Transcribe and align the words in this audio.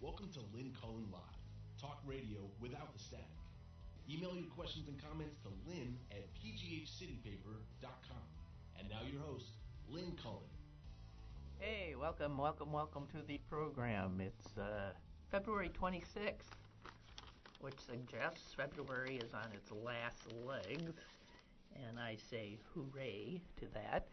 Welcome 0.00 0.30
to 0.32 0.40
Lynn 0.56 0.72
Cullen 0.80 1.04
Live, 1.12 1.20
talk 1.78 2.00
radio 2.06 2.38
without 2.58 2.94
the 2.94 2.98
static. 2.98 3.26
Email 4.08 4.34
your 4.34 4.48
questions 4.48 4.88
and 4.88 4.96
comments 4.98 5.36
to 5.42 5.50
lynn 5.68 5.98
at 6.10 6.24
pghcitypaper.com. 6.36 8.24
And 8.78 8.88
now 8.88 9.00
your 9.12 9.20
host, 9.20 9.58
Lynn 9.90 10.16
Cullen. 10.22 10.48
Hey, 11.58 11.96
welcome, 12.00 12.38
welcome, 12.38 12.72
welcome 12.72 13.08
to 13.14 13.22
the 13.28 13.38
program. 13.50 14.22
It's 14.22 14.56
uh, 14.56 14.92
February 15.30 15.70
26th, 15.78 16.48
which 17.60 17.78
suggests 17.78 18.54
February 18.56 19.20
is 19.22 19.34
on 19.34 19.52
its 19.52 19.70
last 19.70 20.32
legs, 20.46 20.94
and 21.76 21.98
I 21.98 22.16
say 22.30 22.58
hooray 22.74 23.42
to 23.58 23.66
that. 23.74 24.08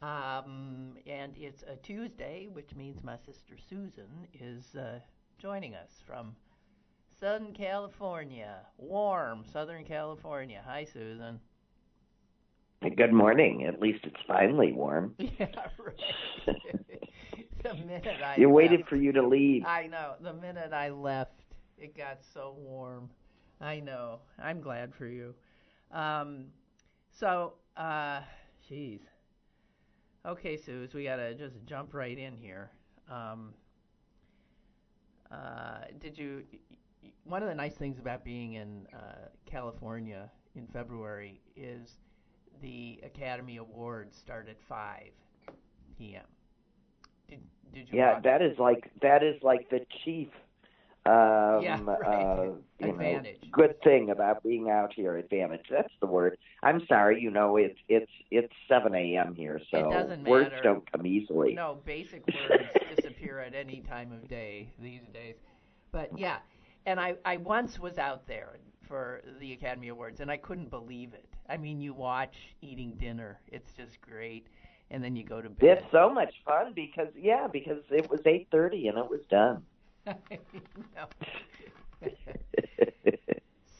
Um, 0.00 0.94
and 1.08 1.36
it's 1.36 1.64
a 1.64 1.74
Tuesday, 1.74 2.46
which 2.52 2.76
means 2.76 3.02
my 3.02 3.16
sister 3.16 3.56
Susan 3.68 4.28
is 4.32 4.76
uh, 4.76 5.00
joining 5.38 5.74
us 5.74 5.90
from 6.06 6.34
Southern 7.20 7.52
California, 7.52 8.58
warm 8.78 9.44
Southern 9.52 9.84
California. 9.84 10.62
Hi, 10.66 10.84
Susan. 10.84 11.40
Good 12.96 13.12
morning. 13.12 13.64
At 13.66 13.80
least 13.80 14.00
it's 14.04 14.20
finally 14.26 14.72
warm. 14.72 15.14
Yeah, 15.18 15.46
right. 15.78 15.96
the 17.62 17.74
minute 17.74 18.20
I 18.22 18.36
you 18.36 18.50
waited 18.50 18.80
left, 18.80 18.90
for 18.90 18.96
you 18.96 19.12
to 19.12 19.26
leave. 19.26 19.64
I 19.64 19.86
know. 19.86 20.14
The 20.20 20.34
minute 20.34 20.72
I 20.72 20.90
left, 20.90 21.40
it 21.78 21.96
got 21.96 22.18
so 22.34 22.54
warm. 22.58 23.08
I 23.60 23.80
know. 23.80 24.20
I'm 24.38 24.60
glad 24.60 24.94
for 24.94 25.06
you. 25.06 25.34
Um, 25.90 26.46
so, 27.18 27.54
uh, 27.76 28.20
jeez. 28.70 29.00
Okay, 30.26 30.56
Suze, 30.56 30.92
we 30.92 31.04
gotta 31.04 31.34
just 31.34 31.54
jump 31.64 31.94
right 31.94 32.18
in 32.18 32.36
here. 32.36 32.70
Um, 33.10 33.54
uh, 35.34 35.84
did 36.00 36.18
you? 36.18 36.42
One 37.24 37.42
of 37.42 37.48
the 37.48 37.54
nice 37.54 37.74
things 37.74 37.98
about 37.98 38.24
being 38.24 38.54
in 38.54 38.86
uh, 38.94 39.28
California 39.46 40.30
in 40.54 40.66
February 40.66 41.40
is 41.56 41.96
the 42.62 43.00
Academy 43.04 43.56
Awards 43.56 44.16
start 44.16 44.48
at 44.48 44.56
5 44.68 45.02
p.m. 45.98 46.22
Did 47.28 47.40
did 47.72 47.88
you? 47.90 47.98
Yeah, 47.98 48.20
that 48.20 48.42
is 48.42 48.58
like 48.58 48.90
that 49.02 49.22
is 49.22 49.42
like 49.42 49.68
the 49.70 49.80
chief 50.04 50.28
um 51.06 51.62
Yeah, 51.62 51.80
right. 51.84 52.02
uh 52.04 52.52
Advantage. 52.80 53.38
know 53.42 53.48
good 53.52 53.80
thing 53.82 54.10
about 54.10 54.42
being 54.42 54.70
out 54.70 54.92
here 54.94 55.16
advantage. 55.16 55.66
That's 55.70 55.92
the 56.00 56.06
word. 56.06 56.36
I'm 56.62 56.84
sorry, 56.86 57.20
you 57.20 57.30
know, 57.30 57.56
it's 57.56 57.78
it's 57.88 58.10
it's 58.30 58.52
seven 58.68 58.94
AM 58.94 59.34
here, 59.34 59.60
so 59.70 59.88
words 60.26 60.50
matter. 60.50 60.60
don't 60.62 60.90
come 60.90 61.06
easily. 61.06 61.54
No, 61.54 61.78
basic 61.84 62.24
words 62.50 62.64
disappear 62.96 63.38
at 63.40 63.54
any 63.54 63.80
time 63.80 64.12
of 64.12 64.28
day 64.28 64.68
these 64.80 65.06
days. 65.12 65.36
But 65.92 66.18
yeah, 66.18 66.38
and 66.86 66.98
I 66.98 67.14
I 67.24 67.36
once 67.36 67.78
was 67.78 67.98
out 67.98 68.26
there 68.26 68.56
for 68.88 69.22
the 69.40 69.52
Academy 69.52 69.88
Awards 69.88 70.20
and 70.20 70.30
I 70.30 70.36
couldn't 70.36 70.70
believe 70.70 71.14
it. 71.14 71.26
I 71.48 71.56
mean, 71.56 71.80
you 71.80 71.94
watch 71.94 72.34
eating 72.62 72.92
dinner. 72.98 73.38
It's 73.48 73.72
just 73.76 74.00
great. 74.00 74.46
And 74.90 75.02
then 75.02 75.16
you 75.16 75.24
go 75.24 75.40
to 75.40 75.48
bed. 75.48 75.78
It's 75.78 75.86
so 75.92 76.10
much 76.12 76.34
fun 76.44 76.72
because 76.74 77.08
yeah, 77.16 77.46
because 77.50 77.78
it 77.90 78.10
was 78.10 78.20
eight 78.26 78.48
thirty 78.50 78.88
and 78.88 78.98
it 78.98 79.08
was 79.08 79.20
done. 79.30 79.62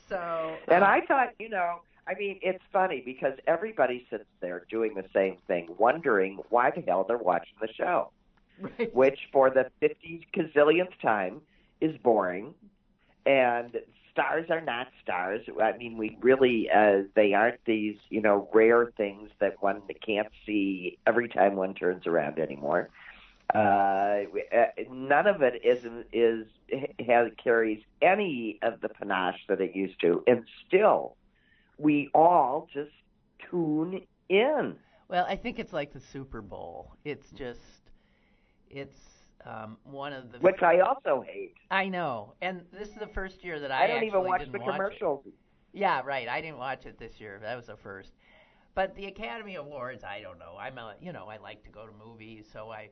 So 0.09 0.57
And 0.69 0.85
um, 0.85 0.91
I 0.91 1.01
thought, 1.07 1.31
you 1.39 1.49
know, 1.49 1.81
I 2.07 2.15
mean, 2.15 2.39
it's 2.43 2.63
funny 2.73 3.03
because 3.05 3.35
everybody 3.47 4.07
sits 4.11 4.25
there 4.41 4.65
doing 4.71 4.95
the 4.95 5.05
same 5.15 5.39
thing, 5.47 5.69
wondering 5.79 6.39
why 6.51 6.71
the 6.71 6.83
hell 6.83 7.05
they're 7.07 7.17
watching 7.17 7.55
the 7.61 7.73
show, 7.73 8.11
right. 8.61 8.95
which 8.95 9.19
for 9.33 9.51
the 9.51 9.71
50 9.81 10.27
gazillionth 10.37 11.01
time 11.01 11.41
is 11.81 11.97
boring. 12.03 12.55
And 13.27 13.79
stars 14.13 14.47
are 14.51 14.61
not 14.61 14.89
stars. 15.03 15.41
I 15.61 15.77
mean, 15.79 15.97
we 15.97 16.19
really, 16.21 16.69
uh, 16.71 17.05
they 17.17 17.33
aren't 17.33 17.65
these, 17.65 17.97
you 18.11 18.21
know, 18.21 18.49
rare 18.53 18.93
things 18.97 19.31
that 19.41 19.63
one 19.63 19.81
can't 20.07 20.29
see 20.45 20.99
every 21.07 21.29
time 21.29 21.57
one 21.57 21.75
turns 21.75 22.07
around 22.07 22.39
anymore. 22.39 22.91
Uh, 23.53 23.59
uh, 23.59 24.67
none 24.91 25.27
of 25.27 25.43
it 25.43 25.65
is 25.65 25.85
is 26.13 26.47
has 27.07 27.31
carries 27.43 27.83
any 28.01 28.59
of 28.63 28.81
the 28.81 28.89
panache 28.89 29.41
that 29.49 29.61
it 29.61 29.77
used 29.77 30.01
to, 30.01 30.23
and 30.27 30.45
still, 30.67 31.17
we 31.79 32.09
all 32.15 32.69
just 32.73 32.91
tune 33.51 34.01
in. 34.29 34.77
Well, 35.09 35.27
I 35.29 35.37
think 35.37 35.59
it's 35.59 35.73
like 35.73 35.93
the 35.93 36.01
Super 36.01 36.41
Bowl. 36.41 36.93
It's 37.05 37.31
just 37.31 37.61
it's 38.71 38.99
um, 39.45 39.77
one 39.85 40.13
of 40.13 40.33
the 40.33 40.39
Which 40.39 40.63
I 40.63 40.81
also 40.81 41.23
hate. 41.27 41.55
I 41.71 41.89
know, 41.89 42.35
and 42.41 42.63
this 42.73 42.89
is 42.89 42.95
the 42.95 43.07
first 43.07 43.45
year 43.45 43.61
that 43.61 43.71
I, 43.71 43.85
I, 43.85 43.87
don't 43.87 44.05
even 44.05 44.25
watch 44.25 44.51
the 44.51 44.59
watch 44.59 44.71
commercials. 44.71 45.25
Yeah, 45.73 46.01
right. 46.05 46.29
I 46.29 46.41
didn't 46.41 46.59
watch 46.59 46.87
it 46.87 46.99
this 46.99 47.21
year. 47.21 47.39
That 47.43 47.57
was 47.57 47.67
the 47.67 47.77
first. 47.77 48.13
But 48.75 48.95
the 48.97 49.07
Academy 49.07 49.57
Awards, 49.57 50.03
I 50.03 50.21
don't 50.21 50.39
know. 50.39 50.57
I'm 50.59 50.79
a, 50.79 50.95
you 51.01 51.13
know, 51.13 51.27
I 51.29 51.37
like 51.37 51.63
to 51.65 51.71
go 51.71 51.87
to 51.87 51.93
movies, 51.93 52.47
so 52.53 52.71
I, 52.71 52.91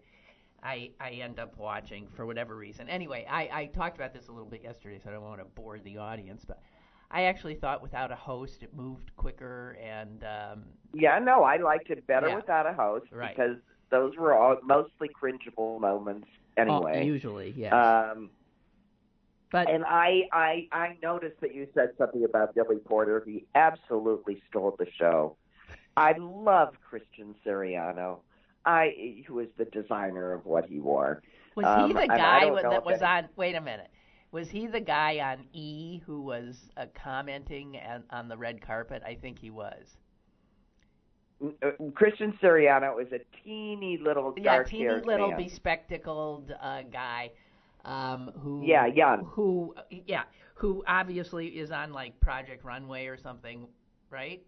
I, 0.63 0.91
I 1.01 1.11
end 1.11 1.39
up 1.39 1.57
watching 1.59 2.07
for 2.15 2.25
whatever 2.25 2.55
reason. 2.57 2.89
Anyway, 2.89 3.27
I, 3.29 3.49
I 3.53 3.67
talked 3.67 3.97
about 3.97 4.15
this 4.15 4.29
a 4.29 4.33
little 4.33 4.49
bit 4.49 4.63
yesterday, 4.63 5.01
so 5.03 5.11
I 5.11 5.13
don't 5.15 5.23
want 5.23 5.41
to 5.41 5.45
bore 5.45 5.79
the 5.81 5.99
audience, 5.99 6.45
but 6.45 6.61
I 7.11 7.25
actually 7.25 7.57
thought 7.57 7.83
without 7.83 8.13
a 8.13 8.17
host, 8.17 8.63
it 8.63 8.75
moved 8.75 9.15
quicker, 9.17 9.77
and 9.83 10.23
um, 10.25 10.63
Yeah, 10.95 11.19
no, 11.19 11.43
I 11.43 11.57
liked 11.57 11.91
it 11.91 12.07
better 12.07 12.29
Yeah. 12.29 12.37
without 12.37 12.67
a 12.67 12.73
host 12.73 13.07
Right. 13.13 13.37
because 13.37 13.57
those 13.91 14.17
were 14.17 14.35
all 14.35 14.57
mostly 14.63 15.09
cringeable 15.09 15.81
moments 15.81 16.29
anyway. 16.57 17.01
uh, 17.01 17.05
usually, 17.05 17.51
yeah. 17.57 18.11
Um, 18.13 18.31
but 19.51 19.69
and 19.69 19.85
I, 19.85 20.23
I, 20.33 20.69
I 20.73 20.97
noticed 21.03 21.41
that 21.43 21.55
you 21.55 21.67
said 21.75 21.91
something 21.99 22.25
about 22.25 22.55
Billy 22.55 22.79
Porter. 22.79 23.23
He 23.27 23.45
absolutely 23.55 24.43
stole 24.49 24.75
the 24.79 24.87
show. 24.99 25.37
I 25.95 26.15
love 26.19 26.75
Christian 26.89 27.35
Siriano. 27.45 28.21
I, 28.65 29.25
who 29.27 29.35
was 29.35 29.49
the 29.59 29.65
designer 29.67 30.33
of 30.33 30.47
what 30.47 30.67
he 30.67 30.79
wore. 30.79 31.23
was 31.57 31.67
um, 31.67 31.89
he 31.89 31.93
the 31.93 32.07
guy 32.07 32.51
with- 32.51 32.63
that 32.63 32.85
was 32.85 33.03
on? 33.03 33.29
Wait 33.37 33.55
a 33.55 33.61
minute. 33.61 33.91
Was 34.31 34.49
he 34.49 34.67
the 34.67 34.81
guy 34.81 35.19
on 35.19 35.45
E 35.53 36.01
who 36.07 36.23
was 36.23 36.71
uh, 36.79 36.87
commenting 36.95 37.77
on, 37.87 38.03
on 38.09 38.29
the 38.29 38.37
red 38.37 38.67
carpet? 38.67 39.03
I 39.05 39.15
think 39.15 39.39
he 39.39 39.51
was. 39.51 39.99
Uh, 41.45 41.71
Christian 41.95 42.33
Siriano 42.43 43.03
is 43.03 43.13
a 43.13 43.19
teeny 43.45 43.99
little 43.99 44.33
yeah, 44.39 44.63
teeny 44.63 44.89
little 45.05 45.31
man. 45.31 45.37
bespectacled 45.37 46.55
uh, 46.63 46.83
guy, 46.91 47.31
um, 47.85 48.31
who 48.39 48.65
Yeah, 48.65 48.87
young. 48.87 49.25
who 49.27 49.75
yeah, 50.07 50.23
who 50.55 50.83
obviously 50.87 51.49
is 51.49 51.71
on 51.71 51.93
like 51.93 52.19
Project 52.21 52.65
Runway 52.65 53.07
or 53.07 53.17
something, 53.19 53.67
right? 54.09 54.43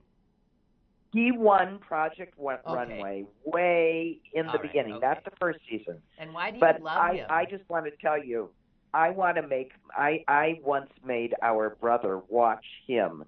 He 1.15 1.31
won 1.31 1.79
Project 1.79 2.35
Okay. 2.41 2.61
Runway 2.67 3.25
way 3.45 4.19
in 4.33 4.47
the 4.47 4.53
All 4.53 4.59
right, 4.59 4.63
beginning, 4.63 4.95
okay. 4.95 5.07
not 5.07 5.25
the 5.25 5.31
first 5.41 5.61
season. 5.71 6.03
And 6.19 6.35
why 6.35 6.51
do 6.51 6.57
you 6.57 6.61
But 6.61 6.83
love 6.83 6.99
I, 7.01 7.15
him? 7.15 7.27
I 7.31 7.45
just 7.45 7.63
want 7.71 7.87
to 7.87 7.93
tell 8.03 8.23
you, 8.23 8.51
I 8.93 9.11
want 9.11 9.37
to 9.37 9.47
make. 9.47 9.71
I, 9.97 10.25
I 10.27 10.59
once 10.65 10.91
made 11.07 11.35
our 11.41 11.77
brother 11.81 12.21
watch 12.29 12.65
him 12.89 13.25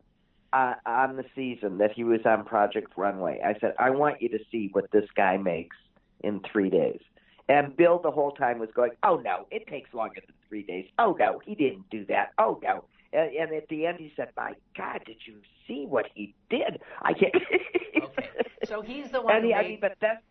uh, 0.52 0.74
on 0.84 1.16
the 1.16 1.24
season 1.36 1.78
that 1.78 1.92
he 1.92 2.02
was 2.02 2.20
on 2.24 2.44
Project 2.44 2.92
Runway. 2.96 3.40
I 3.44 3.56
said, 3.60 3.74
I 3.78 3.90
want 3.90 4.20
you 4.20 4.30
to 4.30 4.38
see 4.50 4.68
what 4.72 4.90
this 4.90 5.06
guy 5.16 5.36
makes 5.36 5.76
in 6.24 6.40
three 6.50 6.70
days. 6.70 7.00
And 7.48 7.76
Bill 7.76 8.00
the 8.02 8.10
whole 8.10 8.32
time 8.32 8.58
was 8.58 8.70
going, 8.74 8.90
"Oh 9.04 9.18
no, 9.24 9.46
it 9.52 9.68
takes 9.68 9.94
longer 9.94 10.20
than 10.26 10.34
three 10.48 10.64
days. 10.64 10.86
Oh 10.98 11.14
no, 11.16 11.40
he 11.46 11.54
didn't 11.54 11.88
do 11.90 12.04
that. 12.06 12.32
Oh 12.38 12.58
no." 12.60 12.84
And, 13.16 13.34
and 13.34 13.52
at 13.54 13.66
the 13.68 13.86
end, 13.86 13.98
he 13.98 14.12
said, 14.16 14.28
"My 14.36 14.52
God, 14.76 15.00
did 15.06 15.16
you 15.26 15.36
see 15.66 15.86
what 15.88 16.06
he 16.14 16.34
did? 16.50 16.80
I 17.02 17.12
can't." 17.14 17.34
okay, 18.04 18.28
so 18.64 18.82
he's 18.82 19.10
the 19.10 19.20
one 19.22 19.34
and 19.36 19.42
who 19.44 19.48
he, 19.48 19.54
I 19.54 19.62
made, 19.62 19.68
mean, 19.70 19.78
but 19.80 19.94
that's 20.00 20.22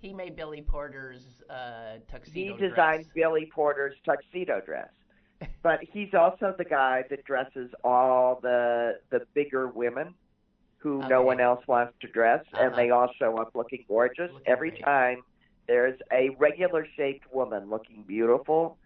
he 0.00 0.12
made 0.12 0.36
Billy 0.36 0.62
Porter's 0.62 1.22
uh, 1.50 1.98
tuxedo. 2.10 2.54
he 2.56 2.60
designed 2.68 3.04
dress. 3.04 3.14
Billy 3.14 3.50
Porter's 3.52 3.94
tuxedo 4.04 4.60
dress. 4.64 4.88
But 5.62 5.80
he's 5.92 6.14
also 6.14 6.54
the 6.56 6.64
guy 6.64 7.04
that 7.10 7.24
dresses 7.24 7.70
all 7.84 8.40
the 8.42 8.98
the 9.10 9.20
bigger 9.34 9.68
women 9.68 10.14
who 10.78 10.98
Okay. 10.98 11.08
no 11.08 11.22
one 11.22 11.40
else 11.40 11.64
wants 11.66 11.94
to 12.02 12.08
dress, 12.08 12.44
Uh-huh. 12.52 12.64
and 12.66 12.74
they 12.76 12.90
all 12.90 13.08
show 13.18 13.36
up 13.38 13.50
looking 13.54 13.84
gorgeous 13.88 14.30
Looking 14.32 14.46
every 14.52 14.70
great. 14.70 14.84
time. 14.84 15.22
There's 15.66 15.98
a 16.12 16.30
regular 16.38 16.86
shaped 16.96 17.32
woman 17.32 17.68
looking 17.70 18.02
beautiful. 18.06 18.78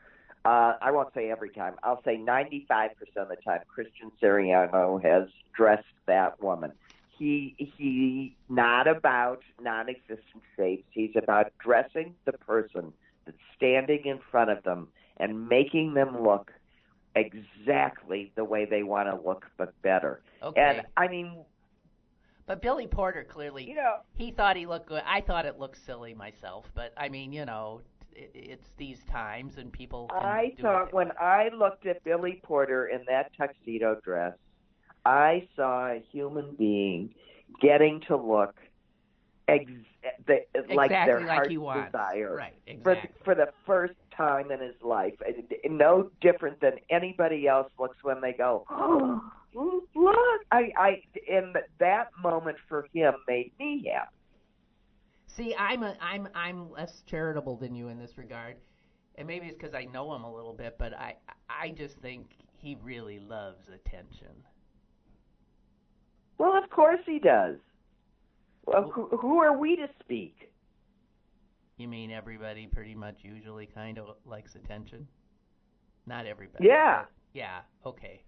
Uh, 0.44 0.74
I 0.80 0.90
won't 0.90 1.14
say 1.14 1.30
every 1.30 1.50
time. 1.50 1.74
I'll 1.82 2.02
say 2.02 2.16
95% 2.16 2.90
of 3.16 3.28
the 3.28 3.36
time, 3.36 3.60
Christian 3.68 4.10
Siriano 4.20 5.02
has 5.02 5.28
dressed 5.54 5.84
that 6.06 6.42
woman. 6.42 6.72
He 7.16 7.54
he 7.58 8.34
not 8.48 8.88
about 8.88 9.42
non-existent 9.60 10.42
shapes. 10.56 10.84
He's 10.90 11.12
about 11.14 11.52
dressing 11.62 12.16
the 12.24 12.32
person 12.32 12.92
that's 13.24 13.38
standing 13.56 14.06
in 14.06 14.18
front 14.30 14.50
of 14.50 14.64
them 14.64 14.88
and 15.18 15.48
making 15.48 15.94
them 15.94 16.24
look 16.24 16.50
exactly 17.14 18.32
the 18.34 18.44
way 18.44 18.64
they 18.64 18.82
want 18.82 19.08
to 19.08 19.28
look, 19.28 19.46
but 19.56 19.80
better. 19.82 20.22
Okay, 20.42 20.60
And 20.60 20.82
I 20.96 21.06
mean, 21.06 21.44
but 22.46 22.60
Billy 22.60 22.88
Porter 22.88 23.22
clearly 23.22 23.68
you 23.68 23.76
know, 23.76 23.98
he 24.16 24.32
thought 24.32 24.56
he 24.56 24.66
looked 24.66 24.86
good. 24.86 25.02
I 25.06 25.20
thought 25.20 25.46
it 25.46 25.58
looked 25.58 25.84
silly 25.84 26.14
myself, 26.14 26.66
but 26.74 26.92
I 26.96 27.08
mean, 27.08 27.32
you 27.32 27.44
know, 27.44 27.82
it's 28.14 28.70
these 28.76 29.04
times 29.10 29.56
and 29.58 29.72
people. 29.72 30.08
I 30.12 30.54
thought 30.60 30.92
when 30.92 31.12
I 31.20 31.48
looked 31.56 31.86
at 31.86 32.02
Billy 32.04 32.40
Porter 32.42 32.86
in 32.86 33.04
that 33.08 33.30
tuxedo 33.36 33.98
dress, 34.04 34.34
I 35.04 35.48
saw 35.56 35.88
a 35.88 36.02
human 36.12 36.54
being 36.56 37.14
getting 37.60 38.00
to 38.08 38.16
look 38.16 38.54
ex- 39.48 39.70
the, 40.26 40.40
like 40.74 40.90
their 40.90 41.20
like 41.20 41.28
heart's 41.28 41.50
he 41.50 41.58
wants. 41.58 41.86
desire 41.92 42.36
Right. 42.36 42.54
for 42.82 42.92
Exactly. 42.92 43.10
for 43.24 43.34
the 43.34 43.48
first 43.66 43.94
time 44.16 44.50
in 44.50 44.60
his 44.60 44.74
life. 44.82 45.14
No 45.64 46.10
different 46.20 46.60
than 46.60 46.74
anybody 46.90 47.46
else 47.48 47.70
looks 47.78 47.98
when 48.02 48.20
they 48.20 48.32
go, 48.32 48.64
oh, 48.70 49.20
look! 49.54 50.40
I, 50.50 50.70
I, 50.78 51.02
and 51.30 51.56
that 51.78 52.08
moment 52.22 52.58
for 52.68 52.86
him 52.94 53.14
made 53.26 53.52
me 53.58 53.88
happy. 53.92 54.08
See, 55.36 55.54
I'm 55.58 55.82
a, 55.82 55.96
I'm 56.00 56.28
I'm 56.34 56.70
less 56.70 57.02
charitable 57.06 57.56
than 57.56 57.74
you 57.74 57.88
in 57.88 57.98
this 57.98 58.18
regard, 58.18 58.56
and 59.14 59.26
maybe 59.26 59.46
it's 59.46 59.56
because 59.56 59.74
I 59.74 59.84
know 59.84 60.14
him 60.14 60.24
a 60.24 60.32
little 60.32 60.52
bit, 60.52 60.76
but 60.78 60.92
I 60.92 61.16
I 61.48 61.70
just 61.70 61.96
think 61.98 62.32
he 62.52 62.76
really 62.82 63.18
loves 63.18 63.68
attention. 63.68 64.34
Well, 66.38 66.56
of 66.62 66.68
course 66.70 67.00
he 67.06 67.18
does. 67.18 67.56
Well, 68.66 68.90
who, 68.92 69.08
who 69.16 69.38
are 69.38 69.56
we 69.56 69.76
to 69.76 69.88
speak? 70.00 70.52
You 71.78 71.88
mean 71.88 72.10
everybody 72.10 72.66
pretty 72.66 72.94
much 72.94 73.18
usually 73.22 73.66
kind 73.66 73.98
of 73.98 74.16
likes 74.24 74.54
attention? 74.54 75.08
Not 76.06 76.26
everybody. 76.26 76.66
Yeah. 76.66 77.04
Yeah. 77.32 77.60
Okay. 77.86 78.22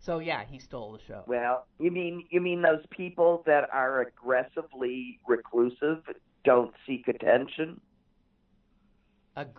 So 0.00 0.20
yeah, 0.20 0.44
he 0.48 0.58
stole 0.58 0.92
the 0.92 1.00
show. 1.06 1.24
Well, 1.26 1.66
you 1.78 1.90
mean 1.90 2.24
you 2.30 2.40
mean 2.40 2.62
those 2.62 2.84
people 2.90 3.42
that 3.46 3.68
are 3.72 4.00
aggressively 4.02 5.18
reclusive 5.26 6.02
don't 6.44 6.72
seek 6.86 7.08
attention? 7.08 7.80
Ag- 9.36 9.58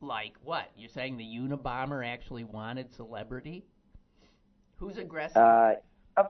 like 0.00 0.34
what? 0.42 0.70
You're 0.76 0.90
saying 0.90 1.16
the 1.16 1.24
Unabomber 1.24 2.06
actually 2.06 2.44
wanted 2.44 2.92
celebrity? 2.94 3.64
Who's 4.76 4.98
aggressive? 4.98 5.38
Uh, 5.38 5.72
of, 6.16 6.26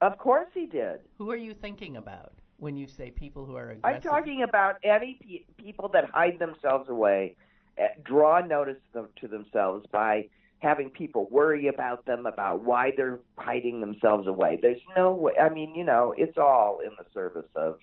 of 0.00 0.16
course 0.18 0.48
he 0.54 0.66
did. 0.66 1.00
who 1.18 1.30
are 1.30 1.36
you 1.36 1.54
thinking 1.54 1.96
about 1.96 2.32
when 2.56 2.76
you 2.76 2.86
say 2.86 3.10
people 3.10 3.44
who 3.44 3.56
are 3.56 3.70
aggressive? 3.70 3.96
I'm 4.06 4.10
talking 4.10 4.42
about 4.42 4.76
any 4.82 5.18
pe- 5.20 5.62
people 5.62 5.88
that 5.90 6.08
hide 6.10 6.38
themselves 6.38 6.88
away, 6.88 7.36
uh, 7.78 7.88
draw 8.04 8.40
notice 8.40 8.80
them, 8.94 9.08
to 9.20 9.28
themselves 9.28 9.84
by 9.92 10.28
having 10.60 10.90
people 10.90 11.28
worry 11.30 11.68
about 11.68 12.04
them, 12.04 12.26
about 12.26 12.64
why 12.64 12.92
they're 12.96 13.20
hiding 13.36 13.80
themselves 13.80 14.26
away. 14.26 14.58
There's 14.60 14.80
no 14.96 15.12
way. 15.12 15.32
I 15.40 15.48
mean, 15.48 15.74
you 15.74 15.84
know, 15.84 16.14
it's 16.16 16.36
all 16.36 16.80
in 16.84 16.90
the 16.98 17.04
service 17.14 17.48
of 17.54 17.78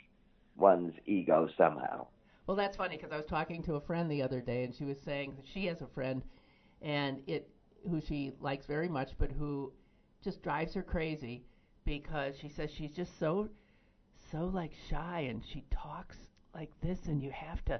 one's 0.58 0.94
ego 1.06 1.48
somehow. 1.58 2.08
Well, 2.48 2.58
that's 2.58 2.78
funny 2.78 2.98
because 2.98 3.12
I 3.12 3.18
was 3.18 3.26
talking 3.26 3.64
to 3.64 3.76
a 3.76 3.82
friend 3.82 4.10
the 4.10 4.22
other 4.22 4.42
day, 4.42 4.64
and 4.64 4.76
she 4.76 4.84
was 4.84 4.98
saying 5.04 5.34
that 5.38 5.46
she 5.52 5.66
has 5.66 5.82
a 5.82 5.88
friend, 5.88 6.22
and 6.82 7.20
it 7.28 7.50
who 7.90 8.02
she 8.02 8.34
likes 8.40 8.66
very 8.66 8.90
much, 8.90 9.12
but 9.18 9.32
who 9.32 9.72
just 10.24 10.42
drives 10.42 10.74
her 10.74 10.84
crazy 10.84 11.44
because 11.86 12.34
she 12.42 12.50
says 12.50 12.72
she's 12.72 12.92
just 12.92 13.18
so, 13.20 13.48
so 14.32 14.46
like 14.46 14.72
shy, 14.90 15.28
and 15.30 15.44
she 15.46 15.64
talks 15.72 16.18
like 16.54 16.72
this, 16.82 17.00
and 17.08 17.22
you 17.22 17.32
have 17.32 17.64
to, 17.66 17.80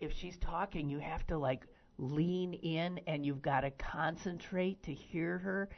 if 0.00 0.12
she's 0.12 0.36
talking, 0.38 0.88
you 0.88 0.98
have 0.98 1.26
to 1.26 1.38
like 1.38 1.66
lean 1.98 2.54
in, 2.54 2.98
and 3.06 3.24
you've 3.24 3.42
got 3.42 3.60
to 3.60 3.70
concentrate 3.72 4.82
to 4.84 4.92
hear 4.92 5.38
her. 5.38 5.68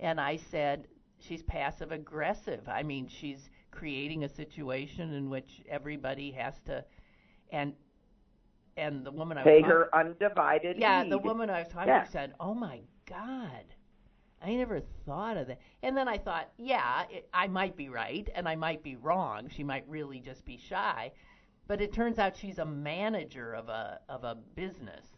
And 0.00 0.20
I 0.20 0.36
said 0.36 0.86
she's 1.18 1.42
passive 1.42 1.92
aggressive. 1.92 2.68
I 2.68 2.82
mean, 2.82 3.08
she's 3.08 3.50
creating 3.70 4.24
a 4.24 4.28
situation 4.28 5.12
in 5.12 5.28
which 5.30 5.62
everybody 5.68 6.30
has 6.32 6.58
to 6.66 6.84
and 7.50 7.74
and 8.78 9.04
the 9.06 9.10
woman 9.10 9.38
I 9.38 9.42
was 9.44 9.50
talking- 9.52 9.64
her 9.64 9.94
undivided 9.94 10.76
yeah, 10.78 11.02
heed. 11.02 11.12
the 11.12 11.18
woman 11.18 11.48
I 11.48 11.60
was 11.60 11.68
talking 11.68 11.88
Yeah. 11.88 12.04
to 12.04 12.10
said, 12.10 12.34
"Oh 12.38 12.52
my 12.54 12.82
God, 13.06 13.64
I 14.42 14.54
never 14.54 14.80
thought 14.80 15.36
of 15.38 15.46
that." 15.46 15.60
And 15.82 15.96
then 15.96 16.08
I 16.08 16.18
thought, 16.18 16.50
yeah, 16.58 17.04
it, 17.10 17.28
I 17.32 17.46
might 17.48 17.74
be 17.76 17.88
right, 17.88 18.28
and 18.34 18.46
I 18.48 18.54
might 18.54 18.82
be 18.82 18.96
wrong. 18.96 19.48
She 19.48 19.64
might 19.64 19.88
really 19.88 20.20
just 20.20 20.44
be 20.44 20.58
shy, 20.58 21.12
but 21.66 21.80
it 21.80 21.92
turns 21.94 22.18
out 22.18 22.36
she's 22.36 22.58
a 22.58 22.66
manager 22.66 23.54
of 23.54 23.68
a 23.70 24.00
of 24.10 24.24
a 24.24 24.34
business, 24.34 25.15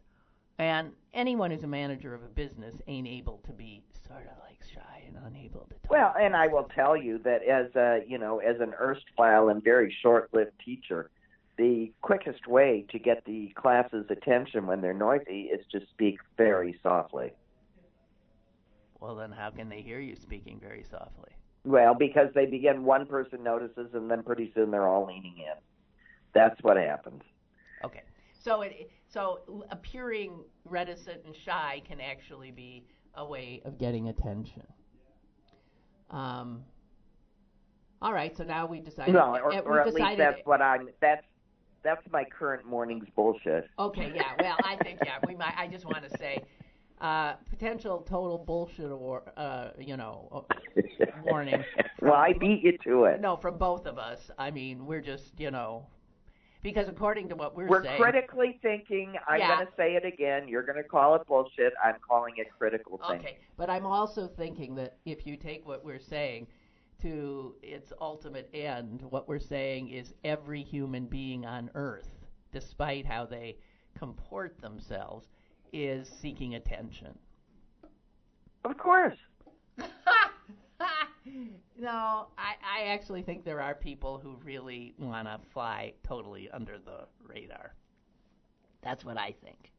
and 0.59 0.91
anyone 1.15 1.51
who's 1.51 1.63
a 1.63 1.69
manager 1.69 2.15
of 2.15 2.23
a 2.23 2.29
business 2.29 2.75
ain't 2.87 3.07
able 3.07 3.41
to 3.47 3.53
be 3.53 3.83
sort 4.07 4.23
of 4.23 4.39
like 4.45 4.59
shy 4.73 5.05
and 5.07 5.17
unable 5.27 5.61
to 5.61 5.75
talk. 5.75 5.91
Well, 5.91 6.15
and 6.21 6.37
I 6.37 6.49
will 6.49 6.69
tell 6.75 6.97
you 6.97 7.19
that 7.19 7.43
as 7.45 7.75
a 7.77 8.05
you 8.07 8.19
know 8.19 8.39
as 8.39 8.61
an 8.61 8.75
erstwhile 8.79 9.49
and 9.49 9.63
very 9.63 9.95
short-lived 10.03 10.53
teacher, 10.65 11.11
the 11.57 11.93
quickest 12.03 12.47
way 12.47 12.85
to 12.91 12.99
get 12.99 13.25
the 13.25 13.53
class's 13.55 14.07
attention 14.11 14.67
when 14.67 14.81
they're 14.81 14.95
noisy 14.95 15.43
is 15.43 15.65
to 15.73 15.81
speak 15.91 16.19
very 16.37 16.79
softly. 16.83 17.33
well, 19.01 19.15
then 19.17 19.33
how 19.33 19.51
can 19.51 19.69
they 19.69 19.81
hear 19.81 20.01
you 20.01 20.17
speaking 20.17 20.59
very 20.61 20.85
softly? 20.91 21.31
Well, 21.65 21.95
because 21.95 22.29
they 22.35 22.47
begin, 22.47 22.85
one 22.85 23.07
person 23.07 23.43
notices, 23.43 23.91
and 23.93 24.11
then 24.11 24.23
pretty 24.23 24.53
soon 24.55 24.71
they're 24.71 24.87
all 24.89 25.07
leaning 25.07 25.35
in. 25.39 25.55
That's 26.33 26.61
what 26.63 26.77
happens. 26.77 27.23
Okay. 27.85 28.03
So 28.41 28.63
it 28.63 28.91
so 29.09 29.65
appearing 29.71 30.45
reticent 30.65 31.25
and 31.25 31.35
shy 31.35 31.83
can 31.87 32.01
actually 32.01 32.51
be 32.51 32.85
a 33.15 33.25
way 33.25 33.63
of 33.65 33.79
getting 33.79 34.09
attention. 34.09 34.63
Um. 36.11 36.65
All 38.01 38.13
right. 38.13 38.37
So 38.37 38.45
now 38.45 38.67
we 38.67 38.81
decided. 38.81 39.15
No, 39.15 39.37
or, 39.37 39.53
or 39.61 39.81
at 39.81 39.93
least 39.93 40.17
that's 40.17 40.41
what 40.45 40.63
I'm. 40.63 40.89
That's 41.01 41.25
that's 41.83 42.03
my 42.11 42.25
current 42.25 42.67
morning's 42.67 43.09
bullshit. 43.15 43.69
okay. 43.79 44.13
Yeah. 44.15 44.33
Well, 44.41 44.57
I 44.65 44.77
think 44.77 45.01
yeah. 45.05 45.19
We 45.27 45.35
might. 45.35 45.55
I 45.57 45.67
just 45.67 45.85
want 45.85 46.09
to 46.09 46.19
say, 46.19 46.43
uh, 47.01 47.35
potential 47.51 48.05
total 48.09 48.39
bullshit 48.39 48.91
or 48.91 49.33
uh, 49.37 49.71
you 49.79 49.97
know, 49.97 50.47
uh, 50.51 51.07
warning. 51.25 51.63
well, 52.03 52.15
I 52.15 52.33
beat 52.33 52.63
you 52.63 52.77
to 52.85 53.05
it. 53.05 53.21
no, 53.21 53.37
from 53.37 53.59
both 53.59 53.87
of 53.87 53.99
us. 53.99 54.31
I 54.39 54.51
mean, 54.51 54.87
we're 54.87 55.01
just 55.01 55.39
you 55.39 55.51
know, 55.51 55.87
because 56.63 56.89
according 56.89 57.29
to 57.29 57.37
what 57.37 57.57
we're, 57.57 57.69
saying. 57.69 57.71
We're 57.71 57.85
saying. 57.85 58.01
critically 58.01 58.59
thinking. 58.63 59.15
I'm 59.29 59.39
Yeah. 59.41 59.57
going 59.57 59.67
to 59.67 59.73
say 59.77 59.95
it 59.95 60.05
again. 60.05 60.49
You're 60.49 60.63
going 60.65 60.83
to 60.83 60.89
call 60.89 61.15
it 61.15 61.27
bullshit. 61.27 61.73
I'm 61.83 61.97
calling 62.07 62.35
it 62.37 62.49
critical 62.59 63.01
thinking. 63.09 63.27
Okay, 63.27 63.39
but 63.57 63.71
I'm 63.71 63.87
also 63.87 64.27
thinking 64.27 64.75
that 64.77 64.99
if 65.05 65.27
you 65.27 65.37
take 65.37 65.67
what 65.67 65.85
we're 65.85 66.01
saying 66.01 66.47
to 67.03 67.55
its 67.63 67.93
ultimate 68.01 68.51
end, 68.53 69.03
what 69.03 69.29
we're 69.29 69.39
saying 69.39 69.91
is 69.91 70.15
every 70.25 70.63
human 70.63 71.07
being 71.07 71.47
on 71.47 71.71
earth, 71.75 72.09
despite 72.53 73.07
how 73.07 73.25
they 73.25 73.57
comport 73.97 74.61
themselves, 74.61 75.29
is 75.73 76.09
seeking 76.09 76.55
attention. 76.57 77.17
Of 78.65 78.77
course. 78.79 79.17
no, 81.79 82.29
I, 82.37 82.55
I 82.63 82.87
actually 82.89 83.23
think 83.23 83.45
there 83.45 83.61
are 83.61 83.75
people 83.75 84.19
who 84.19 84.37
really 84.45 84.95
want 84.99 85.27
to 85.27 85.39
fly 85.53 85.95
totally 86.07 86.51
under 86.51 86.79
the 86.79 87.07
radar. 87.27 87.75
That's 88.83 89.05
what 89.05 89.19
I 89.19 89.35
think. 89.43 89.73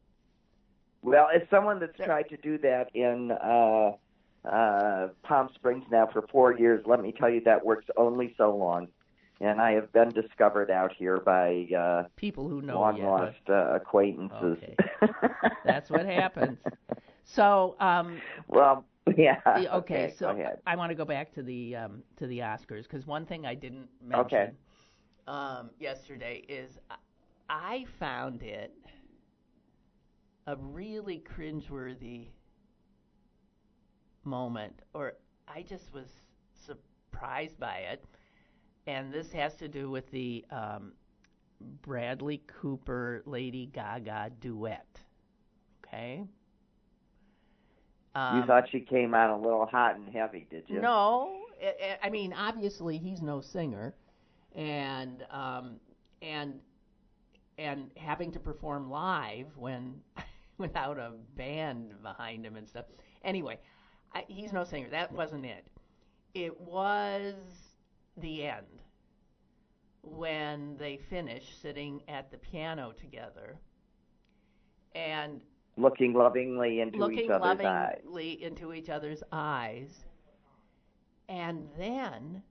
Well, 1.02 1.28
as 1.34 1.42
someone 1.50 1.80
that's 1.80 1.96
tried 1.96 2.28
to 2.28 2.36
do 2.36 2.58
that 2.58 2.90
in 2.94 3.30
uh, 3.32 3.92
uh, 4.46 5.08
Palm 5.22 5.48
Springs 5.54 5.84
now 5.90 6.08
for 6.12 6.26
four 6.30 6.58
years, 6.58 6.84
let 6.86 7.00
me 7.00 7.12
tell 7.12 7.30
you 7.30 7.40
that 7.44 7.64
works 7.64 7.86
only 7.96 8.34
so 8.36 8.54
long. 8.54 8.88
And 9.40 9.58
I 9.58 9.72
have 9.72 9.90
been 9.94 10.10
discovered 10.10 10.70
out 10.70 10.92
here 10.92 11.16
by 11.16 11.66
uh, 11.74 12.04
People 12.16 12.46
who 12.46 12.60
know 12.60 12.78
long 12.78 13.02
lost 13.02 13.38
uh, 13.48 13.74
acquaintances. 13.74 14.58
Okay. 14.62 14.76
That's 15.64 15.88
what 15.88 16.04
happens. 16.04 16.58
So, 17.24 17.74
um, 17.80 18.20
well, 18.48 18.84
yeah. 19.16 19.40
Yeah, 19.54 19.76
okay, 19.78 20.08
so 20.08 20.32
go 20.32 20.40
ahead. 20.40 20.60
I 20.66 20.76
want 20.76 20.90
to 20.90 20.94
go 20.94 21.04
back 21.04 21.32
to 21.34 21.42
the 21.42 21.76
um, 21.76 22.02
to 22.16 22.26
the 22.26 22.40
Oscars 22.40 22.82
because 22.84 23.06
one 23.06 23.26
thing 23.26 23.46
I 23.46 23.54
didn't 23.54 23.88
mention 24.02 24.26
Okay. 24.26 24.50
um, 25.26 25.70
yesterday 25.78 26.44
is 26.48 26.78
I- 26.90 26.96
I 27.48 27.84
found 27.98 28.42
it 28.42 28.72
a 30.46 30.56
really 30.56 31.20
cringeworthy 31.20 32.28
moment, 34.24 34.82
or 34.94 35.14
I 35.48 35.62
just 35.62 35.92
was 35.92 36.08
surprised 36.54 37.58
by 37.58 37.78
it, 37.92 38.04
and 38.86 39.12
this 39.12 39.32
has 39.32 39.56
to 39.56 39.68
do 39.68 39.90
with 39.90 40.10
the 40.10 40.44
um, 40.50 40.92
Bradley 41.82 42.42
Cooper 42.46 43.22
Lady 43.26 43.66
Gaga 43.66 44.30
duet. 44.40 45.00
Okay. 45.84 46.24
You 48.28 48.42
Um, 48.42 48.44
thought 48.44 48.68
she 48.70 48.80
came 48.80 49.14
out 49.14 49.30
a 49.30 49.36
little 49.36 49.66
hot 49.66 49.96
and 49.96 50.08
heavy, 50.08 50.46
did 50.50 50.64
you? 50.68 50.88
no, 50.88 51.46
I, 51.62 51.98
I 52.04 52.10
mean 52.10 52.32
obviously 52.32 52.98
he's 52.98 53.22
no 53.22 53.40
singer, 53.40 53.94
and 54.54 55.24
um, 55.30 55.80
and 56.22 56.60
and 57.58 57.90
having 57.96 58.32
to 58.32 58.40
perform 58.40 58.90
live 58.90 59.56
when 59.56 60.00
without 60.58 60.98
a 60.98 61.12
band 61.36 62.02
behind 62.02 62.44
him 62.44 62.56
and 62.56 62.68
stuff. 62.68 62.86
Anyway, 63.24 63.58
I, 64.14 64.24
he's 64.28 64.52
no 64.52 64.64
singer. 64.64 64.88
That 64.90 65.12
wasn't 65.12 65.44
it. 65.46 65.66
It 66.34 66.60
was 66.60 67.34
the 68.16 68.44
end 68.44 68.82
when 70.02 70.76
they 70.76 70.96
finished 70.98 71.60
sitting 71.60 72.02
at 72.08 72.30
the 72.30 72.38
piano 72.38 72.92
together, 72.92 73.58
and 74.94 75.40
looking 75.76 76.12
lovingly 76.12 76.80
into 76.80 76.98
looking 76.98 77.20
each 77.20 77.30
other's 77.30 77.60
eyes. 77.60 78.00
into 78.40 78.72
each 78.72 78.88
other's 78.88 79.22
eyes. 79.32 80.04
And 81.28 81.68
then 81.78 82.42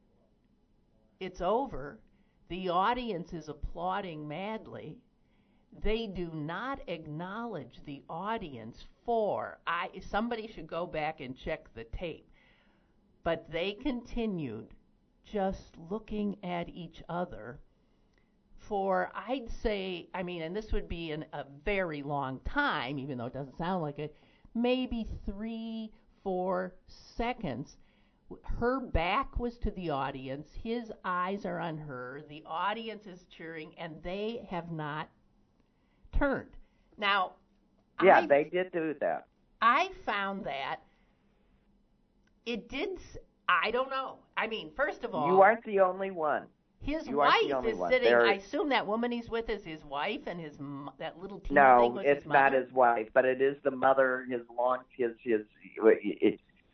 it's 1.20 1.42
over. 1.42 2.00
The 2.48 2.70
audience 2.70 3.34
is 3.34 3.50
applauding 3.50 4.28
madly. 4.28 4.98
They 5.84 6.08
do 6.08 6.32
not 6.34 6.80
acknowledge 6.88 7.80
the 7.86 8.04
audience 8.10 8.86
for 9.06 9.60
I 9.68 9.90
somebody 10.10 10.48
should 10.48 10.68
go 10.68 10.88
back 10.88 11.20
and 11.20 11.38
check 11.38 11.74
the 11.76 11.84
tape. 11.84 12.28
But 13.24 13.52
they 13.52 13.74
continued 13.74 14.74
just 15.32 15.78
looking 15.90 16.38
at 16.44 16.70
each 16.70 17.04
other 17.10 17.60
for 18.70 19.12
I'd 19.16 19.50
say, 19.50 20.10
I 20.16 20.24
mean, 20.24 20.44
and 20.44 20.56
this 20.56 20.72
would 20.74 20.88
be 20.90 21.12
in 21.12 21.26
a 21.34 21.46
very 21.66 22.04
long 22.04 22.40
time, 22.46 23.00
even 23.00 23.18
though 23.18 23.28
it 23.28 23.34
doesn't 23.34 23.58
sound 23.58 23.84
like 23.84 24.00
it, 24.00 24.16
maybe 24.56 25.08
three, 25.26 25.92
four 26.24 26.76
seconds. 26.88 27.78
Her 28.44 28.80
back 28.80 29.40
was 29.40 29.58
to 29.60 29.72
the 29.72 29.90
audience, 29.90 30.54
his 30.64 30.94
eyes 31.04 31.46
are 31.46 31.60
on 31.60 31.80
her, 31.80 32.24
the 32.30 32.44
audience 32.46 33.08
is 33.08 33.26
cheering, 33.26 33.74
and 33.78 34.04
they 34.04 34.48
have 34.50 34.72
not 34.72 35.10
turned. 36.14 36.58
Now, 36.98 37.34
Yeah, 38.02 38.20
I, 38.20 38.28
they 38.28 38.46
did 38.46 38.72
do 38.72 38.96
that. 39.02 39.28
I 39.62 39.90
found 40.06 40.46
that 40.46 40.82
it 42.46 42.70
did. 42.70 43.00
I 43.48 43.72
don't 43.72 43.90
know. 43.90 44.20
I 44.38 44.48
mean, 44.48 44.72
first 44.76 45.04
of 45.04 45.16
all, 45.16 45.28
You 45.28 45.42
aren't 45.42 45.64
the 45.66 45.80
only 45.82 46.12
one. 46.12 46.48
His 46.82 47.08
You 47.08 47.18
wife 47.18 47.36
is 47.66 47.78
one. 47.78 47.92
sitting. 47.92 48.10
There- 48.10 48.26
I 48.26 48.34
assume 48.34 48.70
that 48.70 48.88
woman 48.88 49.12
he's 49.12 49.30
with 49.30 49.50
is 49.50 49.64
his 49.64 49.84
wife, 49.86 50.22
and 50.28 50.40
his 50.40 50.58
that 50.98 51.20
little 51.20 51.40
teeny 51.40 51.48
thing 51.48 51.56
No, 51.56 51.88
was 51.96 52.06
it's 52.06 52.24
his 52.24 52.32
not 52.32 52.54
his 52.54 52.72
wife, 52.72 53.10
but 53.14 53.26
it 53.26 53.42
is 53.42 53.58
the 53.64 53.72
mother, 53.72 54.26
his 54.30 54.42
long, 54.58 54.80
his 54.96 55.12
his 55.24 55.42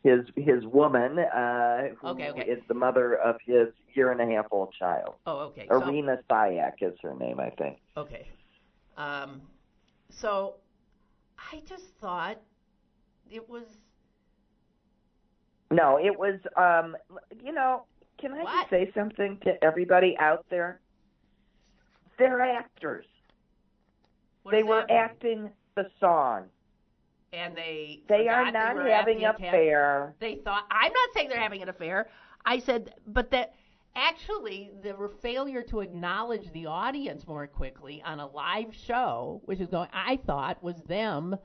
his 0.02 0.20
his 0.36 0.64
woman, 0.66 1.18
uh, 1.18 1.88
who 2.00 2.08
Okay, 2.08 2.30
okay. 2.30 2.48
is 2.50 2.62
the 2.68 2.74
mother 2.74 3.14
of 3.16 3.36
his 3.44 3.68
year 3.94 4.12
and 4.12 4.20
a 4.20 4.26
half 4.34 4.46
old 4.52 4.72
child. 4.72 5.14
Oh, 5.26 5.38
okay. 5.48 5.66
So, 5.68 5.82
Irina 5.82 6.18
Shayk 6.30 6.74
is 6.82 6.94
her 7.02 7.14
name, 7.14 7.40
I 7.40 7.50
think. 7.50 7.78
okay. 7.96 8.28
Um, 8.96 9.42
so 10.08 10.54
I 11.52 11.60
just 11.66 11.88
thought 12.00 12.38
it 13.30 13.48
was 13.48 13.64
No, 15.70 15.98
it 15.98 16.16
was. 16.16 16.38
um 16.56 16.96
You 17.42 17.52
know, 17.52 17.84
can 18.18 18.32
I 18.32 18.42
What? 18.42 18.58
just 18.60 18.70
say 18.70 18.90
something 18.94 19.38
to 19.44 19.62
everybody 19.64 20.16
out 20.18 20.44
there? 20.50 20.80
They're 22.18 22.40
actors. 22.40 23.06
what 24.42 24.52
they 24.52 24.62
were 24.62 24.86
acting 24.90 25.50
the 25.74 25.86
song. 26.00 26.46
and 27.32 27.54
they 27.56 28.00
They 28.08 28.28
are 28.28 28.50
not 28.50 28.78
at 28.78 28.86
having 28.86 29.24
an 29.24 29.34
affair. 29.34 30.14
They 30.20 30.36
thought 30.36 30.64
I'm 30.70 30.92
not 30.92 31.08
saying 31.14 31.28
they're 31.28 31.38
having 31.40 31.62
an 31.62 31.68
affair. 31.68 32.08
I 32.44 32.58
said, 32.60 32.94
but 33.06 33.30
that 33.32 33.54
actually 33.94 34.70
the 34.82 35.10
failure 35.20 35.62
to 35.62 35.80
acknowledge 35.80 36.50
the 36.52 36.66
audience 36.66 37.26
more 37.26 37.46
quickly 37.46 38.02
on 38.04 38.20
a 38.20 38.26
live 38.26 38.74
show, 38.74 39.40
which 39.44 39.60
is 39.60 39.68
going, 39.68 39.88
I 39.92 40.18
thought 40.26 40.62
was 40.62 40.76
them. 40.82 41.36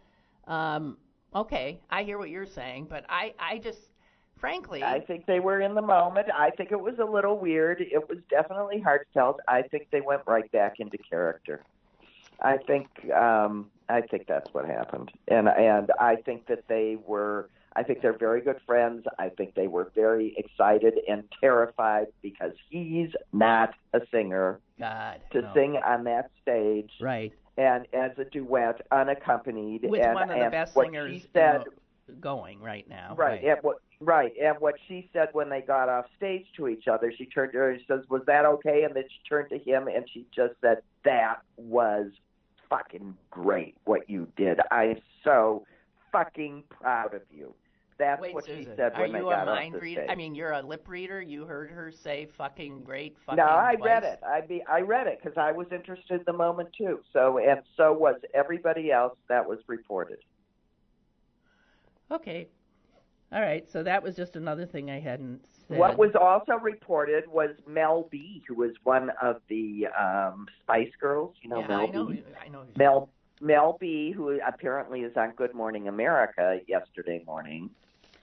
Um, 0.47 0.97
okay, 1.35 1.81
I 1.89 2.03
hear 2.03 2.17
what 2.17 2.29
you're 2.29 2.45
saying, 2.45 2.87
but 2.89 3.05
I, 3.09 3.33
I 3.39 3.57
just, 3.57 3.79
frankly, 4.41 4.83
I 4.83 5.00
think 5.00 5.27
they 5.27 5.39
were 5.39 5.62
in 5.62 5.75
the 5.75 5.81
moment. 5.81 6.27
I 6.36 6.50
think 6.50 6.71
it 6.71 6.81
was 6.81 6.95
a 7.00 7.05
little 7.05 7.38
weird. 7.38 7.79
It 7.79 8.10
was 8.10 8.17
definitely 8.29 8.81
heartfelt. 8.81 9.39
I 9.48 9.62
think 9.62 9.88
they 9.91 10.01
went 10.01 10.24
right 10.25 10.51
back 10.51 10.74
into 10.79 10.98
character. 10.98 11.63
I 12.41 12.57
think 12.57 12.88
um 13.13 13.69
I 13.88 14.01
think 14.01 14.25
that's 14.27 14.51
what 14.53 14.65
happened. 14.65 15.12
And 15.27 15.48
and 15.48 15.91
I 16.00 16.15
think 16.15 16.48
that 16.48 16.63
they 16.67 16.98
were 17.05 17.50
I 17.74 17.83
think 17.83 18.01
they're 18.01 18.17
very 18.17 18.41
good 18.41 18.60
friends. 18.65 19.05
I 19.17 19.29
think 19.29 19.53
they 19.53 19.67
were 19.67 19.91
very 19.95 20.33
excited 20.38 20.95
and 21.07 21.24
terrified 21.39 22.07
because 22.21 22.51
he's 22.69 23.12
not 23.31 23.75
a 23.93 24.01
singer 24.12 24.60
God, 24.77 25.21
to 25.31 25.43
no. 25.43 25.53
sing 25.53 25.79
on 25.86 26.03
that 26.05 26.31
stage 26.41 26.91
right 27.00 27.31
and 27.57 27.86
as 27.93 28.12
a 28.17 28.25
duet 28.25 28.81
unaccompanied 28.91 29.83
with 29.83 30.01
and, 30.01 30.15
one 30.15 30.31
of 30.31 30.39
the 30.39 30.50
best 30.50 30.74
singers 30.74 31.27
said 31.33 31.63
going 32.19 32.60
right 32.60 32.88
now. 32.89 33.15
Right. 33.15 33.43
And 33.43 33.57
what 33.62 33.77
right. 34.01 34.31
And 34.41 34.58
what 34.60 34.75
she 34.88 35.10
said 35.13 35.29
when 35.34 35.50
they 35.50 35.62
got 35.62 35.88
off 35.89 36.05
stage 36.17 36.46
to 36.58 36.67
each 36.67 36.88
other, 36.88 37.13
she 37.15 37.25
turned 37.25 37.53
to 37.53 37.58
her 37.60 37.72
and 37.72 37.79
she 37.79 37.86
says, 37.88 38.01
Was 38.10 38.24
that 38.27 38.46
okay? 38.46 38.84
And 38.84 38.96
then 38.96 39.03
she 39.08 39.29
turned 39.29 39.50
to 39.50 39.58
him 39.58 39.88
and 39.88 40.05
she 40.13 40.25
just 40.36 40.53
said, 40.62 40.79
That 41.05 41.38
was 41.58 42.08
fucking 42.70 43.15
great 43.29 43.75
what 43.86 44.10
you 44.10 44.27
did. 44.36 44.60
I'm 44.72 44.98
so 45.24 45.65
fucking 46.12 46.63
proud 46.70 47.13
of 47.13 47.22
you. 47.29 47.53
That's 47.98 48.22
Wait, 48.22 48.34
what 48.34 48.46
Susan, 48.46 48.63
she 48.63 48.70
said 48.75 48.93
are 48.96 49.01
when 49.01 49.12
they 49.12 49.20
you 49.20 49.25
got 49.25 49.48
a 49.48 49.51
off 49.51 49.58
mind 49.58 49.75
the 49.75 49.79
reader? 49.79 50.01
stage. 50.01 50.10
I 50.10 50.15
mean, 50.15 50.34
you're 50.34 50.53
a 50.53 50.62
lip 50.62 50.88
reader. 50.88 51.22
You 51.22 51.46
heard 51.46 51.70
her 51.70 51.91
say 51.91 52.27
"fucking 52.36 52.81
great." 52.84 53.15
Fucking 53.27 53.38
no, 53.38 53.43
I 53.46 53.75
twice. 53.75 53.86
read 53.88 54.03
it. 54.03 54.20
I 54.25 54.41
be 54.41 54.63
I 54.67 54.81
read 54.81 55.05
it 55.05 55.20
because 55.22 55.38
I 55.38 55.51
was 55.51 55.67
interested 55.72 56.15
in 56.20 56.24
the 56.25 56.34
moment 56.34 56.70
too. 56.75 57.01
So 57.13 57.38
and 57.38 57.62
so 57.77 57.93
was 57.93 58.15
everybody 58.34 58.91
else 58.91 59.15
that 59.29 59.48
was 59.48 59.60
reported. 59.67 60.17
Okay. 62.10 62.48
All 63.33 63.41
right. 63.41 63.69
So 63.69 63.81
that 63.83 64.03
was 64.03 64.15
just 64.15 64.35
another 64.35 64.65
thing 64.65 64.91
I 64.91 65.00
hadn't 65.00 65.45
said. 65.67 65.77
What 65.77 65.97
was 65.97 66.11
also 66.19 66.53
reported 66.61 67.27
was 67.27 67.51
Mel 67.65 68.07
B, 68.11 68.43
who 68.47 68.55
was 68.55 68.71
one 68.83 69.11
of 69.21 69.41
the 69.47 69.88
um 69.88 70.47
Spice 70.63 70.91
Girls. 71.00 71.35
You 71.41 71.50
know 71.50 71.59
yeah, 71.61 71.67
Mel 71.67 71.81
I 71.81 71.85
know. 71.88 72.05
B. 72.07 72.23
I 72.43 72.50
know. 72.50 72.63
Mel 72.75 73.09
Mel 73.39 73.77
B, 73.79 74.11
who 74.11 74.39
apparently 74.45 75.01
is 75.01 75.15
on 75.15 75.31
Good 75.31 75.53
Morning 75.53 75.88
America 75.88 76.59
yesterday 76.67 77.23
morning, 77.25 77.69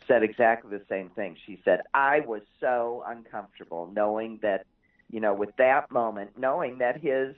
said 0.06 0.22
exactly 0.22 0.70
the 0.76 0.84
same 0.88 1.08
thing. 1.10 1.36
She 1.46 1.60
said, 1.64 1.80
"I 1.94 2.20
was 2.20 2.42
so 2.60 3.02
uncomfortable 3.06 3.90
knowing 3.92 4.38
that, 4.42 4.66
you 5.10 5.20
know, 5.20 5.32
with 5.32 5.56
that 5.56 5.90
moment, 5.90 6.38
knowing 6.38 6.78
that 6.78 7.00
his 7.00 7.34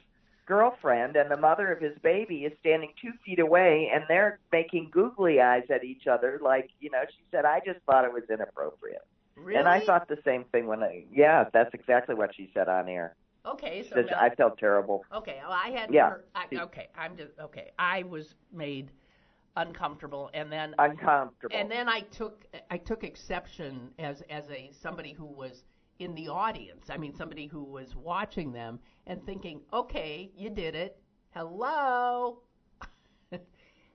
girlfriend 0.46 1.16
and 1.16 1.30
the 1.30 1.36
mother 1.36 1.72
of 1.72 1.80
his 1.80 1.96
baby 2.02 2.44
is 2.44 2.52
standing 2.60 2.92
two 3.00 3.12
feet 3.24 3.38
away 3.38 3.90
and 3.92 4.04
they're 4.08 4.38
making 4.52 4.90
googly 4.90 5.40
eyes 5.40 5.64
at 5.70 5.84
each 5.84 6.06
other, 6.06 6.40
like, 6.42 6.70
you 6.80 6.90
know, 6.90 7.02
she 7.08 7.22
said, 7.30 7.44
I 7.44 7.60
just 7.64 7.80
thought 7.86 8.04
it 8.04 8.12
was 8.12 8.24
inappropriate." 8.30 9.02
Really? 9.36 9.58
And 9.58 9.68
I 9.68 9.80
thought 9.80 10.06
the 10.08 10.18
same 10.24 10.44
thing 10.52 10.66
when 10.66 10.82
I, 10.82 11.04
yeah, 11.12 11.44
that's 11.52 11.72
exactly 11.72 12.14
what 12.14 12.34
she 12.34 12.50
said 12.52 12.68
on 12.68 12.88
air. 12.88 13.14
Okay. 13.46 13.86
So 13.88 13.96
Mel- 13.96 14.14
I 14.18 14.34
felt 14.34 14.58
terrible. 14.58 15.04
okay. 15.14 15.38
Well, 15.42 15.52
I 15.52 15.70
had. 15.70 15.92
Yeah. 15.92 16.14
I, 16.34 16.46
okay. 16.52 16.88
I'm 16.94 17.16
just 17.16 17.32
okay. 17.40 17.70
I 17.78 18.02
was 18.02 18.34
made 18.52 18.90
uncomfortable, 19.56 20.30
and 20.34 20.52
then 20.52 20.74
Uncomfortable. 20.78 21.56
and 21.56 21.70
then 21.70 21.88
I 21.88 22.00
took 22.00 22.44
I 22.70 22.76
took 22.76 23.02
exception 23.02 23.90
as 23.98 24.22
as 24.28 24.44
a 24.50 24.70
somebody 24.72 25.12
who 25.12 25.24
was 25.24 25.64
in 25.98 26.14
the 26.14 26.28
audience. 26.28 26.90
I 26.90 26.96
mean, 26.98 27.14
somebody 27.14 27.46
who 27.46 27.64
was 27.64 27.94
watching 27.96 28.52
them 28.52 28.78
and 29.10 29.26
thinking, 29.26 29.60
okay, 29.72 30.30
you 30.36 30.48
did 30.48 30.76
it. 30.76 30.96
Hello. 31.34 32.38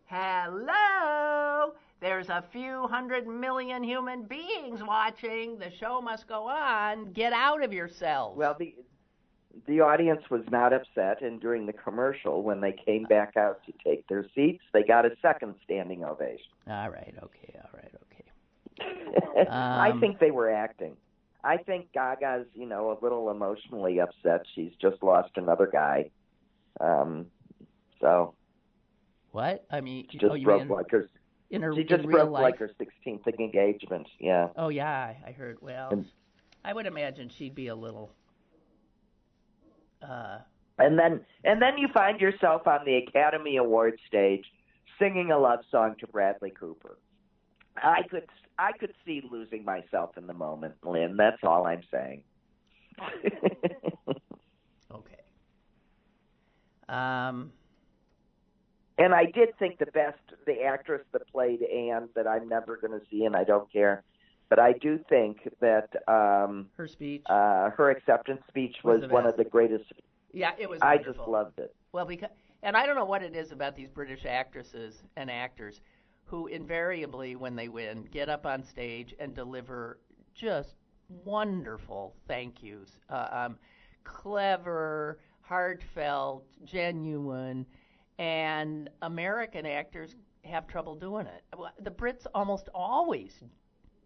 Hello. 0.07 1.71
There's 2.01 2.27
a 2.27 2.43
few 2.51 2.85
hundred 2.87 3.25
million 3.25 3.81
human 3.81 4.23
beings 4.25 4.81
watching. 4.85 5.57
The 5.57 5.71
show 5.79 6.01
must 6.01 6.27
go 6.27 6.47
on. 6.47 7.13
Get 7.13 7.31
out 7.31 7.63
of 7.63 7.71
yourselves. 7.71 8.37
Well, 8.37 8.55
the 8.59 8.75
the 9.67 9.79
audience 9.79 10.21
was 10.29 10.41
not 10.51 10.73
upset, 10.73 11.21
and 11.21 11.39
during 11.39 11.65
the 11.65 11.71
commercial, 11.71 12.43
when 12.43 12.59
they 12.59 12.73
came 12.73 13.03
back 13.03 13.37
out 13.37 13.61
to 13.65 13.73
take 13.85 14.05
their 14.09 14.25
seats, 14.35 14.61
they 14.73 14.83
got 14.83 15.05
a 15.05 15.11
second 15.21 15.55
standing 15.63 16.03
ovation. 16.03 16.51
all 16.69 16.89
right. 16.89 17.15
Okay. 17.23 17.57
All 17.63 17.69
right. 17.73 17.91
Okay. 18.03 19.47
I 19.49 19.91
Um, 19.91 20.01
think 20.01 20.19
they 20.19 20.31
were 20.31 20.51
acting. 20.51 20.97
I 21.45 21.57
think 21.57 21.93
Gaga's, 21.93 22.47
you 22.55 22.65
know, 22.65 22.91
a 22.91 22.97
little 23.03 23.29
emotionally 23.29 23.99
upset. 23.99 24.45
She's 24.55 24.71
just 24.81 25.03
lost 25.03 25.29
another 25.35 25.69
guy. 25.71 26.09
Um, 26.81 27.27
so 28.01 28.33
What? 29.31 29.63
I 29.71 29.79
mean, 29.81 30.07
she 30.11 30.17
just 30.17 30.33
oh, 30.33 30.43
broke 30.43 30.61
mean 30.61 30.69
like 30.69 30.89
her. 30.89 31.07
in 31.51 31.61
her 31.61 31.73
She 31.75 31.83
just 31.83 32.03
broke 32.05 32.31
life? 32.31 32.41
like 32.41 32.57
her 32.57 32.71
16th 32.81 33.27
engagement. 33.39 34.07
Yeah. 34.19 34.47
Oh 34.57 34.69
yeah, 34.69 34.89
I, 34.89 35.17
I 35.27 35.31
heard. 35.33 35.59
Well, 35.61 35.89
And- 35.91 36.05
I 36.63 36.73
would 36.73 36.87
imagine 36.87 37.29
she'd 37.29 37.53
be 37.53 37.67
a 37.67 37.75
little. 37.75 38.11
Uh, 40.01 40.39
And 40.79 40.97
then 40.97 41.21
and 41.43 41.61
then 41.61 41.77
you 41.77 41.87
find 41.93 42.19
yourself 42.19 42.65
on 42.67 42.79
the 42.85 42.95
Academy 42.95 43.57
Award 43.57 43.99
stage 44.07 44.45
singing 44.99 45.31
a 45.31 45.37
love 45.37 45.59
song 45.69 45.95
to 45.99 46.07
Bradley 46.07 46.49
Cooper. 46.51 46.97
I 47.77 48.01
could 48.09 48.25
I 48.57 48.71
could 48.73 48.93
see 49.05 49.21
losing 49.29 49.65
myself 49.65 50.17
in 50.17 50.27
the 50.27 50.33
moment, 50.33 50.75
Lynn. 50.83 51.17
That's 51.17 51.43
all 51.43 51.65
I'm 51.67 51.83
saying. 51.91 52.23
okay. 54.91 55.15
Um. 56.87 57.51
and 58.97 59.13
I 59.13 59.25
did 59.25 59.57
think 59.59 59.79
the 59.79 59.87
best 59.87 60.19
the 60.45 60.61
actress 60.63 61.01
that 61.11 61.27
played 61.31 61.61
Anne 61.63 62.07
that 62.15 62.27
I'm 62.27 62.47
never 62.47 62.77
going 62.77 62.97
to 62.97 63.05
see 63.11 63.25
and 63.25 63.35
I 63.35 63.43
don't 63.43 63.69
care, 63.71 64.03
but 64.49 64.59
I 64.59 64.73
do 64.73 64.99
think 65.09 65.39
that 65.59 65.89
um 66.07 66.67
Her 66.77 66.87
speech. 66.87 67.23
uh 67.27 67.71
her 67.71 67.89
acceptance 67.89 68.41
speech 68.47 68.77
Was 68.83 69.01
was, 69.01 69.11
one 69.11 69.25
of 69.25 69.35
the 69.35 69.43
greatest 69.43 69.91
yeah, 70.31 70.51
it 70.57 70.69
was. 70.69 70.79
I 70.81 70.95
wonderful. 70.95 71.13
just 71.13 71.27
loved 71.29 71.59
it. 71.59 71.75
Well, 71.91 72.05
because 72.05 72.29
And 72.63 72.77
I 72.77 72.85
don't 72.85 72.95
know 72.95 73.05
what 73.05 73.23
it 73.23 73.35
is 73.35 73.51
about 73.51 73.75
these 73.75 73.89
British 73.89 74.25
actresses 74.25 75.03
and 75.17 75.29
actors 75.31 75.81
who 76.25 76.47
invariably, 76.47 77.35
when 77.35 77.55
they 77.55 77.67
win, 77.67 78.07
get 78.11 78.29
up 78.29 78.45
on 78.45 78.63
stage 78.63 79.13
and 79.19 79.33
deliver 79.35 79.99
just 80.33 80.75
wonderful 81.23 82.15
thank 82.27 82.63
yous. 82.63 82.89
Uh, 83.09 83.27
um, 83.31 83.57
clever, 84.03 85.19
heartfelt, 85.41 86.45
genuine, 86.63 87.65
and 88.17 88.89
American 89.01 89.65
actors 89.65 90.15
have 90.43 90.67
trouble 90.67 90.95
doing 90.95 91.27
it. 91.27 91.43
The 91.79 91.91
Brits 91.91 92.25
almost 92.33 92.69
always 92.73 93.43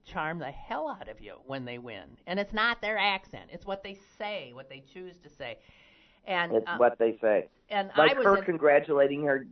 charm 0.06 0.40
the 0.40 0.52
hell 0.52 0.90
out 0.90 1.08
of 1.08 1.22
you 1.22 1.36
when 1.46 1.66
they 1.66 1.78
win, 1.78 2.18
and 2.28 2.40
it's 2.40 2.54
not 2.54 2.82
their 2.82 2.98
accent; 2.98 3.50
it's 3.52 3.66
what 3.66 3.84
they 3.84 3.98
say, 4.18 4.52
what 4.54 4.70
they 4.70 4.84
choose 4.94 5.18
to 5.20 5.30
say. 5.30 5.60
And 6.26 6.54
it's 6.54 6.68
um, 6.68 6.80
what 6.80 6.98
they 7.00 7.18
say. 7.22 7.48
And 7.70 7.92
like 7.98 8.12
I 8.12 8.14
was 8.18 8.26
her 8.26 8.38
in, 8.38 8.44
congratulating 8.44 9.24
her 9.24 9.48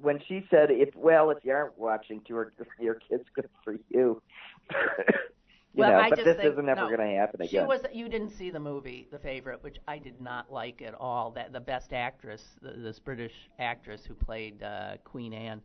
when 0.00 0.20
she 0.26 0.46
said, 0.50 0.70
"If 0.70 0.94
well, 0.94 1.30
if 1.30 1.38
you 1.44 1.52
aren't 1.52 1.78
watching, 1.78 2.20
to 2.28 2.34
her, 2.36 2.52
your 2.80 2.94
kid's 2.94 3.24
good 3.34 3.48
for 3.64 3.72
you." 3.90 4.22
you 4.70 5.82
well, 5.82 5.90
know, 5.92 5.98
I 5.98 6.10
but 6.10 6.16
just 6.16 6.26
this 6.26 6.36
think, 6.36 6.52
isn't 6.52 6.68
ever 6.68 6.82
no, 6.82 6.96
going 6.96 7.10
to 7.10 7.16
happen 7.16 7.40
She 7.46 7.56
again. 7.56 7.68
was. 7.68 7.82
You 7.92 8.08
didn't 8.08 8.30
see 8.30 8.50
the 8.50 8.60
movie, 8.60 9.06
The 9.10 9.18
Favorite, 9.18 9.62
which 9.62 9.78
I 9.86 9.98
did 9.98 10.20
not 10.20 10.52
like 10.52 10.82
at 10.82 10.94
all. 10.94 11.30
That 11.32 11.52
the 11.52 11.60
best 11.60 11.92
actress, 11.92 12.42
the, 12.62 12.72
this 12.72 12.98
British 12.98 13.34
actress 13.58 14.04
who 14.04 14.14
played 14.14 14.62
uh, 14.62 14.96
Queen 15.04 15.32
Anne, 15.32 15.60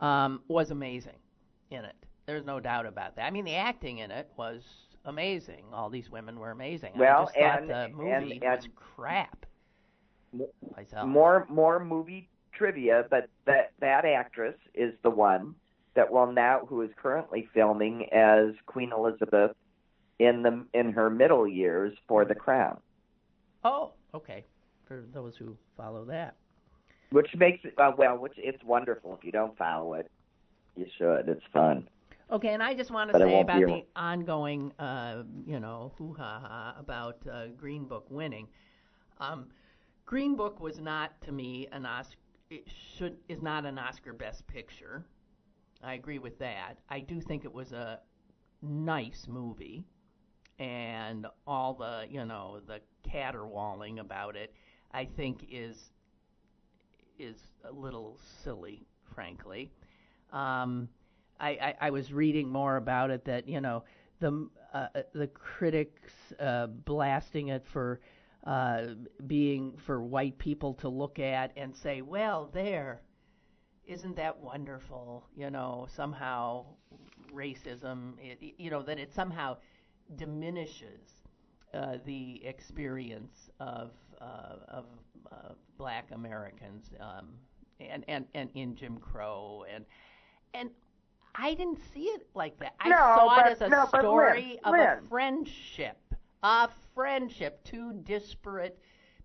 um, 0.00 0.42
was 0.48 0.70
amazing 0.70 1.16
in 1.70 1.84
it. 1.84 1.96
There's 2.26 2.44
no 2.44 2.58
doubt 2.60 2.86
about 2.86 3.14
that. 3.16 3.24
I 3.24 3.30
mean, 3.30 3.44
the 3.44 3.54
acting 3.54 3.98
in 3.98 4.10
it 4.10 4.28
was 4.36 4.62
amazing. 5.04 5.64
All 5.72 5.88
these 5.88 6.10
women 6.10 6.38
were 6.40 6.50
amazing. 6.50 6.92
Well, 6.96 7.22
I 7.22 7.24
just 7.24 7.34
thought 7.36 7.60
and- 7.62 7.70
the 7.70 7.96
movie 7.96 8.10
and- 8.10 8.42
was 8.42 8.64
and- 8.64 8.74
crap. 8.74 9.46
Myself. 10.76 11.08
more 11.08 11.46
more 11.48 11.82
movie 11.82 12.28
trivia, 12.56 13.04
but 13.10 13.28
that 13.46 13.72
that 13.80 14.04
actress 14.04 14.56
is 14.74 14.94
the 15.02 15.10
one 15.10 15.54
that 15.94 16.10
will 16.12 16.30
now 16.32 16.60
who 16.68 16.82
is 16.82 16.90
currently 17.00 17.48
filming 17.54 18.06
as 18.12 18.54
Queen 18.66 18.92
Elizabeth 18.96 19.52
in 20.18 20.42
the 20.42 20.64
in 20.78 20.92
her 20.92 21.10
middle 21.10 21.46
years 21.46 21.92
for 22.08 22.24
The 22.24 22.34
Crown, 22.34 22.78
Oh, 23.64 23.92
okay. 24.14 24.44
For 24.86 25.04
those 25.12 25.34
who 25.36 25.56
follow 25.76 26.04
that. 26.06 26.36
which 27.10 27.28
makes 27.36 27.64
it 27.64 27.74
uh, 27.78 27.92
well, 27.98 28.16
which 28.18 28.34
it's 28.36 28.62
wonderful. 28.64 29.14
If 29.18 29.24
you 29.24 29.32
don't 29.32 29.56
follow 29.58 29.94
it, 29.94 30.10
you 30.76 30.86
should. 30.96 31.28
It's 31.28 31.42
fun. 31.52 31.88
Okay, 32.30 32.48
and 32.54 32.62
I 32.62 32.74
just 32.74 32.90
want 32.90 33.10
to 33.10 33.18
But 33.18 33.22
say 33.22 33.40
about 33.40 33.60
the 33.60 33.84
ongoing, 33.96 34.72
uh, 34.78 35.22
you 35.46 35.60
know, 35.60 35.92
hoo 35.96 36.14
ha 36.18 36.40
ha 36.40 36.74
about 36.78 37.18
uh, 37.30 37.46
Green 37.56 37.84
Book 37.84 38.06
winning. 38.10 38.48
Um, 39.18 39.46
Green 40.06 40.36
Book 40.36 40.60
was 40.60 40.78
not, 40.80 41.20
to 41.22 41.32
me, 41.32 41.68
an 41.72 41.86
Oscar. 41.86 42.16
It 42.50 42.68
should 42.68 43.18
is 43.28 43.40
not 43.40 43.64
an 43.66 43.78
Oscar 43.78 44.12
Best 44.12 44.46
Picture. 44.48 45.04
I 45.82 45.94
agree 45.94 46.18
with 46.18 46.38
that. 46.40 46.78
I 46.88 47.00
do 47.00 47.20
think 47.20 47.44
it 47.44 47.52
was 47.52 47.72
a 47.72 48.00
nice 48.62 49.26
movie, 49.28 49.84
and 50.58 51.26
all 51.46 51.74
the, 51.74 52.06
you 52.10 52.24
know, 52.24 52.60
the 52.66 52.80
caterwauling 53.04 53.98
about 54.00 54.36
it, 54.36 54.54
I 54.92 55.04
think 55.06 55.46
is 55.50 55.92
is 57.18 57.36
a 57.64 57.72
little 57.72 58.18
silly, 58.42 58.86
frankly. 59.14 59.70
Um, 60.32 60.88
I, 61.40 61.50
I, 61.50 61.74
I 61.82 61.90
was 61.90 62.12
reading 62.12 62.48
more 62.48 62.76
about 62.76 63.10
it 63.10 63.24
that 63.26 63.48
you 63.48 63.60
know 63.60 63.84
the 64.20 64.48
uh, 64.72 64.88
the 65.14 65.26
critics 65.28 66.12
uh, 66.40 66.66
blasting 66.66 67.48
it 67.48 67.64
for 67.66 68.00
uh, 68.46 68.94
being 69.26 69.76
for 69.76 70.00
white 70.00 70.38
people 70.38 70.72
to 70.74 70.88
look 70.88 71.18
at 71.18 71.52
and 71.56 71.74
say, 71.76 72.00
well, 72.00 72.48
there, 72.52 73.00
isn't 73.86 74.16
that 74.16 74.38
wonderful? 74.38 75.26
You 75.36 75.50
know, 75.50 75.86
somehow 75.94 76.64
racism, 77.34 78.12
it, 78.20 78.54
you 78.58 78.70
know, 78.70 78.82
that 78.82 78.98
it 78.98 79.12
somehow 79.12 79.56
diminishes 80.16 81.10
uh, 81.74 81.96
the 82.04 82.40
experience 82.44 83.50
of 83.60 83.90
uh, 84.20 84.56
of 84.68 84.84
uh, 85.32 85.52
Black 85.76 86.06
Americans 86.12 86.90
um, 87.00 87.28
and, 87.80 88.04
and 88.08 88.24
and 88.34 88.48
in 88.54 88.74
Jim 88.76 88.96
Crow 88.98 89.64
and 89.72 89.84
and 90.54 90.70
I 91.34 91.52
didn't 91.54 91.80
see 91.92 92.04
it 92.04 92.26
like 92.34 92.58
that. 92.60 92.74
I 92.80 92.88
No, 92.88 92.96
saw 92.96 93.36
but- 93.36 93.46
it 93.46 93.52
as 93.52 93.60
a 93.62 93.68
no, 93.68 93.86
story 93.86 94.58
of 94.64 94.74
a 94.74 95.00
friendship, 95.08 95.98
a 96.42 96.68
friendship, 96.96 97.62
two 97.62 97.92
disparate 98.02 98.80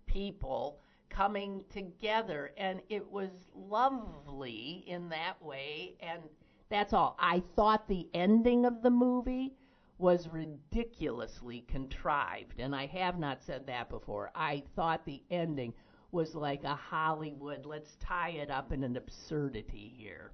people 0.06 0.78
coming 1.08 1.64
together, 1.70 2.52
and 2.56 2.80
it 2.88 3.10
was 3.10 3.30
lovely 3.54 4.84
in 4.86 5.08
that 5.08 5.42
way. 5.42 5.94
And 6.00 6.22
that's 6.68 6.92
all. 6.92 7.16
I 7.18 7.42
thought 7.56 7.88
the 7.88 8.08
ending 8.14 8.64
of 8.64 8.82
the 8.82 8.90
movie 8.90 9.54
was 9.98 10.28
ridiculously 10.28 11.64
contrived, 11.66 12.60
and 12.60 12.76
I 12.76 12.86
have 12.86 13.18
not 13.18 13.42
said 13.42 13.66
that 13.66 13.88
before. 13.88 14.30
I 14.34 14.62
thought 14.76 15.04
the 15.04 15.22
ending 15.30 15.72
was 16.10 16.34
like 16.34 16.64
a 16.64 16.74
Hollywood, 16.74 17.64
let's 17.64 17.96
tie 17.96 18.30
it 18.30 18.50
up 18.50 18.70
in 18.70 18.84
an 18.84 18.96
absurdity 18.96 19.94
here. 19.96 20.30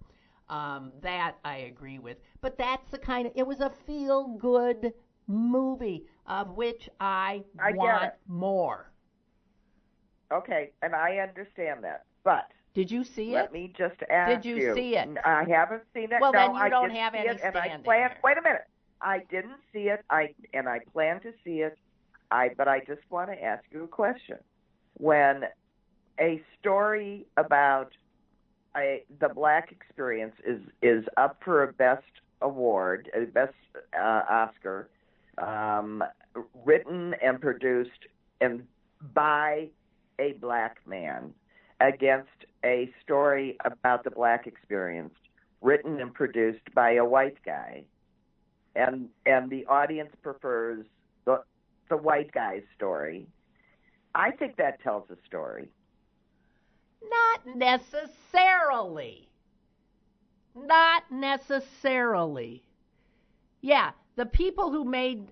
Um, 0.48 0.92
that 1.03 1.37
I 1.44 1.59
agree 1.59 1.98
with. 1.98 2.16
But 2.40 2.57
that's 2.57 2.90
the 2.90 2.98
kind 2.98 3.27
of, 3.27 3.33
it 3.37 3.46
was 3.46 3.61
a 3.61 3.70
feel 3.87 4.29
good 4.38 4.94
movie 5.28 6.06
of 6.26 6.56
which 6.56 6.88
I, 7.00 7.44
I 7.60 7.72
want 7.72 8.12
more. 8.26 8.90
Okay, 10.32 10.72
and 10.82 10.94
I 10.94 11.18
understand 11.18 11.84
that, 11.84 12.04
but 12.24 12.48
Did 12.74 12.90
you 12.90 13.04
see 13.04 13.32
let 13.32 13.38
it? 13.38 13.42
Let 13.44 13.52
me 13.52 13.72
just 13.76 13.96
ask 14.10 14.42
Did 14.42 14.44
you 14.44 14.74
see 14.74 14.96
it? 14.96 15.08
I 15.24 15.44
haven't 15.48 15.84
seen 15.94 16.12
it. 16.12 16.20
Well, 16.20 16.32
no, 16.32 16.38
then 16.38 16.54
you 16.54 16.60
I 16.60 16.68
don't 16.68 16.90
have 16.90 17.14
any 17.14 17.28
it, 17.28 17.40
and 17.42 17.56
I 17.56 17.60
standing 17.66 17.84
plan. 17.84 18.10
there. 18.10 18.18
Wait 18.24 18.38
a 18.38 18.42
minute. 18.42 18.66
I 19.00 19.20
didn't 19.30 19.60
see 19.72 19.88
it. 19.88 20.04
I 20.10 20.34
and 20.52 20.68
I 20.68 20.80
plan 20.92 21.20
to 21.20 21.32
see 21.44 21.60
it. 21.60 21.78
I 22.30 22.50
but 22.56 22.68
I 22.68 22.80
just 22.80 23.00
want 23.10 23.30
to 23.30 23.42
ask 23.42 23.64
you 23.70 23.84
a 23.84 23.88
question. 23.88 24.36
When 24.94 25.44
a 26.20 26.42
story 26.60 27.26
about 27.36 27.92
a, 28.76 29.04
the 29.20 29.28
black 29.28 29.72
experience 29.72 30.34
is 30.44 30.60
is 30.82 31.04
up 31.16 31.40
for 31.44 31.62
a 31.62 31.72
best 31.72 32.02
award, 32.42 33.10
a 33.14 33.24
best 33.24 33.54
uh, 33.98 34.22
Oscar, 34.28 34.90
um, 35.42 36.03
written 36.64 37.14
and 37.22 37.40
produced 37.40 38.07
and 38.40 38.62
by 39.14 39.68
a 40.18 40.33
black 40.35 40.79
man 40.87 41.33
against 41.81 42.44
a 42.64 42.90
story 43.03 43.57
about 43.64 44.05
the 44.05 44.11
black 44.11 44.46
experience 44.46 45.14
written 45.61 46.01
and 46.01 46.12
produced 46.14 46.72
by 46.74 46.92
a 46.92 47.05
white 47.05 47.38
guy 47.44 47.85
and 48.74 49.09
and 49.27 49.51
the 49.51 49.64
audience 49.66 50.11
prefers 50.22 50.85
the 51.24 51.42
the 51.88 51.96
white 51.96 52.31
guy's 52.33 52.62
story 52.77 53.27
i 54.14 54.31
think 54.31 54.57
that 54.57 54.81
tells 54.83 55.09
a 55.11 55.16
story 55.27 55.68
Not 57.03 57.57
necessarily. 57.57 59.29
Not 60.55 61.05
necessarily. 61.11 62.62
Yeah, 63.61 63.90
the 64.18 64.26
people 64.26 64.72
who 64.72 64.85
made 64.85 65.31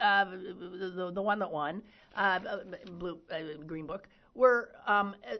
uh, 0.00 0.24
the, 0.24 1.10
the 1.12 1.20
one 1.20 1.40
that 1.40 1.50
won, 1.50 1.82
uh, 2.16 2.38
blue 2.92 3.18
uh, 3.32 3.60
Green 3.66 3.86
Book, 3.86 4.08
were 4.34 4.70
um, 4.86 5.16
uh, 5.28 5.34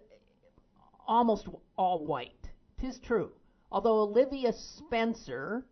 almost 1.06 1.46
all 1.76 2.04
white. 2.04 2.50
Tis 2.80 2.98
true. 2.98 3.30
Although 3.70 4.00
Olivia 4.00 4.52
Spencer 4.52 5.64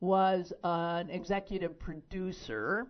was 0.00 0.54
an 0.64 1.10
executive 1.10 1.78
producer, 1.78 2.86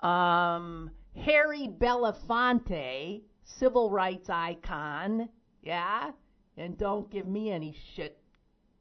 um, 0.00 0.90
Harry 1.16 1.68
Belafonte, 1.68 3.22
civil 3.42 3.90
rights 3.90 4.30
icon, 4.30 5.28
yeah, 5.62 6.12
and 6.56 6.78
don't 6.78 7.10
give 7.10 7.26
me 7.26 7.50
any 7.50 7.74
shit, 7.94 8.16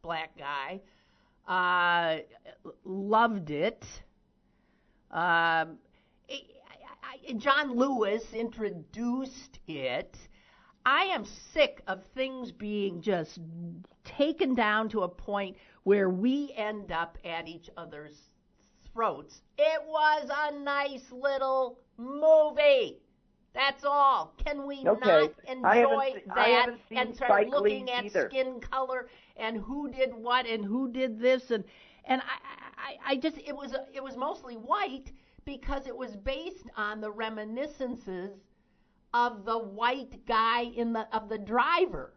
black 0.03 0.37
guy, 0.37 0.81
uh, 1.47 2.17
loved 2.83 3.51
it. 3.51 3.85
Um, 5.11 5.77
I, 6.29 6.41
I, 7.29 7.33
John 7.37 7.75
Lewis 7.75 8.23
introduced 8.33 9.59
it. 9.67 10.17
I 10.85 11.05
am 11.05 11.25
sick 11.53 11.81
of 11.87 12.03
things 12.13 12.51
being 12.51 13.01
just 13.01 13.39
taken 14.03 14.53
down 14.53 14.89
to 14.89 15.01
a 15.01 15.09
point 15.09 15.57
where 15.83 16.09
we 16.09 16.53
end 16.55 16.91
up 16.91 17.17
at 17.25 17.47
each 17.47 17.69
other's 17.75 18.15
throats. 18.93 19.41
It 19.57 19.81
was 19.87 20.29
a 20.31 20.59
nice 20.59 21.11
little 21.11 21.79
movie. 21.97 22.99
That's 23.55 23.83
all. 23.85 24.33
Can 24.45 24.67
we 24.67 24.85
Okay. 24.85 24.99
not 24.99 25.31
enjoy 25.47 25.65
I 25.65 26.35
that 26.35 26.49
haven't 26.49 26.81
seen 26.89 26.97
and 26.97 27.15
start 27.15 27.47
looking 27.47 27.89
at 27.89 28.05
either. 28.05 28.29
skin 28.29 28.59
color 28.59 29.07
and 29.37 29.57
who 29.57 29.89
did 29.89 30.13
what 30.13 30.45
and 30.45 30.63
who 30.63 30.91
did 30.91 31.19
this 31.19 31.51
and 31.51 31.63
and 32.05 32.21
I, 32.21 32.97
I, 33.07 33.13
I 33.13 33.15
just 33.17 33.37
it 33.37 33.55
was 33.55 33.73
it 33.93 34.03
was 34.03 34.17
mostly 34.17 34.55
white 34.55 35.11
because 35.45 35.87
it 35.87 35.95
was 35.95 36.15
based 36.17 36.69
on 36.75 37.01
the 37.01 37.11
reminiscences 37.11 38.31
of 39.13 39.45
the 39.45 39.57
white 39.57 40.25
guy 40.25 40.63
in 40.63 40.91
the 40.93 41.07
of 41.15 41.29
the 41.29 41.37
driver. 41.37 42.13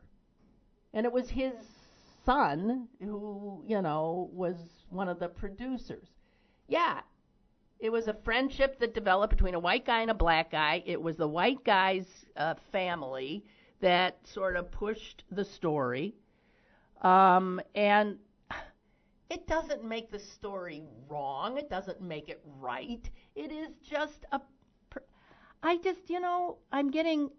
And 0.93 1.07
it 1.07 1.13
was 1.13 1.31
his 1.31 1.55
son 2.25 2.89
who, 3.01 3.63
you 3.67 3.81
know, 3.81 4.29
was 4.33 4.57
one 4.91 5.09
of 5.09 5.19
the 5.21 5.29
producers. 5.29 6.09
Yeah. 6.67 7.01
It 7.81 7.91
was 7.91 8.09
a 8.09 8.15
friendship 8.15 8.79
that 8.81 8.93
developed 8.95 9.31
between 9.31 9.55
a 9.55 9.59
white 9.61 9.85
guy 9.85 10.01
and 10.03 10.11
a 10.11 10.15
black 10.15 10.51
guy. 10.51 10.83
It 10.85 11.01
was 11.01 11.17
the 11.17 11.29
white 11.29 11.63
guy's 11.65 12.07
uh, 12.37 12.55
family 12.73 13.45
that 13.81 14.19
sort 14.27 14.57
of 14.57 14.71
pushed 14.73 15.23
the 15.31 15.45
story. 15.45 16.15
Um, 17.03 17.61
and 17.77 18.19
it 19.31 19.47
doesn't 19.47 19.85
make 19.85 20.11
the 20.11 20.19
story 20.19 20.83
wrong. 21.09 21.57
It 21.57 21.71
doesn't 21.71 22.01
make 22.01 22.29
it 22.29 22.41
right. 22.59 23.09
It 23.37 23.53
is 23.53 23.69
just 23.89 24.25
a. 24.33 24.41
I 25.63 25.77
just, 25.79 26.09
you 26.09 26.21
know, 26.21 26.59
I'm 26.73 26.91
getting 26.91 27.31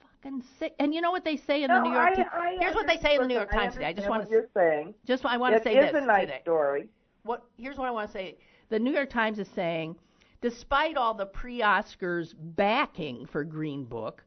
fucking 0.00 0.42
sick. 0.58 0.74
And 0.78 0.94
you 0.94 1.00
know 1.00 1.10
what 1.10 1.24
they 1.24 1.36
say 1.36 1.62
in 1.64 1.68
no, 1.68 1.76
the 1.82 1.88
New 1.88 1.94
York 1.94 2.10
I, 2.12 2.14
Times? 2.14 2.28
I 2.32 2.56
Here's 2.60 2.74
what 2.74 2.86
they 2.86 2.96
say 2.96 3.14
in 3.16 3.22
the 3.22 3.28
New 3.28 3.34
York 3.34 3.50
Times 3.50 3.74
today. 3.74 3.86
I 3.86 3.92
just 3.92 4.08
want 4.08 4.24
to. 4.24 4.30
you're 4.30 4.48
saying. 4.54 4.94
Just 5.04 5.24
I 5.24 5.36
want 5.36 5.54
to 5.54 5.60
It 5.60 5.64
say 5.64 5.76
is 5.76 5.92
this 5.92 6.02
a 6.02 6.06
nice 6.06 6.22
today. 6.26 6.40
story. 6.42 6.88
What? 7.22 7.44
Here's 7.56 7.76
what 7.76 7.88
I 7.88 7.90
want 7.90 8.08
to 8.08 8.12
say. 8.12 8.38
The 8.68 8.80
New 8.80 8.90
York 8.90 9.10
Times 9.10 9.38
is 9.38 9.46
saying, 9.46 9.94
despite 10.40 10.96
all 10.96 11.14
the 11.14 11.24
pre-Oscars 11.24 12.34
backing 12.36 13.24
for 13.24 13.44
Green 13.44 13.84
Book, 13.84 14.24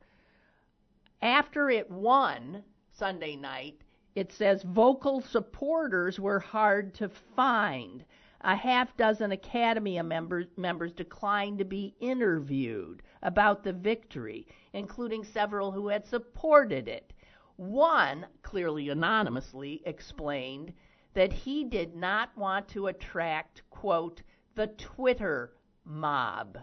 after 1.21 1.69
it 1.69 1.91
won 1.91 2.63
Sunday 2.93 3.35
night, 3.35 3.81
it 4.15 4.31
says 4.31 4.63
vocal 4.63 5.19
supporters 5.19 6.21
were 6.21 6.39
hard 6.39 6.93
to 6.95 7.09
find. 7.09 8.05
A 8.39 8.55
half 8.55 8.95
dozen 8.95 9.33
Academy 9.33 10.01
members, 10.01 10.47
members 10.55 10.93
declined 10.93 11.59
to 11.59 11.65
be 11.65 11.93
interviewed 11.99 13.03
about 13.21 13.63
the 13.63 13.73
victory, 13.73 14.47
including 14.71 15.25
several 15.25 15.73
who 15.73 15.89
had 15.89 16.05
supported 16.05 16.87
it. 16.87 17.11
One, 17.57 18.25
clearly 18.41 18.87
anonymously, 18.87 19.81
explained 19.85 20.71
that 21.13 21.33
he 21.33 21.65
did 21.65 21.93
not 21.93 22.37
want 22.37 22.69
to 22.69 22.87
attract, 22.87 23.63
quote, 23.69 24.21
the 24.59 24.67
Twitter 24.67 25.53
mob. 25.85 26.57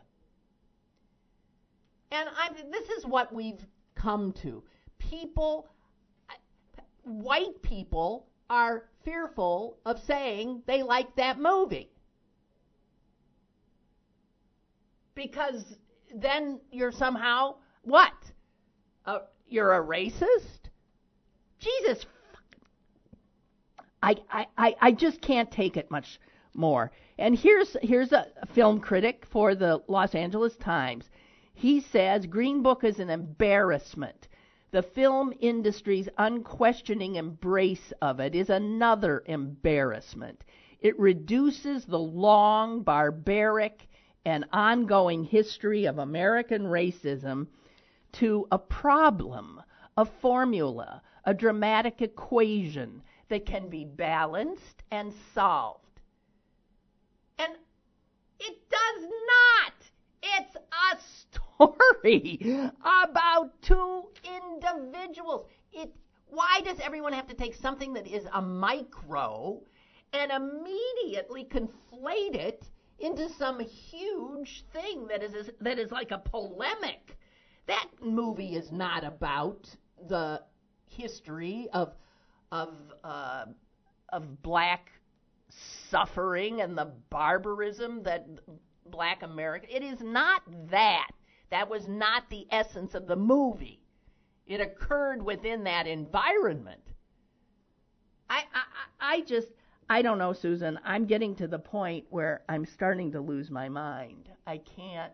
And 2.13 2.29
I'm, 2.39 2.71
this 2.71 2.91
is 2.91 3.07
what 3.07 3.35
we've 3.35 3.65
come 3.95 4.33
to. 4.43 4.63
People, 4.99 5.67
white 7.05 7.63
people, 7.63 8.27
are 8.51 8.85
fearful 9.03 9.79
of 9.87 9.99
saying 10.07 10.63
they 10.67 10.83
like 10.83 11.17
that 11.17 11.41
movie. 11.41 11.91
Because 15.15 15.65
then 16.15 16.61
you're 16.71 16.93
somehow, 16.93 17.55
what? 17.83 18.13
Uh, 19.07 19.21
you're 19.49 19.73
a 19.73 19.83
racist? 19.83 20.69
Jesus. 21.59 22.05
I, 24.03 24.17
I, 24.31 24.47
I, 24.59 24.77
I 24.83 24.93
just 24.93 25.23
can't 25.23 25.51
take 25.51 25.79
it 25.79 25.91
much 25.91 26.21
more. 26.57 26.91
And 27.19 27.37
here's 27.37 27.77
here's 27.83 28.13
a 28.13 28.27
film 28.53 28.81
critic 28.81 29.27
for 29.31 29.55
the 29.55 29.83
Los 29.89 30.15
Angeles 30.15 30.57
Times. 30.57 31.09
He 31.55 31.81
says 31.81 32.27
Green 32.27 32.63
Book 32.63 32.85
is 32.85 32.99
an 32.99 33.11
embarrassment. 33.11 34.29
The 34.73 34.83
film 34.83 35.33
industry's 35.41 36.09
unquestioning 36.19 37.17
embrace 37.17 37.93
of 38.03 38.21
it 38.21 38.35
is 38.35 38.51
another 38.51 39.23
embarrassment. 39.27 40.45
It 40.81 40.99
reduces 40.99 41.87
the 41.87 41.99
long, 41.99 42.83
barbaric, 42.83 43.89
and 44.25 44.45
ongoing 44.53 45.25
history 45.25 45.87
of 45.87 45.99
American 45.99 46.65
racism 46.65 47.47
to 48.13 48.47
a 48.51 48.59
problem, 48.59 49.63
a 49.97 50.05
formula, 50.05 51.01
a 51.25 51.33
dramatic 51.33 52.03
equation 52.03 53.03
that 53.29 53.47
can 53.47 53.69
be 53.69 53.85
balanced 53.85 54.83
and 54.91 55.13
solved. 55.33 55.86
And 57.39 57.53
it 58.41 58.57
does 58.71 59.03
not. 59.03 59.75
It's 60.23 60.57
a 60.57 60.99
story 61.59 62.61
about 62.83 63.51
two 63.63 64.05
individuals. 64.25 65.47
It 65.73 65.93
why 66.29 66.61
does 66.65 66.79
everyone 66.81 67.13
have 67.13 67.29
to 67.29 67.35
take 67.35 67.55
something 67.55 67.93
that 67.95 68.07
is 68.07 68.27
a 68.33 68.43
micro 68.43 69.63
and 70.13 70.33
immediately 70.33 71.45
conflate 71.45 72.35
it 72.35 72.65
into 72.99 73.29
some 73.29 73.61
huge 73.61 74.65
thing 74.73 75.07
that 75.07 75.23
is 75.23 75.51
that 75.61 75.79
is 75.79 75.91
like 75.91 76.11
a 76.11 76.19
polemic? 76.19 77.17
That 77.67 77.87
movie 78.01 78.55
is 78.57 78.73
not 78.73 79.05
about 79.05 79.69
the 80.09 80.43
history 80.87 81.69
of 81.73 81.95
of 82.53 82.75
uh, 83.05 83.47
of 84.11 84.43
black 84.43 84.91
suffering 85.91 86.61
and 86.61 86.77
the 86.77 86.93
barbarism 87.11 88.03
that 88.05 88.27
black 88.91 89.23
America. 89.23 89.67
It 89.75 89.83
is 89.83 90.01
not 90.01 90.43
that. 90.71 91.11
That 91.51 91.69
was 91.69 91.87
not 91.89 92.29
the 92.29 92.47
essence 92.51 92.95
of 92.95 93.07
the 93.07 93.17
movie. 93.17 93.81
It 94.47 94.61
occurred 94.61 95.23
within 95.23 95.65
that 95.65 95.87
environment. 95.87 96.81
I, 98.29 98.45
I, 98.55 99.15
I 99.17 99.21
just, 99.23 99.49
I 99.89 100.03
don't 100.03 100.19
know, 100.19 100.33
Susan. 100.33 100.79
I'm 100.85 101.05
getting 101.05 101.35
to 101.37 101.47
the 101.47 101.59
point 101.59 102.05
where 102.11 102.43
I'm 102.49 102.65
starting 102.67 103.13
to 103.13 103.21
lose 103.21 103.51
my 103.51 103.69
mind. 103.69 104.29
I 104.47 104.59
can't, 104.59 105.13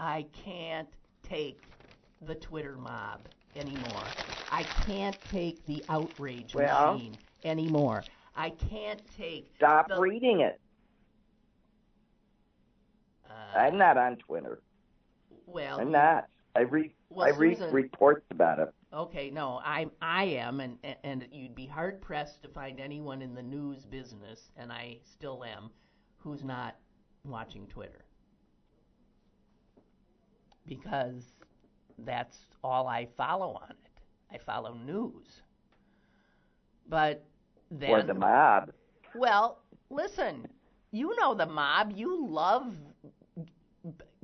I 0.00 0.26
can't 0.32 0.88
take 1.22 1.62
the 2.22 2.34
Twitter 2.34 2.76
mob 2.76 3.20
anymore. 3.56 4.04
I 4.50 4.62
can't 4.86 5.16
take 5.30 5.64
the 5.66 5.84
outrage 5.88 6.54
Well- 6.54 6.94
machine 6.94 7.16
anymore. 7.44 8.04
I 8.34 8.50
can't 8.50 9.00
take. 9.16 9.52
Stop 9.56 9.88
the, 9.88 10.00
reading 10.00 10.40
it. 10.40 10.60
Uh, 13.28 13.58
I'm 13.58 13.78
not 13.78 13.96
on 13.96 14.16
Twitter. 14.16 14.62
well, 15.46 15.80
I'm 15.80 15.90
not. 15.90 16.28
I 16.54 16.60
read 16.60 16.92
Well, 17.08 17.26
I 17.26 17.30
read 17.30 17.58
Susan- 17.58 17.72
reports 17.72 18.26
about 18.30 18.58
it. 18.58 18.72
Okay, 18.92 19.30
no, 19.30 19.60
I 19.64 19.86
I 20.02 20.24
am, 20.24 20.60
and 20.60 20.76
and 21.02 21.26
you'd 21.32 21.54
be 21.54 21.66
hard 21.66 22.00
pressed 22.02 22.42
to 22.42 22.48
find 22.48 22.78
anyone 22.78 23.22
in 23.22 23.34
the 23.34 23.42
news 23.42 23.84
business, 23.86 24.50
and 24.56 24.70
I 24.70 24.98
still 25.04 25.44
am, 25.44 25.70
who's 26.18 26.44
not 26.44 26.76
watching 27.24 27.66
Twitter 27.66 28.04
because 30.66 31.24
that's 31.98 32.46
all 32.62 32.86
I 32.86 33.06
follow 33.16 33.54
on 33.54 33.70
it. 33.70 34.34
I 34.34 34.38
follow 34.38 34.74
news, 34.74 35.42
but 36.88 37.24
then 37.80 37.90
Or 37.90 38.02
the 38.02 38.14
mob. 38.14 38.72
well, 39.14 39.62
listen, 39.90 40.48
you 40.90 41.14
know 41.18 41.34
the 41.34 41.46
mob. 41.46 41.92
You 41.96 42.26
love 42.26 42.74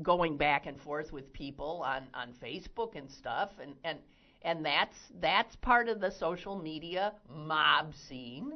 going 0.02 0.36
back 0.36 0.66
and 0.66 0.80
forth 0.80 1.12
with 1.12 1.32
people 1.32 1.82
on, 1.84 2.04
on 2.14 2.32
Facebook 2.42 2.96
and 2.96 3.10
stuff, 3.10 3.50
and, 3.60 3.74
and 3.84 3.98
and 4.42 4.64
that's 4.64 4.96
that's 5.20 5.56
part 5.56 5.88
of 5.88 6.00
the 6.00 6.10
social 6.10 6.56
media 6.58 7.14
mob 7.28 7.94
scene. 7.94 8.52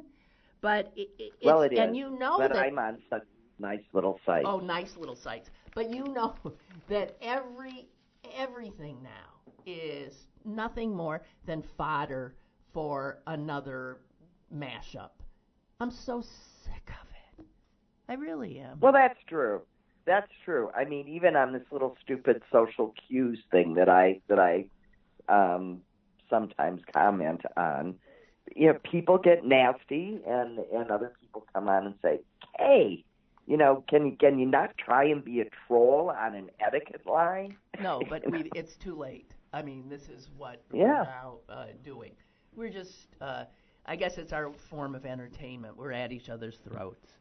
But 0.61 0.91
it, 0.95 1.09
it, 1.19 1.33
Well, 1.43 1.61
it's, 1.63 1.73
it 1.73 1.75
is. 1.75 1.79
and 1.79 1.95
you 1.97 2.17
know 2.17 2.37
but 2.37 2.53
that 2.53 2.57
I'm 2.57 2.79
on 2.79 2.99
such 3.09 3.23
nice 3.59 3.83
little 3.93 4.19
sites. 4.25 4.45
oh, 4.47 4.59
nice 4.59 4.95
little 4.97 5.15
sites. 5.15 5.49
But 5.75 5.89
you 5.93 6.05
know 6.05 6.35
that 6.89 7.17
every 7.21 7.87
everything 8.37 9.03
now 9.03 9.51
is 9.65 10.27
nothing 10.45 10.95
more 10.95 11.23
than 11.45 11.63
fodder 11.77 12.35
for 12.73 13.19
another 13.27 13.99
mashup. 14.53 15.11
I'm 15.79 15.91
so 15.91 16.21
sick 16.21 16.89
of 17.01 17.07
it. 17.39 17.45
I 18.07 18.13
really 18.13 18.59
am. 18.59 18.79
Well, 18.79 18.93
that's 18.93 19.19
true. 19.27 19.61
That's 20.05 20.31
true. 20.43 20.69
I 20.75 20.85
mean, 20.85 21.07
even 21.07 21.35
on 21.35 21.53
this 21.53 21.63
little 21.71 21.95
stupid 22.01 22.41
social 22.51 22.93
cues 23.07 23.39
thing 23.51 23.75
that 23.75 23.89
I 23.89 24.21
that 24.27 24.39
I 24.39 24.65
um, 25.27 25.81
sometimes 26.29 26.81
comment 26.93 27.41
on, 27.57 27.95
you 28.55 28.67
know, 28.67 28.79
people 28.89 29.17
get 29.17 29.45
nasty, 29.45 30.19
and 30.27 30.59
and 30.59 30.91
other 30.91 31.13
people 31.21 31.45
come 31.53 31.67
on 31.69 31.85
and 31.85 31.95
say, 32.01 32.19
"Hey, 32.57 33.03
you 33.45 33.57
know, 33.57 33.83
can 33.89 34.15
can 34.17 34.39
you 34.39 34.45
not 34.45 34.77
try 34.77 35.05
and 35.05 35.23
be 35.23 35.41
a 35.41 35.45
troll 35.67 36.09
on 36.11 36.35
an 36.35 36.49
etiquette 36.59 37.05
line?" 37.05 37.57
No, 37.77 38.05
but 38.09 38.27
we, 38.29 38.51
it's 38.53 38.75
too 38.75 38.95
late. 38.95 39.33
I 39.53 39.61
mean, 39.61 39.89
this 39.89 40.09
is 40.09 40.29
what 40.37 40.61
Yeah. 40.71 40.99
we're 40.99 40.99
now 40.99 41.39
uh, 41.49 41.67
doing. 41.83 42.11
We're 42.55 42.69
just, 42.69 43.07
uh, 43.21 43.45
I 43.85 43.95
guess 43.95 44.17
it's 44.17 44.31
our 44.33 44.51
form 44.69 44.95
of 44.95 45.05
entertainment. 45.05 45.77
We're 45.77 45.91
at 45.91 46.11
each 46.11 46.29
other's 46.29 46.57
throats 46.57 47.13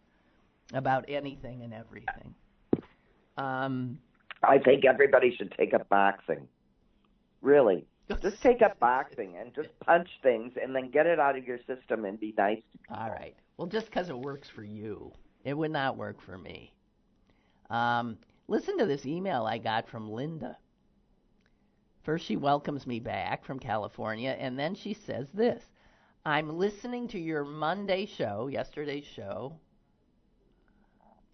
about 0.72 1.04
anything 1.08 1.62
and 1.62 1.74
everything. 1.74 2.34
Um, 3.36 3.98
I 4.42 4.58
think 4.58 4.84
everybody 4.84 5.34
should 5.36 5.52
take 5.56 5.74
up 5.74 5.88
boxing. 5.88 6.46
Really, 7.40 7.84
just 8.22 8.40
take 8.42 8.62
up 8.62 8.78
boxing 8.78 9.36
and 9.36 9.54
just 9.54 9.68
punch 9.80 10.08
things, 10.22 10.52
and 10.62 10.74
then 10.74 10.90
get 10.90 11.06
it 11.06 11.18
out 11.18 11.36
of 11.36 11.46
your 11.46 11.58
system 11.66 12.04
and 12.04 12.18
be 12.18 12.34
nice 12.36 12.58
to 12.72 12.78
people. 12.78 12.96
All 12.96 13.10
right. 13.10 13.34
Well, 13.56 13.66
just 13.66 13.86
because 13.86 14.08
it 14.08 14.18
works 14.18 14.48
for 14.48 14.62
you, 14.62 15.12
it 15.44 15.54
would 15.54 15.70
not 15.70 15.96
work 15.96 16.20
for 16.20 16.38
me. 16.38 16.72
Um, 17.70 18.18
listen 18.48 18.78
to 18.78 18.86
this 18.86 19.06
email 19.06 19.46
I 19.46 19.58
got 19.58 19.88
from 19.88 20.10
Linda. 20.10 20.56
First, 22.02 22.26
she 22.26 22.36
welcomes 22.36 22.86
me 22.86 23.00
back 23.00 23.44
from 23.44 23.58
California, 23.58 24.36
and 24.38 24.58
then 24.58 24.74
she 24.74 24.94
says 24.94 25.28
this 25.32 25.62
I'm 26.24 26.56
listening 26.56 27.08
to 27.08 27.18
your 27.18 27.44
Monday 27.44 28.06
show, 28.06 28.46
yesterday's 28.46 29.04
show, 29.04 29.54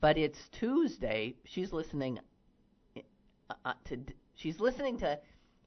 but 0.01 0.17
it's 0.17 0.39
Tuesday. 0.53 1.37
She's 1.45 1.73
listening 1.73 2.19
uh, 2.97 3.55
uh 3.67 3.73
to, 3.89 3.99
she's 4.35 4.59
listening 4.61 4.99
to, 5.01 5.19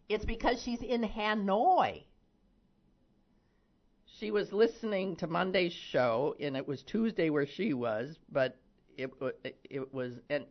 it's 0.09 0.25
because 0.25 0.59
she's 0.63 0.81
in 0.81 1.03
Hanoi. 1.03 2.03
She 4.19 4.31
was 4.31 4.51
listening 4.51 5.15
to 5.17 5.27
Monday's 5.27 5.73
show, 5.73 6.35
and 6.39 6.57
it 6.57 6.67
was 6.67 6.81
Tuesday 6.81 7.29
where 7.29 7.45
she 7.45 7.73
was, 7.73 8.17
but 8.31 8.57
it, 8.97 9.11
it, 9.43 9.57
it 9.69 9.93
was, 9.93 10.19
and 10.31 10.45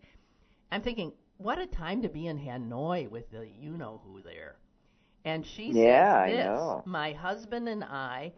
I'm 0.70 0.82
thinking, 0.82 1.12
what 1.38 1.58
a 1.58 1.66
time 1.66 2.02
to 2.02 2.08
be 2.08 2.28
in 2.28 2.38
Hanoi 2.38 3.10
with 3.10 3.30
the 3.32 3.48
you 3.60 3.76
know 3.76 4.00
who 4.04 4.22
there. 4.22 4.56
And 5.24 5.44
she 5.44 5.72
yeah, 5.72 6.24
says 6.24 6.32
this, 6.32 6.46
I 6.46 6.54
know. 6.54 6.82
my 6.86 7.12
husband 7.12 7.68
and 7.68 7.84
I 7.84 8.32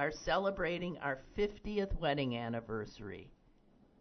are 0.00 0.10
celebrating 0.10 0.96
our 1.02 1.20
50th 1.36 1.94
wedding 2.00 2.34
anniversary. 2.34 3.28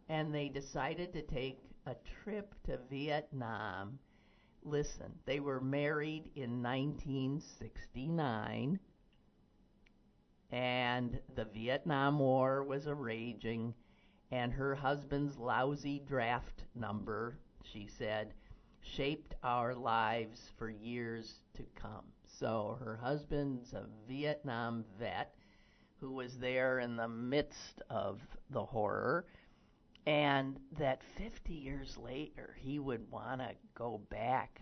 And 0.07 0.33
they 0.33 0.47
decided 0.47 1.11
to 1.11 1.21
take 1.21 1.59
a 1.85 1.97
trip 2.23 2.55
to 2.67 2.79
Vietnam. 2.89 3.99
Listen, 4.63 5.11
they 5.25 5.41
were 5.41 5.59
married 5.59 6.31
in 6.35 6.63
1969 6.63 8.79
and 10.51 11.19
the 11.35 11.45
Vietnam 11.53 12.17
War 12.17 12.63
was 12.63 12.87
a 12.87 12.95
raging 12.95 13.73
and 14.31 14.53
her 14.53 14.75
husband's 14.75 15.37
lousy 15.37 16.01
draft 16.07 16.63
number 16.75 17.37
she 17.63 17.87
said, 17.97 18.33
shaped 18.81 19.35
our 19.43 19.75
lives 19.75 20.51
for 20.57 20.69
years 20.69 21.41
to 21.55 21.63
come. 21.75 22.05
So 22.25 22.77
her 22.79 22.95
husband's 22.95 23.73
a 23.73 23.85
Vietnam 24.07 24.85
vet 24.97 25.35
who 25.99 26.11
was 26.13 26.37
there 26.39 26.79
in 26.79 26.95
the 26.95 27.07
midst 27.07 27.81
of 27.89 28.21
the 28.49 28.63
horror, 28.65 29.25
and 30.05 30.59
that 30.77 31.03
50 31.17 31.53
years 31.53 31.97
later 31.97 32.55
he 32.59 32.79
would 32.79 33.09
want 33.11 33.41
to 33.41 33.51
go 33.75 33.99
back. 34.09 34.61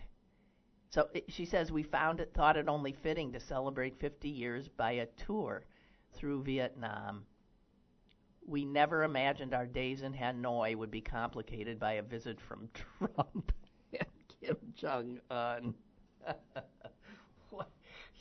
So 0.90 1.08
it, 1.14 1.24
she 1.32 1.44
says 1.46 1.72
we 1.72 1.82
found 1.82 2.20
it, 2.20 2.32
thought 2.34 2.56
it 2.56 2.68
only 2.68 2.92
fitting 2.92 3.32
to 3.32 3.40
celebrate 3.40 3.98
50 4.00 4.28
years 4.28 4.68
by 4.68 4.92
a 4.92 5.06
tour 5.06 5.64
through 6.12 6.42
Vietnam 6.44 7.26
we 8.46 8.64
never 8.64 9.02
imagined 9.04 9.54
our 9.54 9.66
days 9.66 10.02
in 10.02 10.12
Hanoi 10.14 10.74
would 10.74 10.90
be 10.90 11.00
complicated 11.00 11.78
by 11.78 11.94
a 11.94 12.02
visit 12.02 12.40
from 12.40 12.68
Trump 12.98 13.52
and 13.92 14.08
Kim 14.40 14.56
Jong 14.74 15.20
Un. 15.30 15.74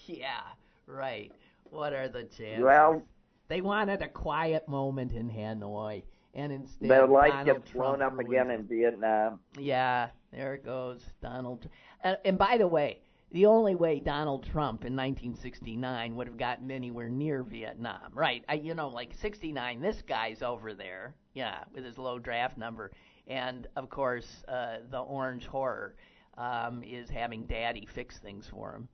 yeah, 0.05 0.41
right. 0.85 1.31
What 1.71 1.93
are 1.93 2.07
the 2.07 2.23
chances? 2.23 2.63
Well, 2.63 3.03
they 3.47 3.61
wanted 3.61 4.01
a 4.01 4.07
quiet 4.07 4.67
moment 4.67 5.13
in 5.13 5.29
Hanoi, 5.29 6.03
and 6.33 6.51
instead 6.51 6.89
their 6.89 7.07
life 7.07 7.31
Donald 7.31 7.45
gets 7.45 7.71
blown 7.71 7.99
Trump 7.99 8.13
up 8.13 8.19
again 8.19 8.51
in 8.51 8.67
Vietnam. 8.67 9.39
Yeah, 9.57 10.09
there 10.31 10.53
it 10.53 10.65
goes, 10.65 11.01
Donald. 11.21 11.67
Uh, 12.03 12.15
and 12.25 12.37
by 12.37 12.57
the 12.57 12.67
way, 12.67 12.99
the 13.31 13.45
only 13.45 13.75
way 13.75 13.99
Donald 13.99 14.45
Trump 14.45 14.85
in 14.85 14.95
1969 14.95 16.15
would 16.15 16.27
have 16.27 16.37
gotten 16.37 16.71
anywhere 16.71 17.09
near 17.09 17.43
Vietnam, 17.43 18.11
right? 18.13 18.43
I, 18.47 18.55
you 18.55 18.73
know, 18.73 18.89
like 18.89 19.13
69, 19.13 19.81
this 19.81 20.01
guy's 20.01 20.41
over 20.41 20.73
there, 20.73 21.15
yeah, 21.33 21.63
with 21.73 21.83
his 21.83 21.97
low 21.97 22.19
draft 22.19 22.57
number, 22.57 22.91
and 23.27 23.67
of 23.75 23.89
course, 23.89 24.43
uh, 24.47 24.77
the 24.89 24.99
Orange 24.99 25.45
Horror 25.45 25.95
um, 26.37 26.83
is 26.83 27.09
having 27.09 27.45
Daddy 27.45 27.87
fix 27.93 28.19
things 28.19 28.47
for 28.47 28.75
him. 28.75 28.87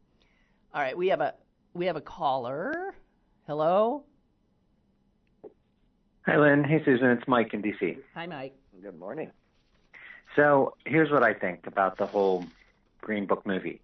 All 0.73 0.81
right, 0.81 0.97
we 0.97 1.09
have 1.09 1.21
a 1.21 1.35
we 1.73 1.85
have 1.87 1.95
a 1.95 2.01
caller. 2.01 2.93
Hello. 3.47 4.03
Hi, 6.25 6.37
Lynn. 6.37 6.63
Hey, 6.63 6.81
Susan. 6.85 7.09
It's 7.09 7.27
Mike 7.27 7.53
in 7.53 7.61
DC. 7.61 7.97
Hi, 8.15 8.25
Mike. 8.27 8.55
Good 8.81 8.97
morning. 8.97 9.31
So 10.35 10.75
here's 10.85 11.11
what 11.11 11.23
I 11.23 11.33
think 11.33 11.67
about 11.67 11.97
the 11.97 12.05
whole 12.05 12.45
Green 13.01 13.25
Book 13.25 13.45
movie 13.45 13.81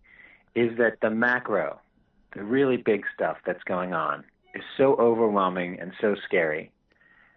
is 0.56 0.78
that 0.78 1.00
the 1.02 1.10
macro, 1.10 1.80
the 2.36 2.44
really 2.44 2.78
big 2.78 3.06
stuff 3.14 3.38
that's 3.46 3.64
going 3.64 3.94
on, 3.94 4.24
is 4.56 4.64
so 4.78 4.96
overwhelming 4.96 5.80
and 5.80 5.92
so 6.02 6.16
scary 6.26 6.72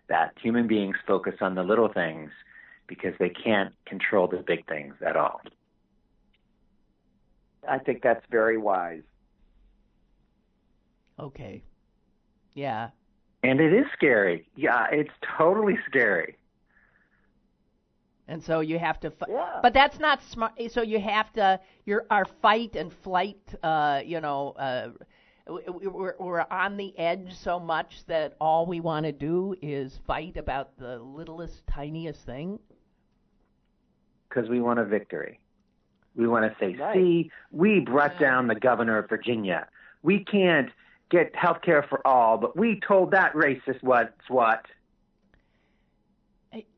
that 0.09 0.33
human 0.41 0.67
beings 0.67 0.97
focus 1.07 1.35
on 1.41 1.55
the 1.55 1.63
little 1.63 1.93
things 1.93 2.31
because 2.87 3.15
they 3.19 3.29
can't 3.29 3.75
control 3.87 4.29
the 4.29 4.39
big 4.39 4.67
things 4.67 4.95
at 5.07 5.17
all. 5.17 5.41
I 7.69 7.79
think 7.79 8.03
that's 8.03 8.25
very 8.31 8.57
wise. 8.57 9.03
Okay. 11.19 11.63
Yeah. 12.55 12.91
And 13.43 13.61
it 13.61 13.73
is 13.73 13.87
scary. 13.93 14.49
Yeah, 14.57 14.87
it's 14.93 15.11
totally 15.37 15.79
scary. 15.89 16.37
And 18.29 18.43
so 18.43 18.61
you 18.61 18.79
have 18.79 19.01
to, 19.01 19.11
fi- 19.11 19.27
Yeah. 19.29 19.59
but 19.63 19.75
that's 19.75 19.99
not 19.99 20.23
smart. 20.23 20.53
So 20.71 20.83
you 20.83 21.01
have 21.01 21.33
to, 21.35 21.61
your 21.85 22.07
our 22.11 22.25
fight 22.41 22.77
and 22.77 22.93
flight, 23.03 23.41
uh, 23.63 24.01
you 24.05 24.21
know, 24.21 24.53
uh, 24.53 24.91
we're, 25.49 26.15
we're 26.21 26.47
on 26.51 26.77
the 26.77 26.97
edge 26.99 27.33
so 27.35 27.59
much 27.59 28.05
that 28.07 28.37
all 28.41 28.65
we 28.65 28.79
want 28.81 29.07
to 29.07 29.13
do 29.13 29.57
is 29.61 29.99
fight 30.07 30.37
about 30.37 30.77
the 30.79 30.99
littlest, 31.01 31.67
tiniest 31.67 32.25
thing. 32.25 32.61
because 34.29 34.49
we 34.49 34.61
want 34.61 34.79
a 34.79 34.85
victory. 34.85 35.41
We 36.15 36.29
want 36.29 36.45
to 36.51 36.57
say, 36.61 36.75
Right. 36.77 36.95
see, 36.95 37.31
we 37.51 37.81
brought 37.81 38.19
down 38.21 38.47
the 38.47 38.55
governor 38.55 38.99
of 38.99 39.09
Virginia. 39.09 39.67
We 40.03 40.25
can't 40.25 40.71
get 41.13 41.37
health 41.37 41.59
care 41.63 41.85
for 41.89 42.05
all, 42.07 42.39
but 42.39 42.57
we 42.57 42.81
told 42.89 43.11
that 43.13 43.33
racist 43.35 43.83
what's 43.83 44.29
what. 44.29 44.65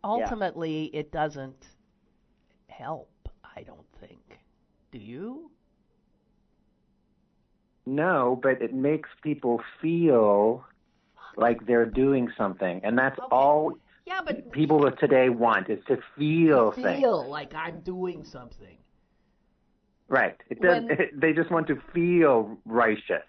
Ultimately, 0.04 0.84
it 0.92 1.10
doesn't 1.10 1.66
help. 2.68 3.08
I 3.56 3.62
don't 3.62 3.86
think. 4.00 4.38
Do 4.92 4.98
you? 4.98 5.50
No, 7.86 8.38
but 8.42 8.60
it 8.60 8.74
makes 8.74 9.08
people 9.22 9.62
feel 9.80 10.64
like 11.36 11.66
they're 11.66 11.86
doing 11.86 12.28
something. 12.36 12.80
And 12.84 12.98
that's 12.98 13.18
Okay. 13.18 13.28
all 13.30 13.72
Yeah, 14.06 14.20
but 14.24 14.52
people 14.52 14.86
of 14.86 14.98
today 14.98 15.28
want 15.30 15.70
is 15.70 15.82
to 15.86 15.96
feel 16.16 16.72
things. 16.72 17.00
feel 17.00 17.26
like 17.28 17.54
I'm 17.54 17.80
doing 17.80 18.22
something. 18.24 18.76
Right. 20.08 20.36
It 20.50 20.60
does, 20.60 20.84
When- 20.84 21.08
they 21.20 21.32
just 21.32 21.50
want 21.50 21.66
to 21.68 21.76
feel 21.92 22.58
righteous 22.66 23.24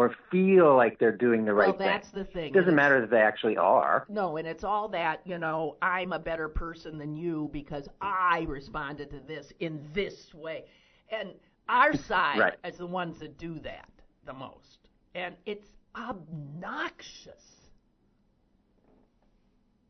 or 0.00 0.14
feel 0.30 0.74
like 0.76 0.98
they're 0.98 1.16
doing 1.16 1.44
the 1.44 1.52
right 1.52 1.76
thing. 1.76 1.86
well, 1.86 1.88
that's 1.88 2.10
the 2.10 2.24
thing. 2.24 2.46
It 2.46 2.54
doesn't 2.54 2.74
matter 2.74 3.00
that 3.02 3.10
they 3.10 3.20
actually 3.20 3.56
are. 3.58 4.06
No, 4.08 4.38
and 4.38 4.48
it's 4.48 4.64
all 4.64 4.88
that, 4.88 5.20
you 5.26 5.38
know, 5.38 5.76
I'm 5.82 6.12
a 6.12 6.18
better 6.18 6.48
person 6.48 6.96
than 6.98 7.14
you 7.14 7.50
because 7.52 7.86
I 8.00 8.46
responded 8.48 9.10
to 9.10 9.20
this 9.20 9.52
in 9.60 9.86
this 9.92 10.32
way. 10.32 10.64
And 11.10 11.30
our 11.68 11.94
side 12.08 12.38
Right. 12.38 12.54
is 12.64 12.78
the 12.78 12.86
ones 12.86 13.18
that 13.18 13.36
do 13.38 13.58
that 13.60 13.90
the 14.24 14.32
most. 14.32 14.78
And 15.14 15.34
it's 15.44 15.68
obnoxious. 15.94 17.70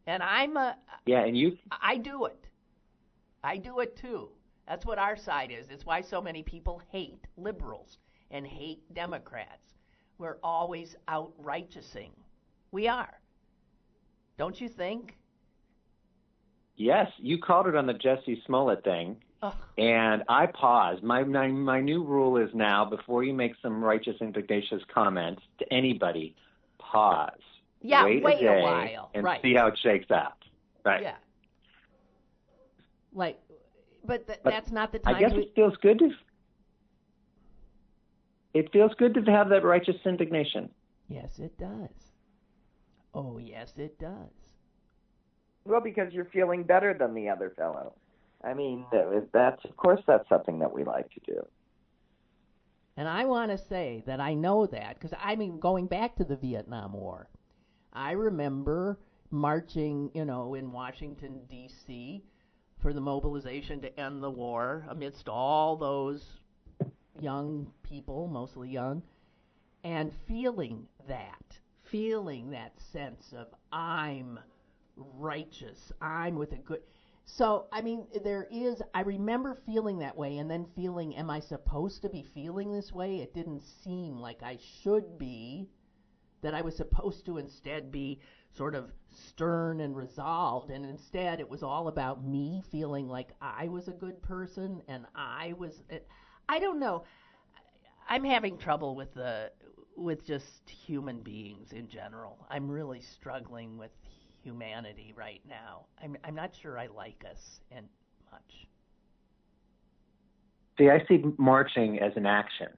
And 0.07 0.23
I'm 0.23 0.57
a 0.57 0.77
Yeah, 1.07 1.20
and 1.25 1.37
you 1.37 1.57
I 1.70 1.96
do 1.99 2.25
it. 2.25 2.49
I 3.44 3.59
do 3.59 3.79
it 3.81 3.96
too. 3.96 4.31
That's 4.66 4.85
what 4.85 4.99
our 4.99 5.16
side 5.16 5.51
is. 5.53 5.68
It's 5.70 5.87
why 5.87 6.01
so 6.01 6.20
many 6.20 6.42
people 6.42 6.83
hate 6.90 7.27
liberals 7.37 7.99
and 8.31 8.46
hate 8.46 8.83
Democrats. 8.94 9.75
We're 10.20 10.37
always 10.42 10.96
out 11.09 11.33
righteousing. 11.38 12.11
We 12.72 12.88
are. 12.88 13.18
Don't 14.37 14.61
you 14.61 14.68
think? 14.68 15.16
Yes, 16.76 17.11
you 17.16 17.38
called 17.38 17.66
it 17.68 17.74
on 17.74 17.87
the 17.87 17.94
Jesse 17.94 18.42
Smollett 18.46 18.85
thing, 18.85 19.16
Ugh. 19.42 19.54
and 19.78 20.22
I 20.28 20.46
paused. 20.46 21.02
My, 21.02 21.24
my 21.24 21.48
my 21.48 21.80
new 21.80 22.04
rule 22.04 22.37
is 22.37 22.50
now 22.54 22.85
before 22.85 23.24
you 23.24 23.33
make 23.33 23.52
some 23.62 23.83
righteous 23.83 24.16
indignatious 24.20 24.83
comments 24.92 25.40
to 25.59 25.72
anybody, 25.72 26.37
pause. 26.78 27.30
Yeah, 27.80 28.04
wait, 28.04 28.22
wait 28.22 28.37
a, 28.37 28.40
day 28.40 28.62
while. 28.62 29.11
and 29.14 29.24
right. 29.24 29.40
see 29.40 29.54
how 29.54 29.68
it 29.68 29.78
shakes 29.83 30.11
out. 30.11 30.44
Right. 30.85 31.02
Yeah. 31.02 31.14
Like, 33.14 33.40
but, 34.04 34.26
th- 34.26 34.40
But 34.44 34.50
that's 34.50 34.70
not 34.70 34.92
the 34.92 34.98
time. 34.98 35.16
I 35.16 35.18
guess 35.18 35.33
we, 35.33 35.44
it 35.44 35.52
feels 35.54 35.76
good 35.80 35.98
to. 36.00 36.11
It 38.52 38.72
feels 38.72 38.92
good 38.98 39.14
to 39.14 39.22
have 39.30 39.48
that 39.50 39.64
righteous 39.64 39.96
indignation. 40.04 40.70
yes, 41.08 41.38
it 41.38 41.56
does. 41.58 42.12
Oh, 43.14 43.38
yes, 43.38 43.72
it 43.76 43.98
does. 43.98 44.30
Well, 45.64 45.80
because 45.80 46.12
you're 46.12 46.26
feeling 46.26 46.62
better 46.62 46.94
than 46.94 47.14
the 47.14 47.28
other 47.28 47.52
fellow. 47.56 47.94
I 48.42 48.54
mean, 48.54 48.86
that's 49.32 49.64
of 49.64 49.76
course 49.76 50.00
that's 50.06 50.28
something 50.28 50.58
that 50.60 50.72
we 50.72 50.84
like 50.84 51.10
to 51.10 51.20
do. 51.26 51.46
And 52.96 53.08
I 53.08 53.24
want 53.24 53.50
to 53.50 53.58
say 53.58 54.02
that 54.06 54.20
I 54.20 54.34
know 54.34 54.66
that 54.66 54.98
because 54.98 55.16
I 55.22 55.36
mean, 55.36 55.60
going 55.60 55.86
back 55.86 56.16
to 56.16 56.24
the 56.24 56.36
Vietnam 56.36 56.92
War, 56.94 57.28
I 57.92 58.12
remember 58.12 58.98
marching, 59.30 60.10
you 60.14 60.24
know, 60.24 60.54
in 60.54 60.72
Washington 60.72 61.40
D.C. 61.48 62.22
for 62.80 62.92
the 62.92 63.00
mobilization 63.00 63.80
to 63.82 64.00
end 64.00 64.22
the 64.22 64.30
war 64.30 64.86
amidst 64.88 65.28
all 65.28 65.76
those, 65.76 66.24
young 67.22 67.72
people, 67.83 68.28
mostly 68.28 68.68
young, 68.68 69.02
and 69.85 70.12
feeling 70.26 70.87
that, 71.09 71.59
feeling 71.85 72.50
that 72.50 72.72
sense 72.92 73.33
of 73.37 73.48
I'm 73.72 74.38
righteous, 74.96 75.92
I'm 76.00 76.37
with 76.37 76.52
a 76.52 76.56
good. 76.56 76.80
So, 77.24 77.66
I 77.72 77.80
mean, 77.80 78.06
there 78.24 78.48
is, 78.50 78.83
I 78.92 79.02
remember 79.02 79.54
feeling 79.54 79.98
that 80.00 80.16
way 80.16 80.38
and 80.38 80.50
then 80.50 80.66
feeling, 80.74 81.14
am 81.16 81.30
I 81.30 81.40
supposed 81.40 82.02
to 82.02 82.09
be 82.09 82.22
feeling 82.35 82.72
this 82.72 82.92
way? 82.92 83.18
It 83.20 83.35
didn't 83.35 83.62
seem 83.85 84.18
like 84.18 84.42
I 84.42 84.59
should 84.83 85.16
be, 85.16 85.68
that 86.42 86.54
I 86.54 86.62
was 86.62 86.76
supposed 86.76 87.26
to 87.26 87.38
instead 87.38 87.92
be 87.92 88.20
sort 88.56 88.74
of 88.74 88.90
stern 89.09 89.80
and 89.80 89.94
resolved. 89.94 90.70
And 90.70 90.85
instead, 90.85 91.40
it 91.40 91.48
was 91.48 91.62
all 91.62 91.88
about 91.88 92.24
me 92.24 92.62
feeling 92.70 93.09
like 93.09 93.30
I 93.40 93.68
was 93.68 93.88
a 93.88 93.92
good 93.92 94.22
person 94.22 94.83
and 94.88 95.06
I 95.14 95.54
was. 95.59 95.83
I 96.50 96.58
don't 96.58 96.80
know. 96.80 97.04
I'm 98.08 98.24
having 98.24 98.58
trouble 98.58 98.96
with 98.96 99.14
the 99.14 99.52
with 99.96 100.26
just 100.26 100.68
human 100.68 101.20
beings 101.20 101.72
in 101.72 101.88
general. 101.88 102.44
I'm 102.50 102.68
really 102.68 103.00
struggling 103.00 103.78
with 103.78 103.92
humanity 104.42 105.14
right 105.16 105.40
now. 105.48 105.86
I'm 106.02 106.16
I'm 106.24 106.34
not 106.34 106.50
sure 106.60 106.76
I 106.76 106.88
like 106.88 107.24
us 107.30 107.60
and 107.70 107.86
much. 108.32 108.66
See, 110.76 110.90
I 110.90 111.06
see 111.06 111.22
marching 111.38 112.00
as 112.00 112.14
an 112.16 112.26
action. 112.26 112.68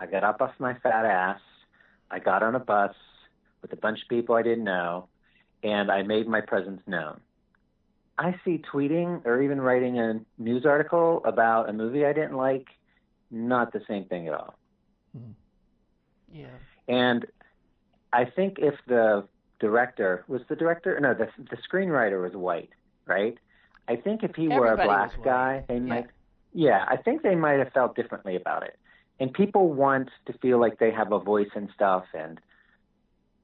I 0.00 0.06
got 0.06 0.24
up 0.24 0.40
off 0.40 0.54
my 0.58 0.74
fat 0.82 1.04
ass. 1.04 1.40
I 2.10 2.18
got 2.18 2.42
on 2.42 2.56
a 2.56 2.60
bus 2.60 2.94
with 3.62 3.72
a 3.72 3.76
bunch 3.76 4.02
of 4.02 4.08
people 4.08 4.34
I 4.34 4.42
didn't 4.42 4.64
know, 4.64 5.06
and 5.62 5.92
I 5.92 6.02
made 6.02 6.26
my 6.26 6.40
presence 6.40 6.80
known. 6.88 7.20
I 8.18 8.34
see 8.44 8.60
tweeting 8.72 9.24
or 9.24 9.40
even 9.40 9.60
writing 9.60 10.00
a 10.00 10.20
news 10.38 10.66
article 10.66 11.22
about 11.24 11.68
a 11.68 11.72
movie 11.72 12.04
I 12.04 12.12
didn't 12.12 12.36
like, 12.36 12.66
not 13.32 13.72
the 13.72 13.80
same 13.88 14.04
thing 14.04 14.28
at 14.28 14.34
all. 14.34 14.58
Mm. 15.16 15.34
Yeah. 16.32 16.46
And 16.88 17.26
I 18.12 18.24
think 18.24 18.58
if 18.58 18.74
the 18.86 19.26
director 19.58 20.24
was 20.28 20.42
the 20.48 20.56
director, 20.56 20.98
no, 21.00 21.14
the 21.14 21.28
the 21.50 21.56
screenwriter 21.56 22.22
was 22.22 22.34
white, 22.34 22.70
right? 23.06 23.38
I 23.88 23.96
think 23.96 24.22
if 24.22 24.34
he 24.34 24.44
Everybody 24.44 24.60
were 24.60 24.72
a 24.72 24.84
black 24.84 25.24
guy, 25.24 25.64
they 25.68 25.74
yeah. 25.74 25.80
might. 25.80 26.06
Yeah, 26.52 26.84
I 26.86 26.96
think 26.96 27.22
they 27.22 27.34
might 27.34 27.58
have 27.58 27.72
felt 27.72 27.96
differently 27.96 28.36
about 28.36 28.62
it. 28.62 28.78
And 29.18 29.32
people 29.32 29.72
want 29.72 30.10
to 30.26 30.32
feel 30.34 30.60
like 30.60 30.78
they 30.78 30.90
have 30.90 31.12
a 31.12 31.18
voice 31.18 31.48
and 31.54 31.68
stuff. 31.74 32.04
And 32.12 32.38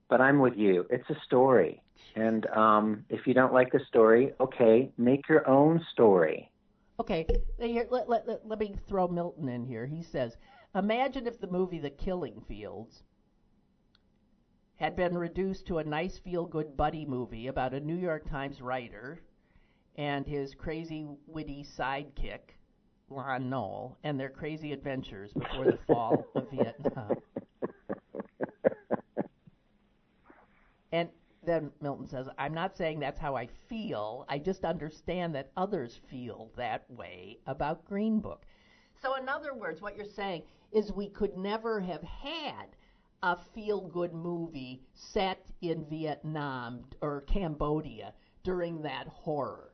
but 0.08 0.20
I'm 0.20 0.38
with 0.38 0.56
you. 0.56 0.86
It's 0.90 1.08
a 1.08 1.16
story, 1.24 1.82
and 2.14 2.46
um, 2.50 3.04
if 3.08 3.26
you 3.26 3.34
don't 3.34 3.52
like 3.52 3.72
the 3.72 3.80
story, 3.88 4.32
okay, 4.40 4.90
make 4.98 5.28
your 5.28 5.48
own 5.48 5.84
story. 5.92 6.50
Okay, 7.00 7.26
here, 7.60 7.86
let, 7.90 8.08
let, 8.08 8.26
let, 8.26 8.46
let 8.46 8.58
me 8.58 8.74
throw 8.88 9.06
Milton 9.06 9.48
in 9.48 9.64
here. 9.64 9.86
He 9.86 10.02
says, 10.02 10.36
Imagine 10.74 11.26
if 11.26 11.40
the 11.40 11.46
movie 11.46 11.78
The 11.78 11.90
Killing 11.90 12.42
Fields 12.48 13.04
had 14.76 14.96
been 14.96 15.16
reduced 15.16 15.66
to 15.66 15.78
a 15.78 15.84
nice 15.84 16.18
feel 16.18 16.44
good 16.44 16.76
buddy 16.76 17.04
movie 17.04 17.46
about 17.46 17.74
a 17.74 17.80
New 17.80 17.96
York 17.96 18.28
Times 18.28 18.60
writer 18.60 19.20
and 19.96 20.26
his 20.26 20.54
crazy, 20.54 21.06
witty 21.26 21.64
sidekick, 21.78 22.54
Lon 23.08 23.48
Nol, 23.48 23.96
and 24.04 24.18
their 24.18 24.28
crazy 24.28 24.72
adventures 24.72 25.32
before 25.32 25.64
the 25.66 25.78
fall 25.86 26.24
of 26.34 26.50
Vietnam. 26.50 27.16
And 30.90 31.10
then 31.48 31.70
Milton 31.80 32.06
says, 32.06 32.28
I'm 32.38 32.54
not 32.54 32.76
saying 32.76 33.00
that's 33.00 33.18
how 33.18 33.34
I 33.36 33.48
feel. 33.68 34.26
I 34.28 34.38
just 34.38 34.64
understand 34.64 35.34
that 35.34 35.50
others 35.56 36.00
feel 36.10 36.50
that 36.56 36.84
way 36.90 37.38
about 37.46 37.84
Green 37.84 38.20
Book. 38.20 38.44
So, 39.00 39.14
in 39.14 39.28
other 39.28 39.54
words, 39.54 39.80
what 39.80 39.96
you're 39.96 40.04
saying 40.04 40.42
is 40.72 40.92
we 40.92 41.08
could 41.08 41.36
never 41.36 41.80
have 41.80 42.02
had 42.02 42.76
a 43.22 43.36
feel 43.54 43.80
good 43.80 44.12
movie 44.12 44.82
set 44.94 45.46
in 45.60 45.84
Vietnam 45.88 46.84
or 47.00 47.22
Cambodia 47.22 48.12
during 48.44 48.82
that 48.82 49.06
horror. 49.08 49.72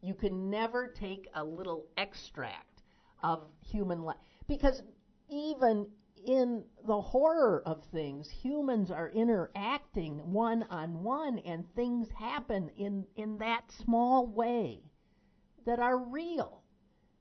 You 0.00 0.14
can 0.14 0.50
never 0.50 0.88
take 0.88 1.28
a 1.34 1.44
little 1.44 1.86
extract 1.96 2.82
of 3.22 3.44
human 3.60 4.02
life. 4.02 4.16
Because 4.48 4.82
even 5.28 5.86
in 6.24 6.64
the 6.86 7.00
horror 7.00 7.62
of 7.66 7.82
things, 7.84 8.28
humans 8.28 8.90
are 8.90 9.08
interacting 9.10 10.32
one 10.32 10.64
on 10.70 11.02
one, 11.02 11.38
and 11.40 11.64
things 11.74 12.08
happen 12.10 12.70
in, 12.76 13.04
in 13.16 13.38
that 13.38 13.70
small 13.70 14.26
way 14.26 14.80
that 15.66 15.78
are 15.78 15.98
real. 15.98 16.62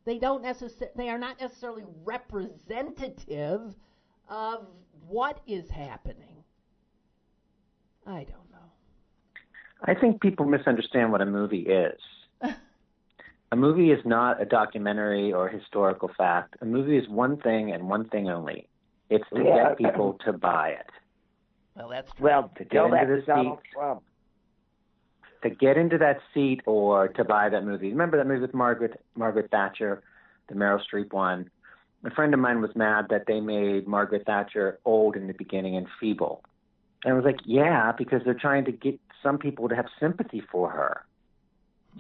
They 0.06 0.18
don't 0.18 0.42
necessarily 0.42 0.94
they 0.96 1.10
are 1.10 1.20
not 1.20 1.40
necessarily 1.40 1.84
representative 2.04 3.76
of 4.30 4.68
what 5.08 5.40
is 5.46 5.70
happening. 5.70 6.44
I 8.08 8.24
don't 8.24 8.52
know. 8.52 8.72
I 9.84 9.94
think 9.94 10.22
people 10.22 10.46
misunderstand 10.46 11.12
what 11.12 11.22
a 11.22 11.26
movie 11.26 11.68
is. 11.68 12.00
a 13.52 13.56
movie 13.56 13.92
is 13.92 14.04
not 14.06 14.42
a 14.42 14.46
documentary 14.46 15.34
or 15.34 15.50
historical 15.50 16.10
fact. 16.18 16.56
A 16.62 16.66
movie 16.66 16.98
is 16.98 17.08
one 17.08 17.38
thing 17.38 17.72
and 17.72 17.88
one 17.88 18.10
thing 18.10 18.28
only. 18.30 18.68
It's 19.12 19.30
to 19.36 19.44
Yeah. 19.44 19.70
get 19.70 19.78
people 19.78 20.14
to 20.26 20.34
buy 20.34 20.70
it. 20.70 20.90
Well, 21.76 21.90
that's 21.90 22.12
true. 22.14 22.26
Well, 22.26 22.50
To 22.56 22.64
get 22.64 22.86
into 22.86 22.96
that 22.96 23.08
the 23.08 23.22
Donald 23.22 23.60
seat. 23.62 23.72
Trump. 23.74 24.04
To 25.44 25.50
get 25.50 25.78
into 25.78 25.98
that 25.98 26.22
seat 26.34 26.62
or 26.66 27.10
to 27.10 27.24
buy 27.24 27.50
that 27.50 27.64
movie. 27.66 27.90
Remember 27.90 28.18
that 28.18 28.28
movie 28.28 28.42
with 28.42 28.54
Margaret 28.54 29.04
Margaret 29.16 29.50
Thatcher, 29.52 30.02
the 30.48 30.56
Meryl 30.56 30.80
Streep 30.82 31.12
one? 31.14 31.50
A 32.06 32.10
friend 32.12 32.34
of 32.34 32.40
mine 32.40 32.62
was 32.62 32.76
mad 32.76 33.08
that 33.10 33.26
they 33.28 33.42
made 33.42 33.88
Margaret 33.88 34.26
Thatcher 34.26 34.80
old 34.86 35.16
in 35.16 35.28
the 35.28 35.34
beginning 35.34 35.76
and 35.76 35.88
feeble. 36.00 36.44
And 37.04 37.14
I 37.14 37.16
was 37.16 37.26
like, 37.26 37.40
yeah, 37.46 37.92
because 37.92 38.24
they're 38.24 38.34
trying 38.34 38.66
to 38.66 38.72
get 38.72 39.00
some 39.22 39.38
people 39.38 39.68
to 39.70 39.76
have 39.76 39.88
sympathy 40.00 40.40
for 40.52 40.70
her. 40.70 41.04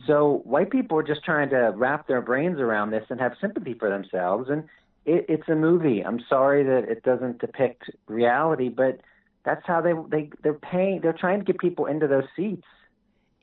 So 0.08 0.41
white 0.45 0.69
people 0.69 0.97
are 0.97 1.04
just 1.04 1.24
trying 1.26 1.50
to 1.50 1.74
wrap 1.76 2.08
their 2.08 2.21
brains 2.21 2.60
around 2.60 2.91
this 2.91 3.06
and 3.10 3.19
have 3.19 3.34
sympathy 3.41 3.74
for 3.74 3.89
themselves. 3.89 4.50
And 4.50 4.63
it, 5.06 5.26
it's 5.30 5.48
a 5.50 5.56
movie. 5.56 6.02
I'm 6.04 6.20
sorry 6.30 6.64
that 6.64 6.90
it 6.90 7.04
doesn't 7.04 7.40
depict 7.40 7.90
reality, 8.08 8.70
but 8.70 9.00
that's 9.44 9.66
how 9.66 9.82
they 9.82 9.94
they 10.10 10.30
they're 10.44 10.54
paying. 10.54 11.02
They're 11.02 11.14
trying 11.14 11.40
to 11.40 11.46
get 11.46 11.60
people 11.60 11.86
into 11.88 12.08
those 12.08 12.26
seats. 12.36 12.68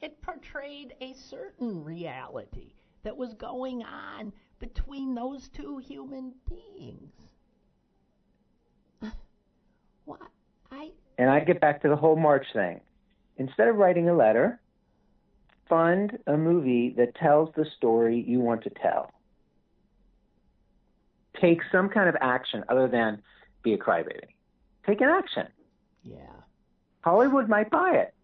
it 0.01 0.21
portrayed 0.23 0.95
a 1.01 1.13
certain 1.15 1.85
reality 1.85 2.73
that 3.03 3.17
was 3.17 3.35
going 3.35 3.83
on 3.83 4.33
between 4.61 5.15
those 5.15 5.49
two 5.49 5.79
human 5.79 6.33
beings. 6.49 7.13
What 10.05 10.21
I 10.71 10.91
And 11.19 11.29
I 11.29 11.41
get 11.41 11.61
back 11.61 11.83
to 11.83 11.89
the 11.89 11.97
whole 11.97 12.17
March 12.17 12.47
thing. 12.53 12.81
Instead 13.37 13.69
of 13.69 13.77
writing 13.77 14.09
a 14.09 14.15
letter, 14.15 14.61
fund 15.69 16.19
a 16.27 16.37
movie 16.37 16.95
that 16.97 17.15
tells 17.17 17.51
the 17.55 17.67
story 17.77 18.25
you 18.27 18.41
want 18.41 18.63
to 18.65 18.71
tell. 18.71 19.13
Take 21.41 21.61
some 21.71 21.89
kind 21.89 22.09
of 22.09 22.17
action 22.21 22.65
other 22.69 22.89
than 22.89 23.23
be 23.63 23.75
a 23.75 23.79
crybaby. 23.79 24.21
Take 24.87 25.01
an 25.01 25.09
action. 25.09 25.47
yeah. 26.03 26.17
Hollywood 27.03 27.49
might 27.49 27.71
buy 27.71 28.05
it. 28.07 28.15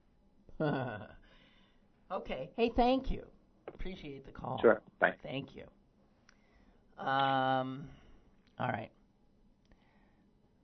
okay. 2.13 2.51
Hey, 2.57 2.73
thank 2.77 3.11
you. 3.11 3.23
Appreciate 3.69 4.27
the 4.27 4.33
call. 4.33 4.59
Sure. 4.61 4.83
Bye. 4.99 5.15
Thank 5.23 5.51
you. 5.55 5.65
Um. 6.99 7.89
All 8.59 8.69
right. 8.69 8.91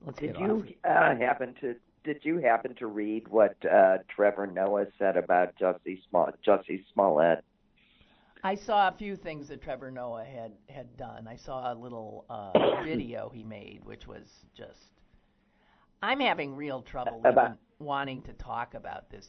Let's 0.04 0.18
Did 0.18 0.32
get 0.34 0.40
you 0.40 0.66
off. 0.84 1.14
uh, 1.14 1.16
happen 1.16 1.54
to 1.60 1.74
did 2.04 2.20
you 2.22 2.38
happen 2.38 2.74
to 2.76 2.86
read 2.86 3.28
what 3.28 3.56
uh, 3.70 3.98
Trevor 4.08 4.46
Noah 4.46 4.86
said 4.98 5.16
about 5.16 5.54
Jussie 5.56 6.00
Small 6.08 6.30
Jussie 6.46 6.82
Smollett? 6.92 7.44
I 8.42 8.54
saw 8.54 8.88
a 8.88 8.92
few 8.92 9.16
things 9.16 9.48
that 9.48 9.62
Trevor 9.62 9.90
Noah 9.90 10.24
had 10.24 10.52
had 10.68 10.96
done. 10.96 11.28
I 11.28 11.36
saw 11.36 11.72
a 11.72 11.74
little 11.74 12.24
uh, 12.30 12.82
video 12.84 13.30
he 13.34 13.42
made, 13.42 13.80
which 13.84 14.06
was 14.06 14.26
just. 14.56 14.78
I'm 16.02 16.20
having 16.20 16.56
real 16.56 16.80
trouble 16.82 17.20
About- 17.24 17.44
even 17.50 17.58
wanting 17.78 18.22
to 18.22 18.32
talk 18.34 18.74
about 18.74 19.10
this 19.10 19.26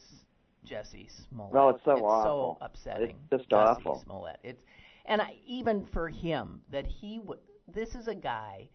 Jesse 0.64 1.08
Smollett. 1.28 1.54
No, 1.54 1.68
it's 1.70 1.84
so 1.84 1.92
awful. 1.92 1.98
it's 1.98 2.04
awful. 2.04 2.58
so 2.60 2.64
upsetting. 2.64 3.16
It's 3.30 3.40
just 3.42 3.50
Jussie 3.50 3.68
awful. 3.76 4.02
Smollett. 4.04 4.38
It's 4.42 4.62
and 5.04 5.20
I, 5.20 5.34
even 5.46 5.84
for 5.92 6.08
him 6.08 6.60
that 6.70 6.86
he 6.86 7.18
would. 7.18 7.38
This 7.72 7.94
is 7.94 8.08
a 8.08 8.14
guy. 8.14 8.68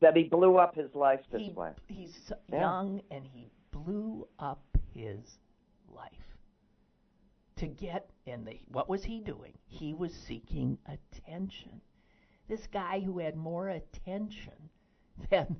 That 0.00 0.16
he 0.16 0.24
blew 0.24 0.56
up 0.58 0.74
his 0.74 0.94
life 0.94 1.20
this 1.32 1.40
He, 1.42 1.50
way. 1.52 1.70
he's 1.88 2.14
so 2.28 2.36
Yeah. 2.52 2.60
young 2.60 3.00
and 3.10 3.26
he 3.26 3.48
blew 3.72 4.28
up 4.38 4.62
his 4.94 5.38
life 5.94 6.12
to 7.56 7.66
get 7.66 8.10
in 8.26 8.44
the 8.44 8.58
what 8.68 8.88
was 8.88 9.04
he 9.04 9.20
doing 9.20 9.52
he 9.66 9.94
was 9.94 10.12
seeking 10.12 10.78
attention 10.86 11.80
this 12.48 12.66
guy 12.72 13.00
who 13.00 13.18
had 13.18 13.36
more 13.36 13.68
attention 13.68 14.52
than 15.30 15.56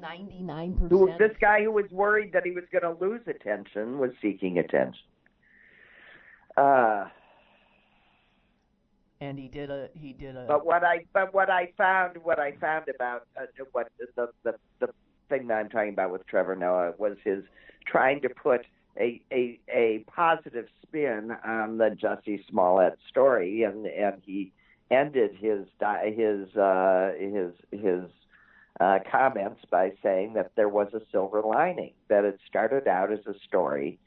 99% 0.00 1.18
this 1.18 1.36
guy 1.40 1.62
who 1.62 1.70
was 1.70 1.90
worried 1.90 2.32
that 2.32 2.44
he 2.44 2.52
was 2.52 2.64
going 2.70 2.82
to 2.82 3.04
lose 3.04 3.22
attention 3.26 3.98
was 3.98 4.10
seeking 4.20 4.58
attention. 4.58 5.02
Uh, 6.56 7.06
and 9.20 9.38
he 9.38 9.48
did 9.48 9.70
a 9.70 9.88
he 9.94 10.12
did 10.12 10.36
a. 10.36 10.44
But 10.46 10.66
what 10.66 10.84
I 10.84 11.04
but 11.12 11.32
what 11.32 11.50
I 11.50 11.72
found 11.76 12.18
what 12.22 12.38
I 12.38 12.52
found 12.52 12.88
about 12.88 13.26
uh, 13.40 13.44
what 13.72 13.88
the, 14.16 14.28
the 14.42 14.54
the 14.80 14.88
thing 15.28 15.46
that 15.48 15.54
I'm 15.54 15.68
talking 15.68 15.92
about 15.92 16.12
with 16.12 16.26
Trevor 16.26 16.56
Noah 16.56 16.92
was 16.98 17.16
his 17.24 17.42
trying 17.86 18.20
to 18.22 18.28
put 18.28 18.62
a 18.98 19.58
a 19.72 20.04
positive 20.06 20.66
spin 20.82 21.36
on 21.44 21.78
the 21.78 21.90
Jussie 21.90 22.44
Smollett 22.48 22.98
story, 23.08 23.62
and 23.62 23.86
and 23.86 24.22
he 24.24 24.52
ended 24.90 25.36
his 25.36 25.66
his 26.14 26.56
uh, 26.56 27.12
his 27.18 27.52
his 27.70 28.04
uh, 28.80 28.98
comments 29.10 29.62
by 29.70 29.92
saying 30.02 30.34
that 30.34 30.52
there 30.56 30.68
was 30.68 30.88
a 30.92 31.00
silver 31.10 31.42
lining, 31.42 31.92
that 32.08 32.24
it 32.24 32.38
started 32.46 32.86
out 32.86 33.12
as 33.12 33.26
a 33.26 33.34
story 33.46 33.98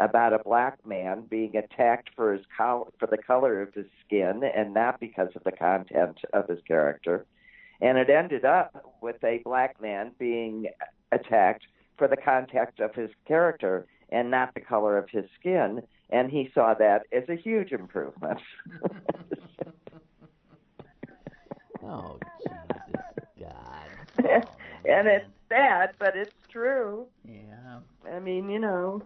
about 0.00 0.32
a 0.32 0.38
black 0.38 0.84
man 0.84 1.22
being 1.28 1.56
attacked 1.56 2.10
for 2.16 2.32
his 2.32 2.44
col- 2.56 2.92
for 2.98 3.06
the 3.06 3.18
color 3.18 3.62
of 3.62 3.72
his 3.74 3.86
skin 4.04 4.42
and 4.42 4.74
not 4.74 4.98
because 4.98 5.28
of 5.36 5.44
the 5.44 5.52
content 5.52 6.18
of 6.32 6.48
his 6.48 6.58
character, 6.66 7.24
and 7.80 7.98
it 7.98 8.10
ended 8.10 8.44
up 8.44 8.94
with 9.00 9.22
a 9.22 9.40
black 9.44 9.80
man 9.80 10.10
being 10.18 10.66
attacked 11.12 11.66
for 11.96 12.08
the 12.08 12.16
content 12.16 12.80
of 12.80 12.94
his 12.94 13.10
character 13.26 13.86
and 14.14 14.30
not 14.30 14.54
the 14.54 14.60
color 14.60 14.96
of 14.96 15.10
his 15.10 15.24
skin, 15.38 15.82
and 16.10 16.30
he 16.30 16.48
saw 16.54 16.72
that 16.74 17.02
as 17.12 17.28
a 17.28 17.34
huge 17.34 17.72
improvement. 17.72 18.38
oh 21.82 22.18
Jesus 22.40 22.62
God! 23.40 23.88
and 24.88 25.08
Oh, 25.08 25.10
it's 25.10 25.26
sad, 25.48 25.94
but 25.98 26.16
it's 26.16 26.36
true. 26.48 27.06
Yeah. 27.28 27.80
I 28.08 28.20
mean, 28.20 28.48
you 28.48 28.60
know. 28.60 29.02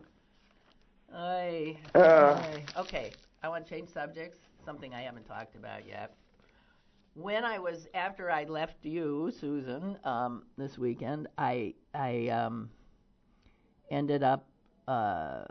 I. 1.14 1.78
Uh. 1.94 2.42
Okay, 2.76 3.12
I 3.42 3.48
want 3.48 3.66
to 3.66 3.74
change 3.74 3.88
subjects. 3.88 4.38
Something 4.62 4.92
I 4.92 5.00
haven't 5.00 5.26
talked 5.26 5.56
about 5.56 5.88
yet. 5.88 6.14
When 7.14 7.44
I 7.44 7.58
was 7.58 7.88
after 7.94 8.30
I 8.30 8.44
left 8.44 8.84
you, 8.84 9.32
Susan, 9.40 9.96
um, 10.04 10.42
this 10.58 10.76
weekend, 10.76 11.28
I 11.38 11.72
I 11.94 12.28
um, 12.28 12.68
ended 13.90 14.22
up 14.22 14.46
uh, 14.88 15.44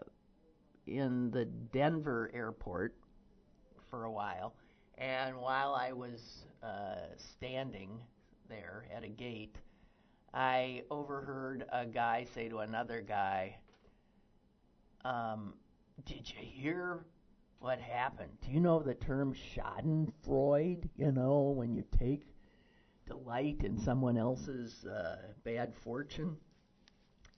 in 0.88 1.30
the 1.30 1.46
Denver 1.46 2.32
airport 2.34 2.96
for 3.90 4.06
a 4.06 4.12
while, 4.12 4.56
and 4.98 5.38
while 5.38 5.76
I 5.76 5.92
was 5.94 6.46
uh, 6.64 6.96
standing 7.18 8.00
there 8.50 8.86
at 8.94 9.04
a 9.04 9.08
gate, 9.08 9.58
I 10.34 10.84
overheard 10.90 11.66
a 11.72 11.86
guy 11.86 12.26
say 12.34 12.50
to 12.50 12.60
another 12.60 13.02
guy, 13.02 13.58
um, 15.06 15.54
"Did 16.06 16.28
you 16.30 16.42
hear 16.42 17.06
what 17.60 17.80
happened? 17.80 18.32
Do 18.42 18.52
you 18.52 18.60
know 18.60 18.80
the 18.80 18.96
term 18.96 19.36
Schadenfreude? 19.36 20.90
You 20.98 21.12
know, 21.12 21.54
when 21.56 21.76
you 21.76 21.84
take 22.00 22.24
delight 23.06 23.62
in 23.64 23.78
someone 23.78 24.18
else's 24.18 24.84
uh, 24.86 25.18
bad 25.44 25.76
fortune." 25.76 26.38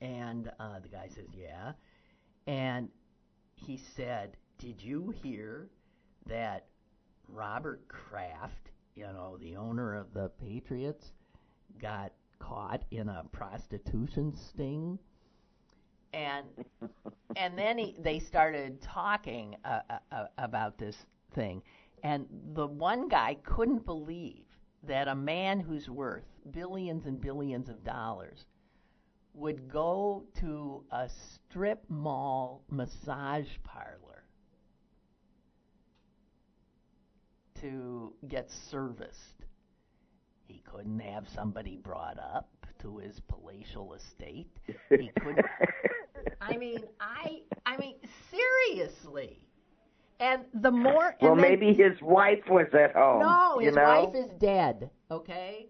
And 0.01 0.49
uh, 0.61 0.79
the 0.79 0.87
guy 0.87 1.09
says, 1.09 1.27
"Yeah," 1.37 1.73
and 2.49 2.89
he 3.55 3.77
said, 3.77 4.35
"Did 4.57 4.81
you 4.81 5.13
hear 5.21 5.69
that 6.25 6.65
Robert 7.27 7.87
Kraft, 7.87 8.71
you 8.95 9.03
know, 9.03 9.37
the 9.37 9.55
owner 9.55 9.93
of 9.93 10.11
the 10.15 10.31
Patriots, 10.41 11.11
got 11.79 12.11
caught 12.39 12.81
in 12.89 13.07
a 13.07 13.23
prostitution 13.31 14.35
sting?" 14.35 14.97
And 16.11 16.47
and 17.35 17.55
then 17.55 17.77
he, 17.77 17.95
they 17.99 18.17
started 18.17 18.81
talking 18.81 19.55
uh, 19.63 19.81
uh, 20.11 20.25
about 20.39 20.79
this 20.79 21.05
thing, 21.35 21.61
and 22.03 22.25
the 22.55 22.65
one 22.65 23.09
guy 23.09 23.37
couldn't 23.43 23.85
believe 23.85 24.45
that 24.81 25.07
a 25.07 25.13
man 25.13 25.59
who's 25.59 25.87
worth 25.87 26.25
billions 26.49 27.05
and 27.05 27.21
billions 27.21 27.69
of 27.69 27.83
dollars 27.83 28.45
would 29.33 29.69
go 29.71 30.23
to 30.39 30.83
a 30.91 31.07
strip 31.09 31.83
mall 31.89 32.63
massage 32.69 33.47
parlor 33.63 34.23
to 37.61 38.13
get 38.27 38.49
serviced. 38.49 39.45
He 40.47 40.61
couldn't 40.69 40.99
have 40.99 41.27
somebody 41.29 41.77
brought 41.77 42.17
up 42.19 42.49
to 42.81 42.97
his 42.97 43.19
palatial 43.27 43.93
estate. 43.93 44.49
He 44.89 45.11
couldn't. 45.19 45.45
I 46.41 46.57
mean, 46.57 46.83
I 46.99 47.41
I 47.65 47.77
mean 47.77 47.95
seriously. 48.31 49.41
And 50.21 50.43
the 50.53 50.71
more 50.71 51.15
well, 51.21 51.33
and 51.33 51.39
then- 51.43 51.49
maybe 51.59 51.73
his 51.73 52.01
wife 52.01 52.43
was 52.49 52.67
at 52.73 52.93
home. 52.95 53.19
no, 53.21 53.59
his 53.59 53.75
know? 53.75 53.83
wife 53.83 54.15
is 54.15 54.29
dead. 54.39 54.89
Okay, 55.11 55.67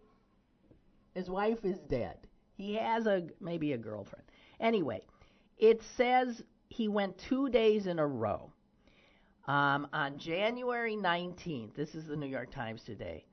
his 1.14 1.30
wife 1.30 1.64
is 1.66 1.78
dead. 1.90 2.18
He 2.60 2.76
has 2.76 3.08
a 3.08 3.24
maybe 3.40 3.72
a 3.72 3.78
girlfriend. 3.78 4.26
Anyway, 4.60 5.02
it 5.58 5.82
says 5.96 6.44
he 6.68 6.90
went 6.90 7.18
two 7.18 7.48
days 7.50 7.88
in 7.88 8.00
a 8.00 8.06
row. 8.06 8.52
Um, 9.48 9.88
on 9.94 10.18
January 10.18 10.98
19th, 10.98 11.74
this 11.74 11.96
is 11.96 12.06
the 12.08 12.18
New 12.18 12.28
York 12.28 12.52
Times 12.52 12.84
today. 12.84 13.24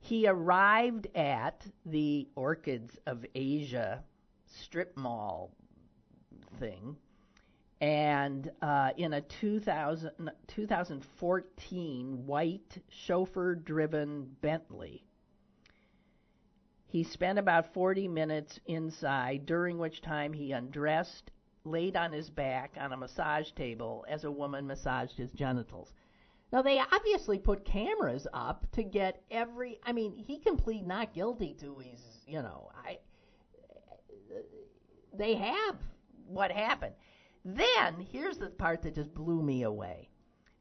He 0.00 0.26
arrived 0.26 1.06
at 1.14 1.64
the 1.86 2.28
Orchids 2.34 2.98
of 3.06 3.24
Asia 3.32 4.02
strip 4.44 4.96
mall 4.96 5.52
thing, 6.58 6.96
and 7.80 8.50
uh, 8.60 8.90
in 8.96 9.12
a 9.12 9.20
2000, 9.20 10.10
2014 10.48 12.26
white 12.26 12.82
chauffeur 12.88 13.54
driven 13.54 14.24
Bentley. 14.40 15.04
He 16.90 17.04
spent 17.04 17.38
about 17.38 17.74
40 17.74 18.08
minutes 18.08 18.58
inside, 18.64 19.44
during 19.44 19.76
which 19.76 20.00
time 20.00 20.32
he 20.32 20.52
undressed, 20.52 21.30
laid 21.64 21.96
on 21.96 22.12
his 22.12 22.30
back 22.30 22.76
on 22.80 22.92
a 22.92 22.96
massage 22.96 23.50
table 23.52 24.06
as 24.08 24.24
a 24.24 24.30
woman 24.30 24.66
massaged 24.66 25.18
his 25.18 25.30
genitals. 25.32 25.92
Now, 26.50 26.62
they 26.62 26.80
obviously 26.80 27.38
put 27.38 27.66
cameras 27.66 28.26
up 28.32 28.66
to 28.72 28.82
get 28.82 29.22
every. 29.30 29.78
I 29.84 29.92
mean, 29.92 30.16
he 30.16 30.38
can 30.38 30.56
plead 30.56 30.86
not 30.86 31.12
guilty 31.12 31.54
to 31.60 31.78
his, 31.78 32.00
you 32.26 32.40
know, 32.40 32.70
I. 32.74 32.98
They 35.12 35.34
have 35.34 35.76
what 36.26 36.50
happened. 36.50 36.94
Then, 37.44 38.00
here's 38.00 38.38
the 38.38 38.48
part 38.48 38.80
that 38.82 38.94
just 38.94 39.14
blew 39.14 39.42
me 39.42 39.62
away. 39.62 40.08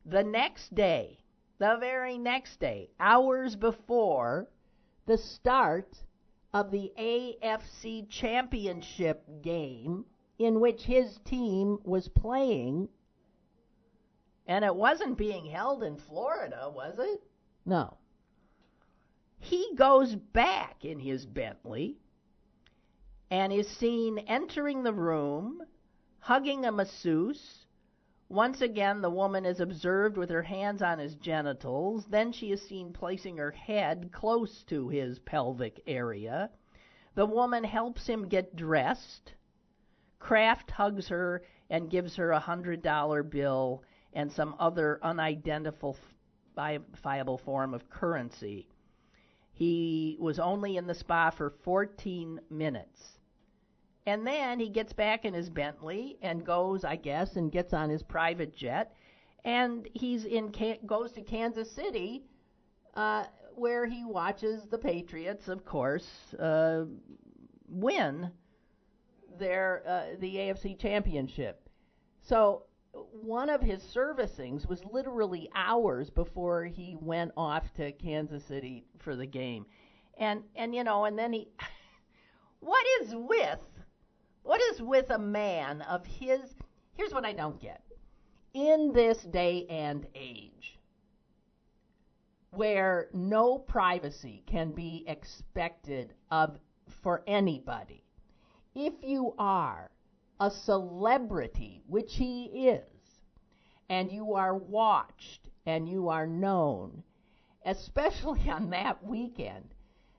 The 0.05 0.23
next 0.23 0.75
day, 0.75 1.19
the 1.57 1.77
very 1.79 2.17
next 2.17 2.59
day, 2.59 2.89
hours 2.99 3.55
before 3.55 4.49
the 5.05 5.17
start 5.17 6.03
of 6.53 6.71
the 6.71 6.91
AFC 6.97 8.09
Championship 8.09 9.23
game 9.41 10.05
in 10.39 10.59
which 10.59 10.83
his 10.83 11.17
team 11.25 11.79
was 11.83 12.07
playing, 12.07 12.89
and 14.45 14.63
it 14.63 14.75
wasn't 14.75 15.17
being 15.17 15.45
held 15.45 15.83
in 15.83 15.97
Florida, 15.97 16.71
was 16.73 16.95
it? 16.99 17.23
No. 17.65 17.97
He 19.39 19.73
goes 19.75 20.15
back 20.15 20.85
in 20.85 20.99
his 20.99 21.25
Bentley 21.25 21.97
and 23.29 23.51
is 23.51 23.67
seen 23.67 24.19
entering 24.19 24.83
the 24.83 24.93
room, 24.93 25.61
hugging 26.19 26.65
a 26.65 26.71
masseuse. 26.71 27.66
Once 28.29 28.61
again, 28.61 29.01
the 29.01 29.09
woman 29.09 29.45
is 29.45 29.61
observed 29.61 30.17
with 30.17 30.29
her 30.29 30.43
hands 30.43 30.81
on 30.81 30.99
his 30.99 31.15
genitals. 31.15 32.05
Then 32.07 32.33
she 32.33 32.51
is 32.51 32.61
seen 32.61 32.91
placing 32.91 33.37
her 33.37 33.51
head 33.51 34.11
close 34.11 34.63
to 34.63 34.89
his 34.89 35.19
pelvic 35.19 35.81
area. 35.87 36.49
The 37.15 37.25
woman 37.25 37.63
helps 37.63 38.05
him 38.05 38.27
get 38.27 38.55
dressed. 38.55 39.33
Kraft 40.19 40.71
hugs 40.71 41.07
her 41.07 41.43
and 41.69 41.89
gives 41.89 42.17
her 42.17 42.31
a 42.31 42.39
hundred 42.39 42.81
dollar 42.81 43.23
bill 43.23 43.83
and 44.11 44.31
some 44.31 44.55
other 44.59 44.99
unidentifiable 45.01 47.37
form 47.37 47.73
of 47.73 47.89
currency. 47.89 48.67
He 49.53 50.17
was 50.19 50.37
only 50.37 50.75
in 50.75 50.85
the 50.85 50.93
spa 50.93 51.29
for 51.29 51.49
14 51.49 52.41
minutes. 52.49 53.16
And 54.07 54.25
then 54.25 54.57
he 54.57 54.69
gets 54.69 54.93
back 54.93 55.25
in 55.25 55.33
his 55.33 55.49
Bentley 55.49 56.17
and 56.21 56.45
goes, 56.45 56.85
I 56.85 56.95
guess, 56.95 57.35
and 57.35 57.51
gets 57.51 57.73
on 57.73 57.89
his 57.89 58.01
private 58.01 58.55
jet, 58.55 58.95
and 59.43 59.85
he's 59.93 60.23
in 60.23 60.53
goes 60.85 61.11
to 61.11 61.21
Kansas 61.21 61.69
City, 61.69 62.23
uh, 62.93 63.25
where 63.55 63.85
he 63.85 64.05
watches 64.05 64.65
the 64.71 64.77
Patriots, 64.77 65.49
of 65.49 65.65
course, 65.65 66.07
uh, 66.39 66.85
win 67.67 68.31
their 69.37 69.83
uh, 69.85 70.15
the 70.21 70.35
AFC 70.35 70.79
Championship. 70.79 71.69
So 72.21 72.63
one 72.93 73.49
of 73.49 73.61
his 73.61 73.83
servicings 73.93 74.69
was 74.69 74.85
literally 74.85 75.49
hours 75.53 76.09
before 76.09 76.63
he 76.63 76.95
went 77.01 77.33
off 77.35 77.73
to 77.73 77.91
Kansas 77.91 78.45
City 78.45 78.85
for 78.99 79.17
the 79.17 79.27
game, 79.27 79.65
and 80.17 80.43
and 80.55 80.73
you 80.73 80.85
know, 80.85 81.03
and 81.03 81.19
then 81.19 81.33
he, 81.33 81.49
what 82.61 82.85
is 83.01 83.13
with 83.13 83.59
what 84.47 84.61
is 84.71 84.81
with 84.81 85.09
a 85.09 85.19
man 85.19 85.81
of 85.81 86.05
his? 86.05 86.39
Here's 86.93 87.13
what 87.13 87.25
I 87.25 87.33
don't 87.33 87.59
get. 87.59 87.83
In 88.53 88.93
this 88.93 89.17
day 89.17 89.67
and 89.69 90.07
age, 90.15 90.79
where 92.51 93.09
no 93.13 93.59
privacy 93.59 94.43
can 94.47 94.71
be 94.71 95.03
expected 95.05 96.13
of 96.31 96.57
for 97.03 97.23
anybody. 97.27 98.05
If 98.73 98.93
you 99.03 99.35
are 99.37 99.91
a 100.39 100.49
celebrity, 100.49 101.83
which 101.85 102.15
he 102.15 102.69
is, 102.69 103.19
and 103.89 104.09
you 104.09 104.33
are 104.33 104.55
watched 104.55 105.49
and 105.65 105.89
you 105.89 106.07
are 106.07 106.25
known, 106.25 107.03
especially 107.65 108.49
on 108.49 108.69
that 108.69 109.03
weekend, 109.03 109.73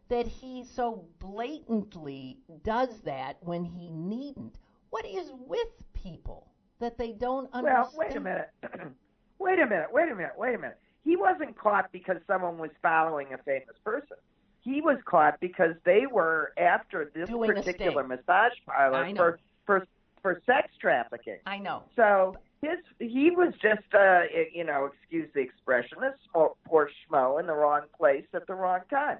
that 0.08 0.26
he 0.26 0.64
so 0.64 1.04
blatantly 1.18 2.38
does 2.64 3.00
that 3.04 3.36
when 3.40 3.64
he 3.64 3.90
needn't. 3.90 4.56
What 4.90 5.04
is 5.06 5.32
with 5.46 5.68
people 5.92 6.48
that 6.80 6.96
they 6.96 7.12
don't 7.12 7.52
understand? 7.52 7.88
Well, 7.96 8.08
wait 8.08 8.16
a 8.16 8.20
minute. 8.20 8.50
wait 9.38 9.58
a 9.58 9.66
minute. 9.66 9.88
Wait 9.92 10.10
a 10.10 10.14
minute. 10.14 10.32
Wait 10.36 10.54
a 10.54 10.58
minute. 10.58 10.78
He 11.04 11.16
wasn't 11.16 11.56
caught 11.58 11.90
because 11.92 12.18
someone 12.26 12.58
was 12.58 12.70
following 12.82 13.32
a 13.32 13.38
famous 13.38 13.76
person. 13.84 14.16
He 14.62 14.80
was 14.80 14.98
caught 15.04 15.40
because 15.40 15.74
they 15.84 16.04
were 16.10 16.52
after 16.58 17.10
this 17.14 17.28
Doing 17.28 17.54
particular 17.54 18.02
massage 18.06 18.52
parlor 18.66 19.14
for 19.14 19.38
for 19.64 19.86
for 20.20 20.42
sex 20.46 20.68
trafficking. 20.80 21.38
I 21.46 21.58
know. 21.58 21.84
So 21.96 22.36
his 22.60 22.78
he 22.98 23.30
was 23.30 23.54
just 23.62 23.94
uh 23.94 24.22
you 24.52 24.64
know 24.64 24.90
excuse 24.92 25.28
the 25.34 25.40
expression 25.40 25.98
a 26.02 26.46
poor 26.66 26.90
schmo 26.90 27.40
in 27.40 27.46
the 27.46 27.54
wrong 27.54 27.82
place 27.96 28.26
at 28.34 28.46
the 28.46 28.54
wrong 28.54 28.80
time. 28.90 29.18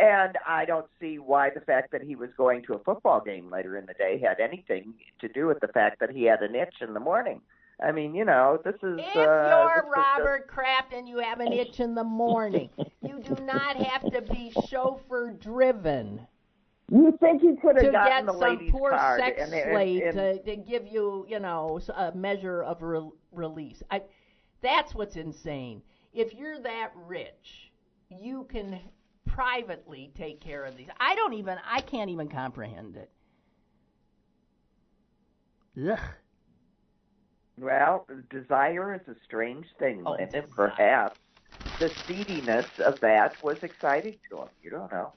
And 0.00 0.38
I 0.46 0.64
don't 0.64 0.86
see 1.00 1.18
why 1.18 1.50
the 1.50 1.60
fact 1.60 1.92
that 1.92 2.02
he 2.02 2.16
was 2.16 2.30
going 2.36 2.62
to 2.64 2.74
a 2.74 2.78
football 2.78 3.20
game 3.20 3.50
later 3.50 3.76
in 3.76 3.86
the 3.86 3.94
day 3.94 4.18
had 4.18 4.40
anything 4.40 4.94
to 5.20 5.28
do 5.28 5.46
with 5.46 5.60
the 5.60 5.68
fact 5.68 6.00
that 6.00 6.10
he 6.10 6.24
had 6.24 6.40
an 6.40 6.54
itch 6.54 6.76
in 6.80 6.94
the 6.94 7.00
morning. 7.00 7.40
I 7.82 7.92
mean, 7.92 8.14
you 8.14 8.24
know, 8.24 8.60
this 8.64 8.74
is. 8.82 8.98
If 8.98 9.16
uh, 9.16 9.20
you're 9.20 9.90
Robert 9.94 10.48
Kraft 10.48 10.92
and 10.92 11.08
you 11.08 11.18
have 11.18 11.40
an 11.40 11.52
itch 11.52 11.80
in 11.80 11.94
the 11.94 12.04
morning, 12.04 12.70
you 13.02 13.20
do 13.20 13.42
not 13.44 13.76
have 13.76 14.10
to 14.12 14.22
be 14.22 14.52
chauffeur 14.68 15.32
driven 15.32 16.26
you 16.90 17.16
think 17.20 17.40
he 17.40 17.54
could 17.56 17.76
have 17.76 17.92
gotten 17.92 18.26
get 18.26 18.26
the 18.26 18.32
some 18.32 18.40
lady's 18.40 18.72
poor 18.72 18.90
card 18.90 19.20
sex 19.20 19.40
and, 19.40 19.54
and, 19.54 19.72
slave 19.72 20.02
and, 20.02 20.14
to, 20.16 20.42
to 20.42 20.56
give 20.56 20.86
you, 20.86 21.24
you 21.28 21.38
know, 21.38 21.80
a 21.96 22.12
measure 22.12 22.62
of 22.62 22.82
re- 22.82 23.10
release. 23.32 23.82
I, 23.90 24.02
that's 24.60 24.94
what's 24.94 25.16
insane. 25.16 25.82
If 26.12 26.34
you're 26.34 26.60
that 26.60 26.90
rich, 26.96 27.70
you 28.08 28.46
can 28.50 28.80
privately 29.34 30.12
take 30.16 30.40
care 30.42 30.64
of 30.64 30.76
these. 30.76 30.88
I 30.98 31.14
don't 31.14 31.34
even, 31.34 31.56
I 31.64 31.80
can't 31.82 32.10
even 32.10 32.28
comprehend 32.28 32.96
it. 32.96 33.10
Ugh. 35.90 35.98
Well, 37.58 38.06
desire 38.30 38.94
is 38.94 39.06
a 39.08 39.14
strange 39.24 39.66
thing, 39.78 40.02
Oh, 40.06 40.14
and 40.14 40.32
perhaps 40.50 41.16
the 41.78 41.90
seediness 42.06 42.66
of 42.84 43.00
that 43.00 43.42
was 43.42 43.58
exciting 43.62 44.18
to 44.30 44.38
him. 44.42 44.48
You 44.62 44.70
don't 44.70 44.90
know. 44.90 45.12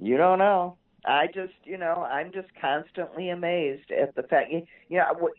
You 0.00 0.16
don't 0.16 0.38
know. 0.38 0.78
I 1.06 1.26
just, 1.28 1.54
you 1.64 1.78
know, 1.78 2.06
I'm 2.10 2.32
just 2.32 2.48
constantly 2.60 3.30
amazed 3.30 3.90
at 3.90 4.14
the 4.14 4.24
fact. 4.24 4.50
You 4.50 4.62
you 4.88 4.98
know, 4.98 5.30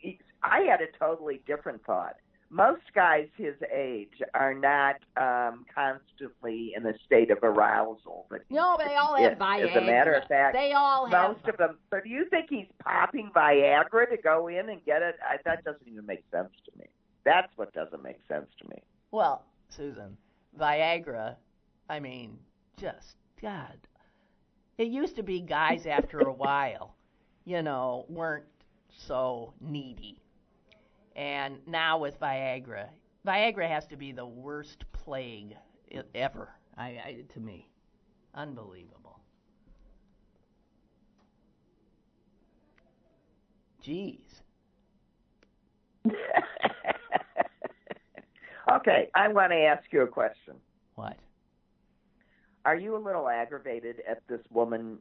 I 0.42 0.60
had 0.60 0.80
a 0.80 0.86
totally 0.98 1.42
different 1.46 1.84
thought. 1.84 2.16
Most 2.50 2.82
guys 2.94 3.28
his 3.36 3.54
age 3.74 4.22
are 4.34 4.54
not 4.54 4.96
um 5.20 5.66
constantly 5.74 6.72
in 6.76 6.86
a 6.86 6.92
state 7.04 7.30
of 7.30 7.38
arousal. 7.42 8.26
But 8.30 8.42
No, 8.50 8.76
they 8.78 8.94
all 8.96 9.20
Yeah, 9.20 9.30
have 9.30 9.38
Viagra. 9.38 9.70
as 9.70 9.76
a 9.76 9.80
matter 9.86 10.14
of 10.14 10.24
fact, 10.28 10.54
they 10.56 10.72
all 10.72 11.06
have. 11.06 11.30
most 11.36 11.46
of 11.48 11.56
them. 11.58 11.78
So 11.90 12.00
do 12.02 12.08
you 12.08 12.24
think 12.30 12.46
he's 12.48 12.66
popping 12.82 13.30
Viagra 13.34 14.08
to 14.10 14.16
go 14.16 14.48
in 14.48 14.68
and 14.70 14.82
get 14.84 15.02
it? 15.02 15.16
I, 15.22 15.36
that 15.44 15.62
doesn't 15.64 15.86
even 15.86 16.06
make 16.06 16.24
sense 16.30 16.50
to 16.64 16.78
me. 16.78 16.86
That's 17.24 17.52
what 17.56 17.72
doesn't 17.74 18.02
make 18.02 18.20
sense 18.28 18.46
to 18.62 18.68
me. 18.68 18.82
Well, 19.10 19.44
Susan, 19.68 20.16
Viagra, 20.58 21.36
I 21.90 22.00
mean, 22.00 22.38
just 22.78 23.16
God. 23.42 23.76
It 24.78 24.88
used 24.88 25.16
to 25.16 25.22
be 25.22 25.40
guys 25.40 25.86
after 25.86 26.20
a 26.20 26.32
while, 26.44 26.94
you 27.44 27.62
know, 27.62 28.06
weren't 28.08 28.44
so 28.96 29.52
needy. 29.60 30.20
And 31.18 31.58
now 31.66 31.98
with 31.98 32.18
Viagra, 32.20 32.86
Viagra 33.26 33.68
has 33.68 33.88
to 33.88 33.96
be 33.96 34.12
the 34.12 34.24
worst 34.24 34.84
plague 34.92 35.56
ever. 36.14 36.48
I, 36.76 36.84
I 36.84 37.24
to 37.34 37.40
me, 37.40 37.68
unbelievable. 38.36 39.18
Jeez. 43.84 44.20
okay, 48.72 49.10
I 49.12 49.26
want 49.26 49.50
to 49.50 49.58
ask 49.58 49.82
you 49.90 50.02
a 50.02 50.06
question. 50.06 50.54
What? 50.94 51.16
Are 52.64 52.76
you 52.76 52.96
a 52.96 53.02
little 53.02 53.28
aggravated 53.28 54.02
at 54.08 54.22
this 54.28 54.42
woman 54.50 54.98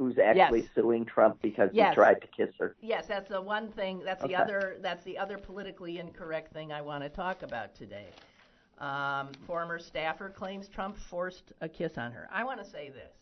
who's 0.00 0.18
actually 0.18 0.60
Yes. 0.62 0.70
suing 0.74 1.04
Trump 1.04 1.42
because 1.42 1.68
Yes. 1.74 1.90
he 1.90 1.94
tried 1.96 2.22
to 2.22 2.26
kiss 2.28 2.48
her? 2.58 2.74
Yes, 2.80 3.06
that's 3.06 3.28
the 3.28 3.42
one 3.42 3.68
thing. 3.72 4.00
That's 4.02 4.22
the 4.22 4.34
other. 4.34 4.78
That's 4.80 5.04
the 5.04 5.18
other 5.18 5.36
politically 5.36 5.98
incorrect 5.98 6.54
thing 6.54 6.72
I 6.72 6.80
want 6.80 7.02
to 7.04 7.10
talk 7.10 7.42
about 7.42 7.74
today. 7.74 8.06
Um, 8.78 9.28
former 9.46 9.78
staffer 9.78 10.30
claims 10.30 10.68
Trump 10.68 10.96
forced 10.96 11.52
a 11.60 11.68
kiss 11.68 11.98
on 11.98 12.12
her. 12.12 12.30
I 12.32 12.44
want 12.44 12.60
to 12.60 12.64
say 12.64 12.88
this: 12.88 13.12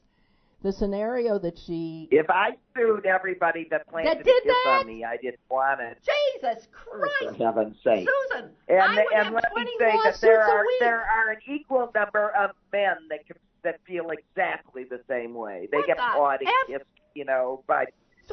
the 0.63 0.71
scenario 0.73 1.37
that 1.41 1.59
she 1.59 2.07
If 2.13 2.31
I 2.31 2.57
sued 2.77 3.07
everybody 3.07 3.67
that 3.73 3.85
planted 3.89 4.19
That 4.19 4.21
a 4.21 4.23
kiss 4.23 4.45
that? 4.45 4.79
on 4.83 4.87
me, 4.87 5.03
I 5.03 5.17
didn't 5.17 5.41
want 5.51 5.81
it. 5.81 5.99
Jesus 6.41 6.69
For 6.85 7.09
Christ, 7.19 7.41
heaven's 7.41 7.83
sake. 7.83 8.09
Susan, 8.31 8.51
And, 8.69 8.81
I 8.81 8.95
would 9.03 9.13
and 9.15 9.25
have 9.25 9.35
let 9.35 9.53
me 9.57 9.67
say 9.81 9.99
that 10.05 10.21
there 10.21 10.45
are 10.45 10.65
there 10.79 11.01
are 11.01 11.31
an 11.31 11.39
equal 11.49 11.91
number 11.93 12.31
of 12.37 12.53
men 12.73 12.99
that 13.11 13.27
can, 13.27 13.35
that 13.63 13.81
feel 13.87 14.11
exactly 14.11 14.85
the 14.85 15.01
same 15.09 15.35
way. 15.35 15.69
They 15.71 15.79
What 15.79 15.87
get 15.87 15.97
the 15.97 16.03
pawed 16.03 16.41
and 16.41 16.49
F? 16.49 16.67
kissed, 16.67 16.85
you 17.15 17.25
know, 17.25 17.63
by 17.67 17.87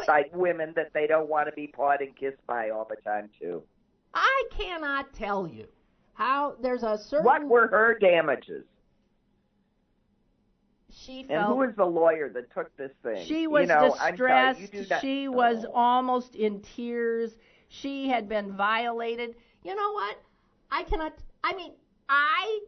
by 0.08 0.26
women 0.34 0.74
that 0.76 0.92
they 0.94 1.08
don't 1.08 1.30
want 1.30 1.48
to 1.48 1.54
be 1.54 1.68
pawed 1.68 2.02
and 2.02 2.16
kissed 2.16 2.46
by 2.48 2.70
all 2.70 2.86
the 2.90 2.98
time 2.98 3.30
too. 3.40 3.64
I 4.14 4.44
cannot 4.52 5.14
tell 5.14 5.48
you 5.48 5.68
how 6.14 6.56
there's 6.62 6.84
a 6.84 6.98
certain. 6.98 7.26
What 7.26 7.44
were 7.46 7.68
her 7.68 7.98
damages? 8.00 8.66
she 10.92 11.24
felt, 11.24 11.32
And 11.40 11.48
who 11.48 11.56
was 11.56 11.76
the 11.76 11.86
lawyer 11.86 12.30
that 12.30 12.52
took 12.54 12.76
this 12.78 12.92
thing? 13.04 13.26
She 13.26 13.48
was 13.48 13.64
you 13.64 13.68
know, 13.68 13.94
sorry, 13.96 14.12
distressed. 14.12 14.90
not- 14.90 15.02
she 15.02 15.28
was 15.28 15.66
Oh. 15.66 15.72
almost 15.74 16.36
in 16.36 16.62
tears. 16.62 17.38
She 17.68 18.08
had 18.08 18.30
been 18.30 18.54
violated. 18.56 19.36
You 19.64 19.76
know 19.76 19.92
what? 19.92 20.18
I 20.72 20.84
cannot. 20.84 21.14
I 21.44 21.54
mean, 21.54 21.74
I 22.08 22.62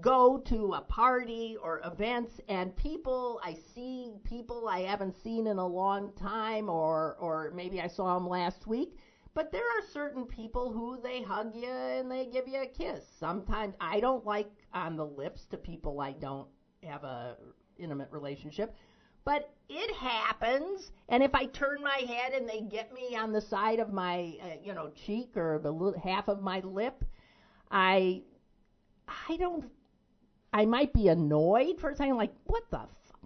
go 0.00 0.38
to 0.38 0.72
a 0.72 0.80
party 0.80 1.56
or 1.62 1.82
events 1.84 2.40
and 2.48 2.74
people 2.76 3.40
I 3.44 3.56
see 3.74 4.14
people 4.24 4.66
I 4.66 4.80
haven't 4.80 5.14
seen 5.22 5.46
in 5.46 5.58
a 5.58 5.66
long 5.66 6.12
time 6.14 6.70
or 6.70 7.16
or 7.20 7.52
maybe 7.54 7.80
I 7.80 7.88
saw 7.88 8.14
them 8.14 8.26
last 8.26 8.66
week 8.66 8.96
but 9.34 9.52
there 9.52 9.60
are 9.62 9.82
certain 9.92 10.24
people 10.24 10.72
who 10.72 10.98
they 11.02 11.22
hug 11.22 11.54
you 11.54 11.68
and 11.68 12.10
they 12.10 12.26
give 12.26 12.46
you 12.46 12.62
a 12.62 12.66
kiss. 12.66 13.02
Sometimes 13.18 13.74
I 13.80 13.98
don't 14.00 14.26
like 14.26 14.50
on 14.74 14.96
the 14.96 15.04
lips 15.04 15.44
to 15.50 15.58
people 15.58 16.00
I 16.00 16.12
don't 16.12 16.48
have 16.82 17.04
a 17.04 17.36
intimate 17.78 18.08
relationship 18.10 18.74
but 19.26 19.52
it 19.68 19.94
happens 19.94 20.90
and 21.10 21.22
if 21.22 21.34
I 21.34 21.44
turn 21.46 21.82
my 21.82 22.02
head 22.08 22.32
and 22.32 22.48
they 22.48 22.62
get 22.62 22.94
me 22.94 23.14
on 23.14 23.30
the 23.30 23.42
side 23.42 23.78
of 23.78 23.92
my 23.92 24.38
uh, 24.42 24.56
you 24.64 24.72
know 24.72 24.90
cheek 25.06 25.36
or 25.36 25.60
the 25.62 26.00
half 26.02 26.28
of 26.28 26.40
my 26.40 26.60
lip 26.60 27.04
I 27.70 28.22
I 29.28 29.36
don't 29.36 29.70
I 30.52 30.66
might 30.66 30.92
be 30.92 31.08
annoyed 31.08 31.80
for 31.80 31.90
a 31.90 31.96
second, 31.96 32.16
like, 32.16 32.32
what 32.44 32.64
the 32.70 32.80
fuck? 33.08 33.20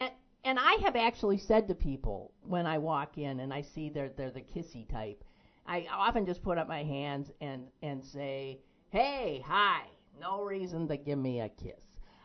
And, 0.00 0.10
and 0.44 0.58
I 0.58 0.78
have 0.82 0.96
actually 0.96 1.38
said 1.38 1.68
to 1.68 1.74
people 1.74 2.32
when 2.42 2.66
I 2.66 2.78
walk 2.78 3.18
in 3.18 3.40
and 3.40 3.52
I 3.52 3.62
see 3.62 3.88
they're, 3.88 4.10
they're 4.16 4.30
the 4.30 4.40
kissy 4.40 4.88
type, 4.90 5.22
I 5.66 5.86
often 5.92 6.26
just 6.26 6.42
put 6.42 6.58
up 6.58 6.66
my 6.66 6.82
hands 6.82 7.30
and, 7.40 7.68
and 7.82 8.04
say, 8.04 8.58
hey, 8.90 9.42
hi, 9.46 9.82
no 10.20 10.42
reason 10.42 10.88
to 10.88 10.96
give 10.96 11.18
me 11.18 11.40
a 11.40 11.48
kiss. 11.48 11.80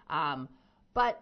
Um, 0.10 0.50
but 0.94 1.22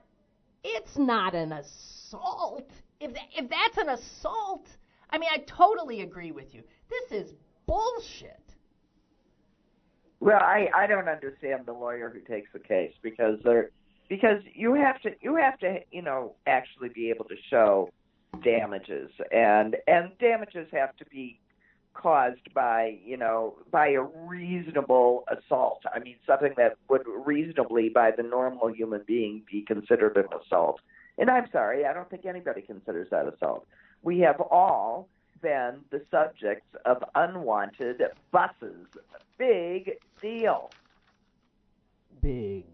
it's 0.63 0.97
not 0.97 1.35
an 1.35 1.51
assault. 1.51 2.71
If, 3.01 3.13
tha- 3.13 3.19
if 3.37 3.49
that's 3.49 3.77
an 3.77 3.89
assault, 3.89 4.67
I 5.09 5.17
mean, 5.17 5.29
I 5.31 5.39
totally 5.39 6.01
agree 6.01 6.31
with 6.31 6.55
you. 6.55 6.63
This 6.89 7.25
is 7.25 7.33
bullshit. 7.65 8.44
Well, 10.25 10.41
I 10.41 10.69
I 10.73 10.87
don't 10.87 11.07
understand 11.07 11.67
the 11.67 11.73
lawyer 11.73 12.09
who 12.09 12.19
takes 12.19 12.49
the 12.51 12.57
case 12.57 12.93
because 13.03 13.37
they're 13.43 13.69
because 14.09 14.41
you 14.55 14.73
have 14.73 14.99
to 15.01 15.11
you 15.21 15.35
have 15.35 15.59
to 15.59 15.81
you 15.91 16.01
know 16.01 16.33
actually 16.47 16.89
be 16.89 17.11
able 17.11 17.25
to 17.25 17.35
show 17.47 17.91
damages 18.43 19.11
and 19.31 19.75
and 19.85 20.17
damages 20.17 20.67
have 20.71 20.97
to 20.97 21.05
be 21.05 21.39
caused 21.93 22.51
by 22.55 22.97
you 23.05 23.17
know 23.17 23.53
by 23.69 23.89
a 23.89 24.01
reasonable 24.01 25.25
assault. 25.29 25.83
I 25.93 25.99
mean 25.99 26.15
something 26.25 26.55
that 26.57 26.77
would 26.89 27.03
reasonably 27.23 27.89
by 27.89 28.09
the 28.09 28.23
normal 28.23 28.73
human 28.73 29.03
being 29.05 29.43
be 29.51 29.61
considered 29.61 30.17
an 30.17 30.25
assault. 30.43 30.81
And 31.19 31.29
I'm 31.29 31.45
sorry, 31.51 31.85
I 31.85 31.93
don't 31.93 32.09
think 32.09 32.25
anybody 32.25 32.63
considers 32.63 33.09
that 33.11 33.31
assault. 33.31 33.67
We 34.01 34.21
have 34.21 34.41
all 34.41 35.07
been 35.41 35.79
the 35.91 36.01
subjects 36.11 36.67
of 36.85 37.03
unwanted 37.15 38.01
busses. 38.31 38.87
Big 39.37 39.97
deal. 40.21 40.69
big 42.21 42.65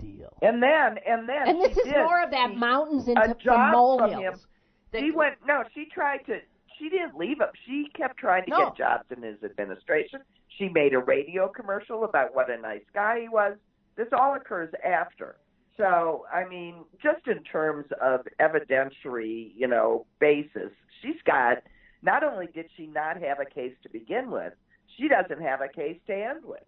deal. 0.00 0.32
And 0.42 0.62
then, 0.62 0.98
and 1.06 1.28
then, 1.28 1.48
And 1.48 1.62
this 1.62 1.76
is 1.76 1.92
more 1.92 2.22
of 2.22 2.30
that 2.30 2.56
mountains 2.56 3.08
a 3.08 3.12
into 3.12 3.28
the 3.28 3.34
job 3.34 3.98
from 3.98 4.10
him. 4.10 4.16
molehills. 4.20 4.46
She 4.94 5.10
went. 5.10 5.34
No, 5.46 5.62
she 5.74 5.86
tried 5.86 6.24
to. 6.26 6.38
She 6.78 6.88
didn't 6.88 7.16
leave 7.16 7.40
him. 7.40 7.48
She 7.66 7.88
kept 7.94 8.18
trying 8.18 8.44
to 8.44 8.50
No. 8.50 8.58
get 8.66 8.76
jobs 8.76 9.04
in 9.14 9.22
his 9.22 9.42
administration. 9.42 10.20
She 10.48 10.68
made 10.68 10.94
a 10.94 10.98
radio 10.98 11.48
commercial 11.48 12.04
about 12.04 12.34
what 12.34 12.50
a 12.50 12.56
nice 12.58 12.84
guy 12.94 13.20
he 13.22 13.28
was. 13.28 13.56
This 13.96 14.08
all 14.12 14.34
occurs 14.34 14.72
after. 14.84 15.36
So, 15.76 16.24
I 16.32 16.46
mean, 16.48 16.84
just 17.02 17.26
in 17.26 17.42
terms 17.42 17.86
of 18.00 18.26
evidentiary, 18.40 19.52
you 19.54 19.66
know, 19.66 20.06
basis, 20.18 20.70
she's 21.02 21.20
got. 21.26 21.58
Not 22.02 22.22
only 22.22 22.46
did 22.46 22.66
she 22.76 22.86
not 22.86 23.20
have 23.20 23.38
a 23.40 23.44
case 23.44 23.72
to 23.82 23.88
begin 23.88 24.30
with, 24.30 24.52
she 24.96 25.08
doesn't 25.08 25.42
have 25.42 25.60
a 25.60 25.68
case 25.68 25.98
to 26.06 26.14
end 26.14 26.44
with. 26.44 26.62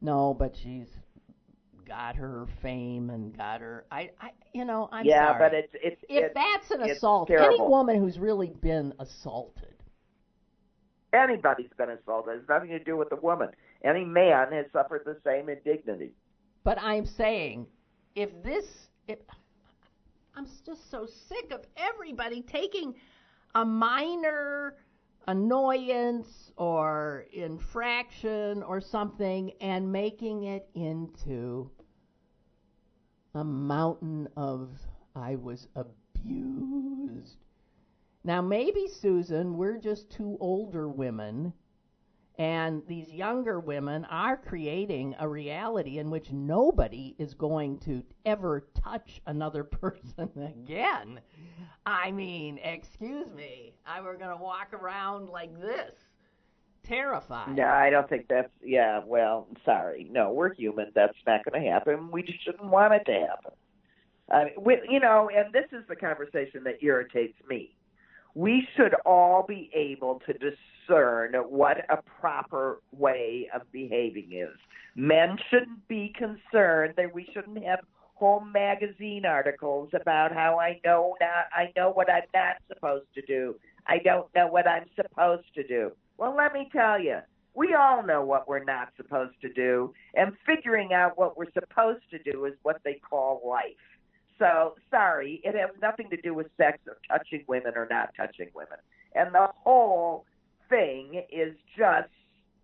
No, 0.00 0.34
but 0.34 0.54
she's 0.62 0.88
got 1.86 2.16
her 2.16 2.46
fame 2.60 3.10
and 3.10 3.36
got 3.36 3.60
her. 3.60 3.84
I, 3.90 4.10
I 4.20 4.30
you 4.52 4.64
know, 4.64 4.88
I'm 4.90 5.04
yeah, 5.06 5.28
sorry. 5.28 5.38
but 5.38 5.54
it's 5.54 5.74
it's 5.74 6.02
if 6.08 6.24
it's, 6.24 6.34
that's 6.34 6.70
an 6.72 6.90
assault, 6.90 7.30
any 7.30 7.60
woman 7.60 7.98
who's 8.00 8.18
really 8.18 8.52
been 8.60 8.92
assaulted, 8.98 9.74
anybody's 11.12 11.70
been 11.78 11.90
assaulted. 11.90 12.34
It 12.34 12.38
has 12.40 12.48
nothing 12.48 12.70
to 12.70 12.82
do 12.82 12.96
with 12.96 13.10
the 13.10 13.16
woman. 13.16 13.50
Any 13.84 14.04
man 14.04 14.52
has 14.52 14.66
suffered 14.72 15.02
the 15.04 15.16
same 15.24 15.48
indignity. 15.48 16.12
but 16.64 16.78
I'm 16.80 17.06
saying, 17.06 17.66
if 18.16 18.30
this, 18.42 18.88
if 19.06 19.18
I'm 20.34 20.46
just 20.64 20.90
so 20.90 21.06
sick 21.06 21.52
of 21.52 21.60
everybody 21.76 22.42
taking 22.42 22.94
a 23.54 23.64
minor 23.64 24.76
annoyance 25.28 26.52
or 26.56 27.26
infraction 27.32 28.62
or 28.62 28.80
something 28.80 29.52
and 29.60 29.90
making 29.90 30.44
it 30.44 30.68
into 30.74 31.70
a 33.34 33.44
mountain 33.44 34.28
of 34.36 34.70
I 35.14 35.36
was 35.36 35.68
abused. 35.74 37.36
Now 38.24 38.40
maybe 38.40 38.88
Susan, 38.88 39.56
we're 39.56 39.78
just 39.78 40.10
two 40.10 40.36
older 40.40 40.88
women 40.88 41.52
and 42.38 42.82
these 42.86 43.10
younger 43.10 43.58
women 43.60 44.04
are 44.06 44.36
creating 44.36 45.14
a 45.18 45.28
reality 45.28 45.98
in 45.98 46.10
which 46.10 46.30
nobody 46.32 47.14
is 47.18 47.32
going 47.34 47.78
to 47.78 48.02
ever 48.26 48.68
touch 48.74 49.22
another 49.26 49.64
person 49.64 50.30
again. 50.36 51.20
I 51.86 52.10
mean, 52.10 52.58
excuse 52.58 53.32
me. 53.32 53.74
I 53.86 54.00
were 54.00 54.16
going 54.16 54.36
to 54.36 54.42
walk 54.42 54.74
around 54.74 55.28
like 55.28 55.58
this, 55.58 55.94
terrified. 56.82 57.56
No, 57.56 57.64
I 57.64 57.90
don't 57.90 58.08
think 58.08 58.26
that's. 58.28 58.50
Yeah, 58.62 59.00
well, 59.06 59.48
sorry. 59.64 60.06
No, 60.10 60.32
we're 60.32 60.52
human. 60.52 60.92
That's 60.94 61.16
not 61.26 61.44
going 61.44 61.62
to 61.62 61.70
happen. 61.70 62.10
We 62.10 62.22
just 62.22 62.44
shouldn't 62.44 62.70
want 62.70 62.92
it 62.94 63.04
to 63.06 63.12
happen. 63.12 63.52
I 64.30 64.44
mean, 64.44 64.54
we, 64.60 64.80
you 64.90 65.00
know, 65.00 65.30
and 65.34 65.52
this 65.52 65.66
is 65.72 65.84
the 65.88 65.96
conversation 65.96 66.64
that 66.64 66.82
irritates 66.82 67.38
me. 67.48 67.76
We 68.34 68.66
should 68.76 68.94
all 69.06 69.44
be 69.48 69.70
able 69.72 70.20
to 70.26 70.34
discern 70.86 71.34
what 71.48 71.78
a 71.90 71.98
proper 72.20 72.80
way 72.92 73.48
of 73.54 73.62
behaving 73.72 74.32
is. 74.32 74.56
Men 74.94 75.36
shouldn't 75.50 75.86
be 75.88 76.12
concerned 76.16 76.94
that 76.96 77.14
we 77.14 77.28
shouldn't 77.32 77.62
have 77.64 77.80
whole 78.14 78.40
magazine 78.40 79.26
articles 79.26 79.90
about 79.92 80.32
how 80.32 80.58
I 80.58 80.80
know 80.84 81.14
not 81.20 81.46
I 81.52 81.70
know 81.76 81.90
what 81.90 82.10
I'm 82.10 82.22
not 82.34 82.56
supposed 82.66 83.06
to 83.14 83.22
do. 83.22 83.56
I 83.86 83.98
don't 83.98 84.26
know 84.34 84.46
what 84.46 84.66
I'm 84.66 84.86
supposed 84.96 85.52
to 85.54 85.66
do. 85.66 85.92
Well, 86.16 86.34
let 86.34 86.54
me 86.54 86.68
tell 86.72 86.98
you, 86.98 87.18
we 87.54 87.74
all 87.74 88.02
know 88.02 88.24
what 88.24 88.48
we're 88.48 88.64
not 88.64 88.88
supposed 88.96 89.34
to 89.42 89.52
do, 89.52 89.92
and 90.14 90.32
figuring 90.46 90.94
out 90.94 91.18
what 91.18 91.36
we're 91.36 91.52
supposed 91.52 92.02
to 92.10 92.18
do 92.18 92.46
is 92.46 92.54
what 92.62 92.80
they 92.84 92.94
call 92.94 93.42
life. 93.46 93.64
So, 94.38 94.74
sorry, 94.90 95.40
it 95.44 95.54
has 95.54 95.70
nothing 95.80 96.10
to 96.10 96.16
do 96.16 96.34
with 96.34 96.48
sex 96.56 96.78
or 96.86 96.96
touching 97.08 97.44
women 97.48 97.72
or 97.76 97.86
not 97.90 98.10
touching 98.16 98.48
women. 98.54 98.78
And 99.14 99.34
the 99.34 99.48
whole 99.62 100.26
thing 100.68 101.22
is 101.30 101.54
just 101.76 102.08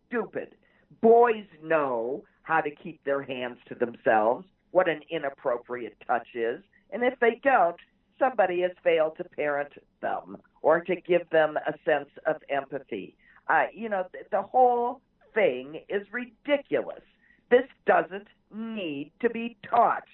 stupid. 0.09 0.55
Boys 1.00 1.46
know 1.62 2.24
how 2.42 2.61
to 2.61 2.70
keep 2.70 3.03
their 3.05 3.22
hands 3.22 3.59
to 3.68 3.74
themselves, 3.74 4.46
what 4.72 4.88
an 4.88 5.00
inappropriate 5.11 5.96
touch 6.07 6.28
is, 6.34 6.62
and 6.92 7.03
if 7.03 7.18
they 7.20 7.40
don't, 7.42 7.76
somebody 8.18 8.61
has 8.61 8.72
failed 8.84 9.16
to 9.16 9.24
parent 9.24 9.72
them 10.00 10.36
or 10.61 10.80
to 10.80 10.96
give 10.96 11.28
them 11.30 11.57
a 11.57 11.72
sense 11.84 12.11
of 12.26 12.36
empathy. 12.48 13.16
Uh, 13.48 13.64
you 13.74 13.88
know, 13.88 14.05
th- 14.12 14.26
the 14.30 14.42
whole 14.42 15.00
thing 15.34 15.80
is 15.88 16.07
ridiculous. 16.12 17.03
This 17.50 17.66
doesn't 17.86 18.28
need 18.55 19.12
to 19.20 19.30
be 19.30 19.57
taught. 19.68 20.05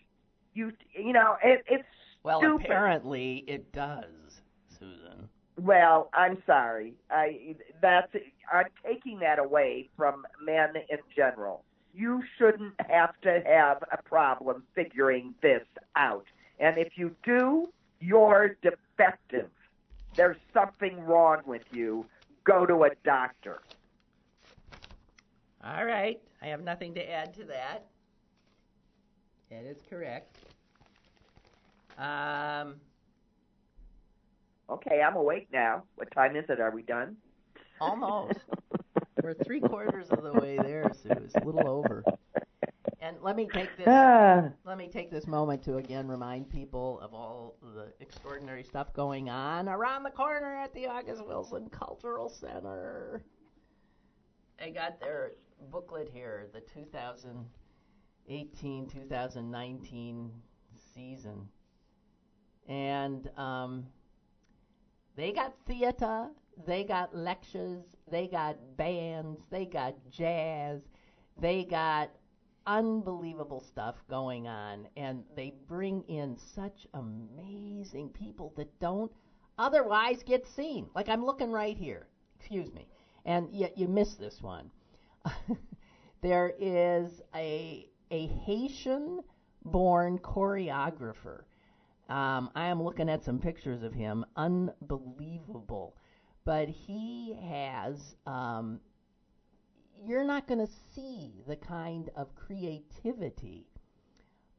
You, 0.54 0.72
you 0.92 1.12
know, 1.12 1.36
it, 1.42 1.64
it's 1.68 1.84
well, 2.22 2.40
stupid. 2.40 2.66
apparently 2.66 3.44
it 3.46 3.72
does, 3.72 4.40
Susan. 4.78 5.28
Well, 5.58 6.08
I'm 6.14 6.42
sorry. 6.46 6.94
I 7.10 7.56
that's 7.82 8.12
I'm 8.52 8.66
taking 8.86 9.18
that 9.20 9.38
away 9.38 9.88
from 9.96 10.24
men 10.42 10.74
in 10.88 10.98
general. 11.14 11.64
You 11.92 12.22
shouldn't 12.38 12.74
have 12.88 13.20
to 13.22 13.42
have 13.44 13.82
a 13.90 14.00
problem 14.02 14.62
figuring 14.74 15.34
this 15.42 15.64
out. 15.96 16.24
And 16.60 16.78
if 16.78 16.92
you 16.96 17.16
do, 17.24 17.68
you're 17.98 18.56
defective. 18.62 19.50
There's 20.16 20.36
something 20.54 21.00
wrong 21.00 21.42
with 21.44 21.62
you. 21.72 22.06
Go 22.44 22.64
to 22.64 22.84
a 22.84 22.90
doctor. 23.04 23.60
All 25.64 25.84
right, 25.84 26.20
I 26.40 26.46
have 26.46 26.62
nothing 26.62 26.94
to 26.94 27.10
add 27.10 27.34
to 27.34 27.44
that. 27.44 27.86
That 29.50 29.64
is 29.64 29.78
correct. 29.90 30.36
Um, 31.98 32.76
Okay, 34.70 35.02
I'm 35.02 35.16
awake 35.16 35.48
now. 35.52 35.82
What 35.96 36.10
time 36.12 36.36
is 36.36 36.44
it? 36.48 36.60
Are 36.60 36.70
we 36.70 36.82
done? 36.82 37.16
almost. 37.80 38.38
We're 39.22 39.34
three 39.34 39.60
quarters 39.60 40.08
of 40.10 40.22
the 40.22 40.32
way 40.32 40.58
there, 40.58 40.90
Sue. 41.02 41.10
It's 41.10 41.34
a 41.34 41.44
little 41.44 41.68
over. 41.68 42.04
And 43.00 43.16
let 43.22 43.36
me 43.36 43.48
take 43.52 43.76
this 43.76 43.86
let 44.64 44.78
me 44.78 44.88
take 44.88 45.10
this 45.10 45.26
moment 45.26 45.62
to 45.64 45.76
again 45.76 46.08
remind 46.08 46.50
people 46.50 47.00
of 47.00 47.14
all 47.14 47.56
the 47.62 47.92
extraordinary 48.00 48.62
stuff 48.62 48.92
going 48.92 49.30
on 49.30 49.68
around 49.68 50.02
the 50.02 50.10
corner 50.10 50.56
at 50.56 50.74
the 50.74 50.86
August 50.86 51.24
Wilson 51.26 51.68
Cultural 51.70 52.28
Center. 52.28 53.22
I 54.60 54.70
got 54.70 55.00
their 55.00 55.32
booklet 55.70 56.10
here, 56.12 56.48
the 56.52 56.60
2018-2019 58.28 60.30
season, 60.94 61.48
and 62.68 63.30
um, 63.36 63.86
they 65.18 65.32
got 65.32 65.52
theater, 65.66 66.28
they 66.64 66.84
got 66.84 67.12
lectures, 67.12 67.82
they 68.08 68.28
got 68.28 68.56
bands, 68.76 69.40
they 69.50 69.66
got 69.66 69.96
jazz, 70.12 70.80
they 71.40 71.64
got 71.64 72.08
unbelievable 72.68 73.60
stuff 73.60 73.96
going 74.08 74.46
on 74.46 74.86
and 74.96 75.24
they 75.34 75.52
bring 75.66 76.02
in 76.02 76.36
such 76.54 76.86
amazing 76.94 78.08
people 78.10 78.52
that 78.56 78.78
don't 78.78 79.10
otherwise 79.58 80.22
get 80.22 80.46
seen. 80.46 80.86
Like 80.94 81.08
i'm 81.08 81.24
looking 81.24 81.50
right 81.50 81.76
here. 81.76 82.06
Excuse 82.38 82.72
me. 82.72 82.86
And 83.24 83.48
yet 83.52 83.76
you 83.76 83.88
miss 83.88 84.14
this 84.14 84.40
one. 84.40 84.70
There 86.20 86.52
is 86.58 87.22
a 87.34 87.88
a 88.10 88.26
haitian 88.26 89.20
born 89.64 90.18
choreographer 90.18 91.42
um, 92.08 92.50
i 92.54 92.66
am 92.66 92.82
looking 92.82 93.08
at 93.08 93.24
some 93.24 93.38
pictures 93.38 93.82
of 93.82 93.92
him 93.92 94.24
unbelievable 94.36 95.96
but 96.44 96.68
he 96.68 97.36
has 97.48 98.16
um, 98.26 98.80
you're 100.06 100.24
not 100.24 100.46
going 100.46 100.64
to 100.64 100.72
see 100.94 101.32
the 101.46 101.56
kind 101.56 102.10
of 102.16 102.34
creativity 102.34 103.66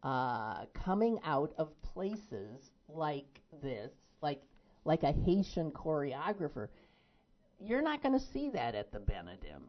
uh, 0.04 0.66
coming 0.74 1.20
out 1.24 1.54
of 1.58 1.70
places 1.82 2.72
like 2.88 3.42
this, 3.62 3.92
like 4.22 4.42
like 4.86 5.04
a 5.04 5.12
Haitian 5.12 5.72
choreographer. 5.72 6.70
You're 7.60 7.82
not 7.82 8.02
going 8.02 8.18
to 8.18 8.26
see 8.34 8.50
that 8.52 8.76
at 8.76 8.92
the 8.92 9.00
Benedum. 9.00 9.64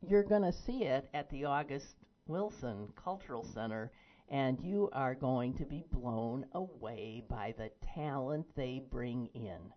You're 0.00 0.22
going 0.22 0.42
to 0.42 0.52
see 0.52 0.84
it 0.84 1.08
at 1.14 1.28
the 1.30 1.44
August 1.44 1.96
Wilson 2.28 2.88
Cultural 3.02 3.44
Center, 3.44 3.90
and 4.28 4.58
you 4.60 4.88
are 4.92 5.14
going 5.14 5.54
to 5.54 5.64
be 5.64 5.84
blown 5.92 6.46
away 6.52 7.22
by 7.28 7.54
the 7.56 7.70
talent 7.94 8.46
they 8.56 8.82
bring 8.90 9.28
in. 9.34 9.72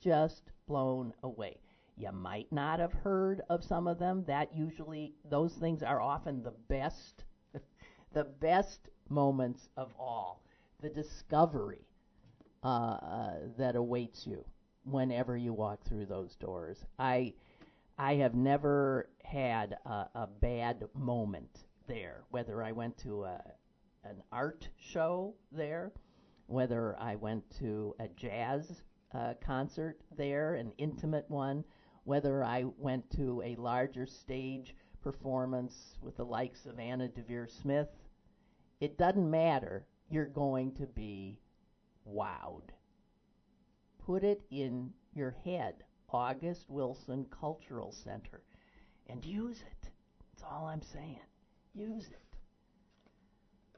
Just 0.00 0.50
blown 0.66 1.12
away. 1.22 1.58
You 1.96 2.10
might 2.12 2.50
not 2.50 2.80
have 2.80 2.92
heard 2.92 3.42
of 3.48 3.62
some 3.62 3.86
of 3.86 3.98
them. 3.98 4.24
That 4.26 4.54
usually, 4.54 5.14
those 5.28 5.54
things 5.54 5.82
are 5.82 6.00
often 6.00 6.42
the 6.42 6.54
best, 6.68 7.24
the 8.12 8.24
best 8.24 8.88
moments 9.08 9.68
of 9.76 9.92
all. 9.98 10.42
The 10.80 10.88
discovery 10.88 11.86
uh, 12.64 13.34
that 13.56 13.76
awaits 13.76 14.26
you 14.26 14.44
whenever 14.84 15.36
you 15.36 15.52
walk 15.52 15.84
through 15.84 16.06
those 16.06 16.34
doors. 16.36 16.84
I, 16.98 17.34
I 17.98 18.14
have 18.16 18.34
never 18.34 19.08
had 19.24 19.76
a, 19.86 20.08
a 20.14 20.28
bad 20.40 20.84
moment 20.94 21.64
there, 21.86 22.24
whether 22.30 22.62
I 22.62 22.72
went 22.72 22.96
to 22.98 23.24
a, 23.24 23.40
an 24.04 24.22
art 24.32 24.68
show 24.78 25.34
there, 25.50 25.92
whether 26.46 26.98
I 26.98 27.16
went 27.16 27.44
to 27.58 27.94
a 27.98 28.08
jazz 28.08 28.82
uh, 29.14 29.34
concert 29.40 30.00
there, 30.16 30.54
an 30.54 30.72
intimate 30.78 31.28
one, 31.28 31.64
whether 32.04 32.42
I 32.42 32.64
went 32.78 33.10
to 33.16 33.42
a 33.44 33.56
larger 33.56 34.06
stage 34.06 34.74
performance 35.02 35.98
with 36.00 36.16
the 36.16 36.24
likes 36.24 36.66
of 36.66 36.78
Anna 36.78 37.08
Deavere 37.08 37.50
Smith, 37.50 37.88
it 38.80 38.98
doesn't 38.98 39.30
matter. 39.30 39.86
You're 40.10 40.26
going 40.26 40.72
to 40.74 40.86
be 40.86 41.38
wowed. 42.08 42.70
Put 44.04 44.24
it 44.24 44.42
in 44.50 44.92
your 45.14 45.36
head. 45.44 45.84
August 46.10 46.68
Wilson 46.68 47.26
Cultural 47.30 47.92
Center. 47.92 48.42
And 49.08 49.24
use 49.24 49.62
it. 49.62 49.90
That's 50.32 50.42
all 50.42 50.66
I'm 50.66 50.82
saying. 50.82 51.20
Use 51.74 52.08
it. 52.08 52.31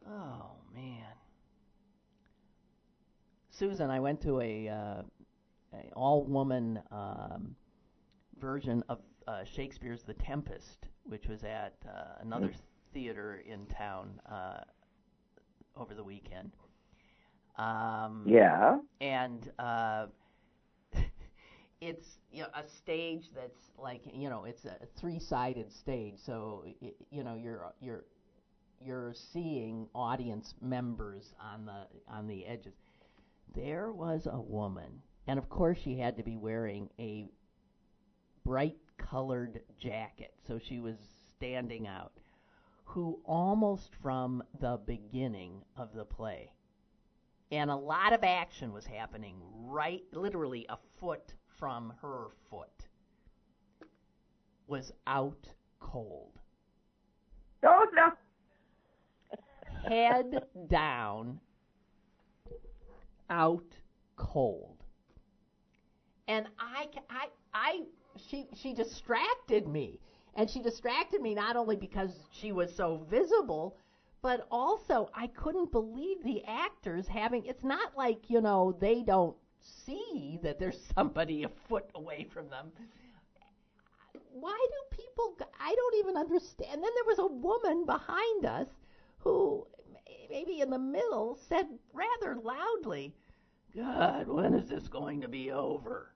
Oh, 0.09 0.50
man. 0.74 1.07
Susan, 3.50 3.90
I 3.90 4.00
went 4.00 4.20
to 4.22 4.40
a, 4.40 4.68
uh, 4.68 5.02
a 5.72 5.92
all-woman 5.94 6.80
um, 6.90 7.55
version 8.40 8.82
of 8.88 8.98
uh, 9.26 9.44
Shakespeare's 9.44 10.02
The 10.02 10.14
Tempest, 10.14 10.86
which 11.05 11.26
was 11.28 11.44
at 11.44 11.74
uh, 11.88 12.20
another 12.20 12.48
mm. 12.48 12.57
theater 12.92 13.42
in 13.46 13.66
town 13.66 14.20
uh, 14.30 14.61
over 15.76 15.94
the 15.94 16.05
weekend. 16.05 16.52
Um, 17.57 18.24
yeah. 18.26 18.78
And 19.00 19.50
uh, 19.59 20.07
it's 21.80 22.18
you 22.32 22.42
know, 22.42 22.48
a 22.55 22.66
stage 22.68 23.30
that's 23.34 23.70
like 23.78 24.02
you 24.12 24.28
know 24.28 24.44
it's 24.44 24.64
a 24.64 24.76
three-sided 24.96 25.72
stage, 25.72 26.14
so 26.16 26.64
it, 26.80 26.96
you 27.11 27.22
know 27.22 27.34
you're 27.34 27.72
you're 27.80 28.05
you're 28.85 29.14
seeing 29.32 29.89
audience 29.95 30.55
members 30.61 31.35
on 31.41 31.64
the 31.66 31.87
on 32.09 32.26
the 32.26 32.47
edges. 32.47 32.74
There 33.55 33.93
was 33.93 34.26
a 34.30 34.41
woman, 34.41 35.03
and 35.26 35.39
of 35.39 35.49
course 35.49 35.78
she 35.82 35.99
had 35.99 36.16
to 36.16 36.22
be 36.22 36.37
wearing 36.37 36.91
a 36.99 37.26
bright 38.45 38.76
colored 38.99 39.61
jacket, 39.78 40.35
so 40.47 40.59
she 40.59 40.80
was 40.80 40.97
standing 41.37 41.87
out, 41.87 42.12
who 42.85 43.20
almost 43.24 43.91
from 44.03 44.43
the 44.61 44.78
beginning 44.87 45.62
of 45.76 45.95
the 45.95 46.05
play, 46.05 46.53
and 47.51 47.70
a 47.70 47.76
lot 47.76 48.12
of 48.12 48.24
action 48.24 48.72
was 48.72 48.87
happening 48.87 49.37
right, 49.55 50.03
literally 50.12 50.66
a 50.68 50.76
foot 51.01 51.32
from 51.59 51.93
her 52.03 52.26
foot, 52.51 52.87
was 54.66 54.93
out 55.07 55.49
cold. 55.80 56.32
Oh, 57.62 57.87
no. 57.95 58.11
Head 59.89 60.45
down, 60.68 61.41
out 63.30 63.64
cold. 64.16 64.76
And 66.26 66.47
I, 66.59 66.87
I, 67.11 67.26
I 67.53 67.80
she 68.28 68.47
she 68.55 68.72
distracted 68.72 69.66
me. 69.66 70.01
And 70.37 70.51
she 70.51 70.61
distracted 70.61 71.20
me 71.20 71.35
not 71.35 71.57
only 71.57 71.76
because 71.76 72.11
she 72.32 72.51
was 72.51 72.74
so 72.74 73.07
visible 73.09 73.76
but 74.24 74.47
also 74.51 75.11
I 75.14 75.26
couldn't 75.26 75.70
believe 75.70 76.24
the 76.24 76.43
actors 76.47 77.07
having 77.07 77.45
it's 77.45 77.62
not 77.62 77.95
like 77.95 78.30
you 78.30 78.41
know 78.41 78.74
they 78.80 79.03
don't 79.03 79.37
see 79.87 80.39
that 80.43 80.59
there's 80.59 80.80
somebody 80.95 81.45
a 81.45 81.51
foot 81.68 81.85
away 81.95 82.26
from 82.32 82.49
them. 82.49 82.72
Why 84.32 84.66
do 84.70 84.97
people 84.97 85.37
I 85.61 85.74
don't 85.74 85.95
even 85.97 86.16
understand. 86.16 86.72
Then 86.72 86.80
there 86.80 87.05
was 87.07 87.18
a 87.18 87.26
woman 87.26 87.85
behind 87.85 88.47
us 88.47 88.68
who 89.18 89.66
maybe 90.30 90.61
in 90.61 90.70
the 90.70 90.78
middle 90.78 91.38
said 91.48 91.66
rather 91.92 92.36
loudly 92.42 93.14
god 93.74 94.28
when 94.28 94.55
is 94.55 94.68
this 94.68 94.88
going 94.88 95.20
to 95.20 95.28
be 95.28 95.50
over 95.50 96.14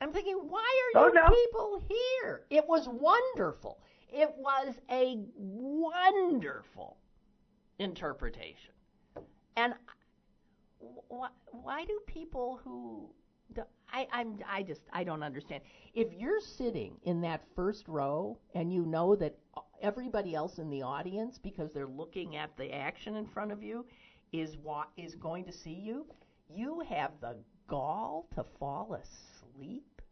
I'm 0.00 0.12
thinking, 0.12 0.34
why 0.34 0.90
are 0.94 1.04
oh, 1.04 1.06
you 1.06 1.14
no. 1.14 1.28
people 1.28 1.82
here? 1.88 2.42
It 2.50 2.66
was 2.68 2.88
wonderful. 2.88 3.80
It 4.12 4.30
was 4.36 4.74
a 4.90 5.18
wonderful 5.34 6.98
interpretation. 7.78 8.72
And 9.56 9.74
wh- 10.80 11.32
why 11.50 11.84
do 11.86 11.98
people 12.06 12.60
who 12.62 13.08
do, 13.54 13.62
I, 13.90 14.06
I'm 14.12 14.38
I 14.48 14.62
just 14.62 14.82
I 14.92 15.02
don't 15.02 15.22
understand. 15.22 15.62
If 15.94 16.12
you're 16.12 16.40
sitting 16.40 16.96
in 17.04 17.22
that 17.22 17.42
first 17.54 17.88
row 17.88 18.38
and 18.54 18.70
you 18.72 18.84
know 18.84 19.16
that 19.16 19.34
everybody 19.82 20.34
else 20.34 20.58
in 20.58 20.70
the 20.70 20.82
audience, 20.82 21.38
because 21.38 21.72
they're 21.72 21.86
looking 21.86 22.36
at 22.36 22.56
the 22.56 22.72
action 22.72 23.16
in 23.16 23.26
front 23.26 23.52
of 23.52 23.62
you, 23.62 23.84
is 24.32 24.56
wa- 24.56 24.86
is 24.96 25.14
going 25.14 25.44
to 25.44 25.52
see 25.52 25.74
you, 25.74 26.06
you 26.48 26.80
have 26.88 27.12
the 27.20 27.36
gall 27.68 28.28
to 28.34 28.44
fall 28.58 28.94
asleep 28.94 30.02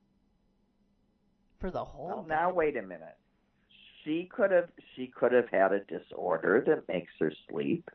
for 1.61 1.71
the 1.71 1.85
whole. 1.85 2.09
Well, 2.09 2.27
now 2.29 2.53
wait 2.53 2.77
a 2.77 2.83
minute. 2.83 3.17
She 4.05 4.29
could 4.31 4.51
have 4.51 4.69
she 4.95 5.07
could 5.07 5.33
have 5.33 5.49
had 5.51 5.73
a 5.73 5.81
disorder 5.85 6.63
that 6.67 6.87
makes 6.89 7.13
her 7.21 7.33
sleep. 7.49 7.91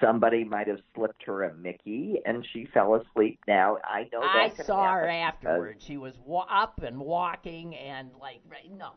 Somebody 0.00 0.42
might 0.42 0.66
have 0.66 0.80
slipped 0.94 1.22
her 1.26 1.44
a 1.44 1.54
Mickey 1.54 2.20
and 2.26 2.44
she 2.52 2.66
fell 2.74 2.96
asleep. 2.96 3.38
Now 3.46 3.78
I 3.84 4.08
know 4.12 4.20
I 4.22 4.50
saw 4.64 4.92
her 4.94 5.08
afterwards. 5.08 5.84
She 5.84 5.96
was 5.96 6.14
wa- 6.24 6.46
up 6.50 6.82
and 6.82 6.98
walking 6.98 7.76
and 7.76 8.10
like 8.20 8.40
right, 8.50 8.68
no 8.76 8.90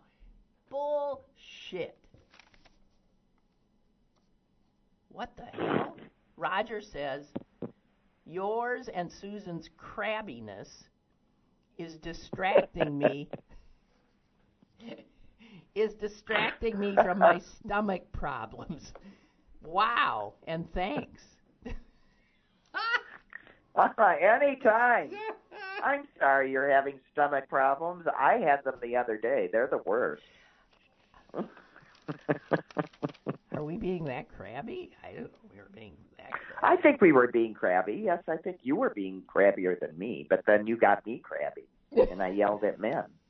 bullshit. 0.70 1.98
What 5.10 5.32
the 5.36 5.46
hell? 5.46 5.98
Roger 6.38 6.82
says 6.82 7.26
yours 8.26 8.90
and 8.94 9.12
Susan's 9.12 9.70
crabbiness 9.78 10.84
is 11.78 11.98
distracting 11.98 12.98
me 12.98 13.30
is 15.76 15.94
distracting 15.96 16.80
me 16.80 16.96
from 16.96 17.20
my 17.20 17.40
stomach 17.40 18.02
problems. 18.12 18.94
Wow, 19.64 20.34
and 20.48 20.72
thanks. 20.74 21.24
Uh, 23.76 23.88
anytime. 24.20 25.10
I'm 25.82 26.06
sorry 26.20 26.52
you're 26.52 26.70
having 26.70 27.00
stomach 27.14 27.48
problems. 27.48 28.06
I 28.20 28.34
had 28.34 28.62
them 28.66 28.74
the 28.82 28.98
other 28.98 29.16
day. 29.16 29.48
They're 29.50 29.70
the 29.72 29.82
worst. 29.86 30.24
Are 33.54 33.64
we 33.64 33.78
being 33.78 34.06
that 34.06 34.28
crabby? 34.36 34.92
I 35.04 35.14
don't 35.14 35.24
know 35.24 35.30
we 35.52 35.58
were 35.58 35.70
being 35.74 35.96
that 36.18 36.32
crabby. 36.32 36.80
I 36.80 36.82
think 36.82 37.02
we 37.02 37.12
were 37.12 37.28
being 37.28 37.54
crabby. 37.54 38.02
Yes, 38.06 38.24
I 38.28 38.38
think 38.38 38.60
you 38.64 38.76
were 38.76 38.92
being 38.92 39.24
crabbier 39.28 39.80
than 39.80 39.98
me, 39.98 40.26
but 40.30 40.44
then 40.48 40.66
you 40.68 40.78
got 40.78 41.06
me 41.06 41.20
crabby 41.20 41.68
and 41.92 42.22
I 42.22 42.30
yelled 42.30 42.64
at 42.64 42.80
men. 42.80 43.04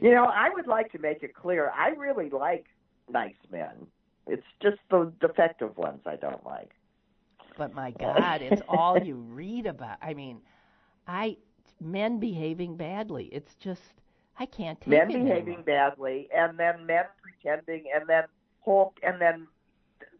you 0.00 0.14
know, 0.14 0.24
I 0.24 0.50
would 0.50 0.66
like 0.66 0.90
to 0.92 0.98
make 0.98 1.22
it 1.22 1.34
clear 1.34 1.70
I 1.70 1.90
really 1.90 2.30
like 2.30 2.66
nice 3.10 3.34
men. 3.50 3.86
It's 4.26 4.46
just 4.62 4.78
the 4.90 5.12
defective 5.20 5.76
ones 5.76 6.00
I 6.06 6.16
don't 6.16 6.44
like. 6.44 6.70
But 7.58 7.74
my 7.74 7.90
God, 7.90 8.42
it's 8.42 8.62
all 8.68 8.98
you 8.98 9.16
read 9.16 9.66
about. 9.66 9.98
I 10.00 10.14
mean, 10.14 10.40
I 11.06 11.36
men 11.80 12.18
behaving 12.18 12.76
badly. 12.76 13.26
It's 13.32 13.54
just 13.56 13.82
I 14.38 14.46
can't 14.46 14.80
take 14.80 14.88
men 14.88 15.10
it 15.10 15.14
Men 15.14 15.24
behaving 15.24 15.42
anymore. 15.42 15.64
badly, 15.64 16.28
and 16.34 16.58
then 16.58 16.86
men 16.86 17.04
pretending, 17.22 17.84
and 17.94 18.08
then 18.08 18.24
Hulk, 18.64 18.98
and 19.02 19.20
then 19.20 19.46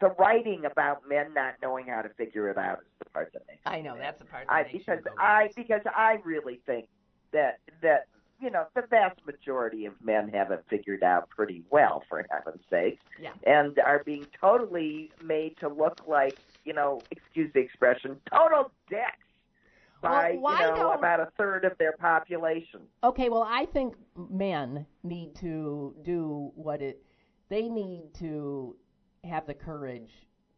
the 0.00 0.11
writing 0.18 0.64
about 0.64 1.08
men 1.08 1.32
not 1.34 1.54
knowing 1.62 1.86
how 1.86 2.02
to 2.02 2.08
figure 2.11 2.48
it 2.48 2.58
out 2.58 2.80
is 2.80 2.86
the 2.98 3.11
part 3.11 3.32
that 3.32 3.42
makes. 3.48 3.61
I 3.66 3.80
know 3.80 3.96
that's 3.96 4.20
the 4.20 4.26
part. 4.26 4.46
That 4.46 4.52
I 4.52 4.70
because 4.70 5.00
I 5.18 5.50
because 5.56 5.82
I 5.86 6.18
really 6.24 6.61
think 6.66 6.88
that 7.32 7.58
that 7.82 8.06
you 8.40 8.50
know 8.50 8.66
the 8.74 8.82
vast 8.88 9.24
majority 9.26 9.86
of 9.86 9.94
men 10.02 10.28
have 10.30 10.50
it 10.50 10.64
figured 10.68 11.02
out 11.02 11.28
pretty 11.28 11.62
well, 11.70 12.02
for 12.08 12.26
heaven's 12.30 12.64
sakes, 12.70 13.04
yeah. 13.20 13.30
and 13.44 13.78
are 13.78 14.02
being 14.04 14.26
totally 14.40 15.11
made 15.22 15.56
to 15.58 15.68
look 15.68 16.02
like 16.06 16.38
you 16.64 16.72
know, 16.72 17.00
excuse 17.11 17.50
the 17.52 17.61
expression, 17.61 18.16
total 18.30 18.70
dicks 18.88 19.20
by 20.01 20.38
well, 20.40 20.59
you 20.59 20.76
know 20.76 20.92
about 20.92 21.20
a 21.20 21.28
third 21.36 21.64
of 21.64 21.76
their 21.78 21.92
population. 21.92 22.80
Okay, 23.05 23.28
well 23.28 23.46
I 23.48 23.66
think 23.66 23.94
men 24.16 24.86
need 25.03 25.34
to 25.36 25.94
do 26.03 26.53
what 26.55 26.82
it 26.82 27.03
they 27.48 27.68
need 27.68 28.14
to 28.18 28.76
have 29.24 29.46
the 29.46 29.55
courage 29.55 30.11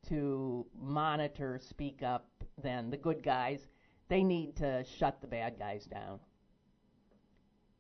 to 0.09 0.67
monitor, 0.81 1.59
speak 1.61 2.03
up, 2.03 2.27
then 2.63 2.91
the 2.91 2.97
good 2.97 3.23
guys, 3.23 3.69
they 4.09 4.23
need 4.23 4.57
to 4.57 4.85
shut 4.85 5.21
the 5.21 5.27
bad 5.27 5.59
guys 5.59 5.87
down. 5.87 6.21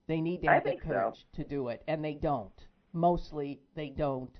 They 0.06 0.20
need 0.20 0.42
to 0.42 0.48
have 0.48 0.64
the 0.64 0.76
courage 0.76 1.26
so. 1.36 1.42
to 1.42 1.48
do 1.48 1.68
it, 1.68 1.82
and 1.86 2.04
they 2.04 2.14
don't. 2.14 2.66
Mostly, 2.92 3.60
they 3.74 3.88
don't 3.90 4.34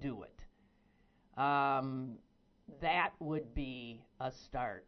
do 0.00 0.22
it. 0.22 1.40
Um, 1.40 2.18
that 2.80 3.10
would 3.18 3.54
be 3.54 4.02
a 4.20 4.30
start. 4.30 4.86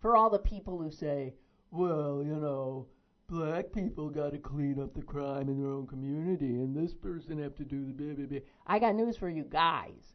For 0.00 0.16
all 0.16 0.30
the 0.30 0.38
people 0.38 0.78
who 0.78 0.90
say, 0.90 1.34
well, 1.70 2.22
you 2.24 2.36
know, 2.36 2.86
black 3.28 3.72
people 3.72 4.08
got 4.08 4.32
to 4.32 4.38
clean 4.38 4.80
up 4.82 4.94
the 4.94 5.02
crime 5.02 5.48
in 5.48 5.60
their 5.60 5.70
own 5.70 5.86
community, 5.86 6.46
and 6.46 6.74
this 6.74 6.94
person 6.94 7.40
have 7.42 7.54
to 7.56 7.64
do 7.64 7.84
the 7.86 7.92
blah, 7.92 8.14
blah, 8.14 8.26
blah. 8.26 8.38
I 8.66 8.78
got 8.78 8.94
news 8.94 9.16
for 9.16 9.28
you 9.28 9.44
guys. 9.44 10.14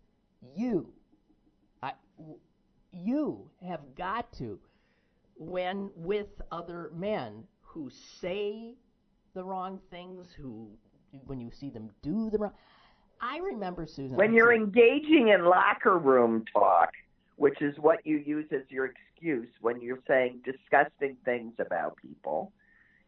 You, 0.56 0.92
I, 1.82 1.94
you 2.92 3.50
have 3.66 3.82
got 3.96 4.32
to, 4.34 4.60
when 5.38 5.92
with 5.96 6.42
other 6.52 6.92
men 6.96 7.44
who 7.62 7.90
say 8.20 8.76
the 9.34 9.44
wrong 9.44 9.80
things, 9.92 10.28
who 10.38 10.70
when 11.26 11.40
you 11.40 11.52
see 11.52 11.70
them 11.70 11.90
do 12.02 12.30
the 12.30 12.38
wrong. 12.38 12.54
I 13.22 13.38
remember 13.38 13.86
Susan. 13.86 14.18
When 14.18 14.34
you're 14.34 14.54
engaging 14.54 15.30
in 15.30 15.46
locker 15.46 15.98
room 15.98 16.44
talk, 16.52 16.90
which 17.38 17.62
is 17.62 17.78
what 17.80 18.06
you 18.06 18.18
use 18.18 18.46
as 18.52 18.62
your 18.70 18.94
excuse 19.16 19.48
when 19.62 19.82
you're 19.82 20.00
saying 20.08 20.42
disgusting 20.44 21.18
things 21.26 21.54
about 21.60 21.98
people, 21.98 22.52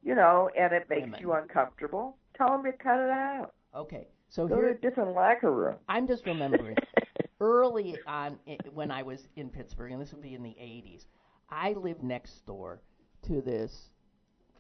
you 0.04 0.16
know, 0.16 0.50
and 0.58 0.74
it 0.74 0.90
makes 0.90 1.20
you 1.20 1.34
uncomfortable, 1.34 2.18
tell 2.36 2.50
them 2.50 2.64
to 2.64 2.72
cut 2.72 3.00
it 3.00 3.10
out. 3.10 3.54
okay, 3.76 4.08
so 4.30 4.48
Go 4.48 4.56
to 4.56 4.62
a 4.62 4.66
here 4.68 4.74
different 4.82 5.14
locker 5.14 5.52
room. 5.52 5.76
I'm 5.88 6.08
just 6.08 6.26
remembering 6.26 6.78
early 7.40 7.98
on 8.08 8.38
when 8.74 8.92
I 8.92 9.04
was 9.04 9.28
in 9.36 9.50
Pittsburgh, 9.50 9.92
and 9.92 10.02
this 10.02 10.12
would 10.14 10.22
be 10.22 10.34
in 10.34 10.44
the 10.44 10.56
80s. 10.60 11.06
I 11.50 11.74
lived 11.74 12.04
next 12.04 12.46
door 12.46 12.82
to 13.24 13.42
this 13.42 13.90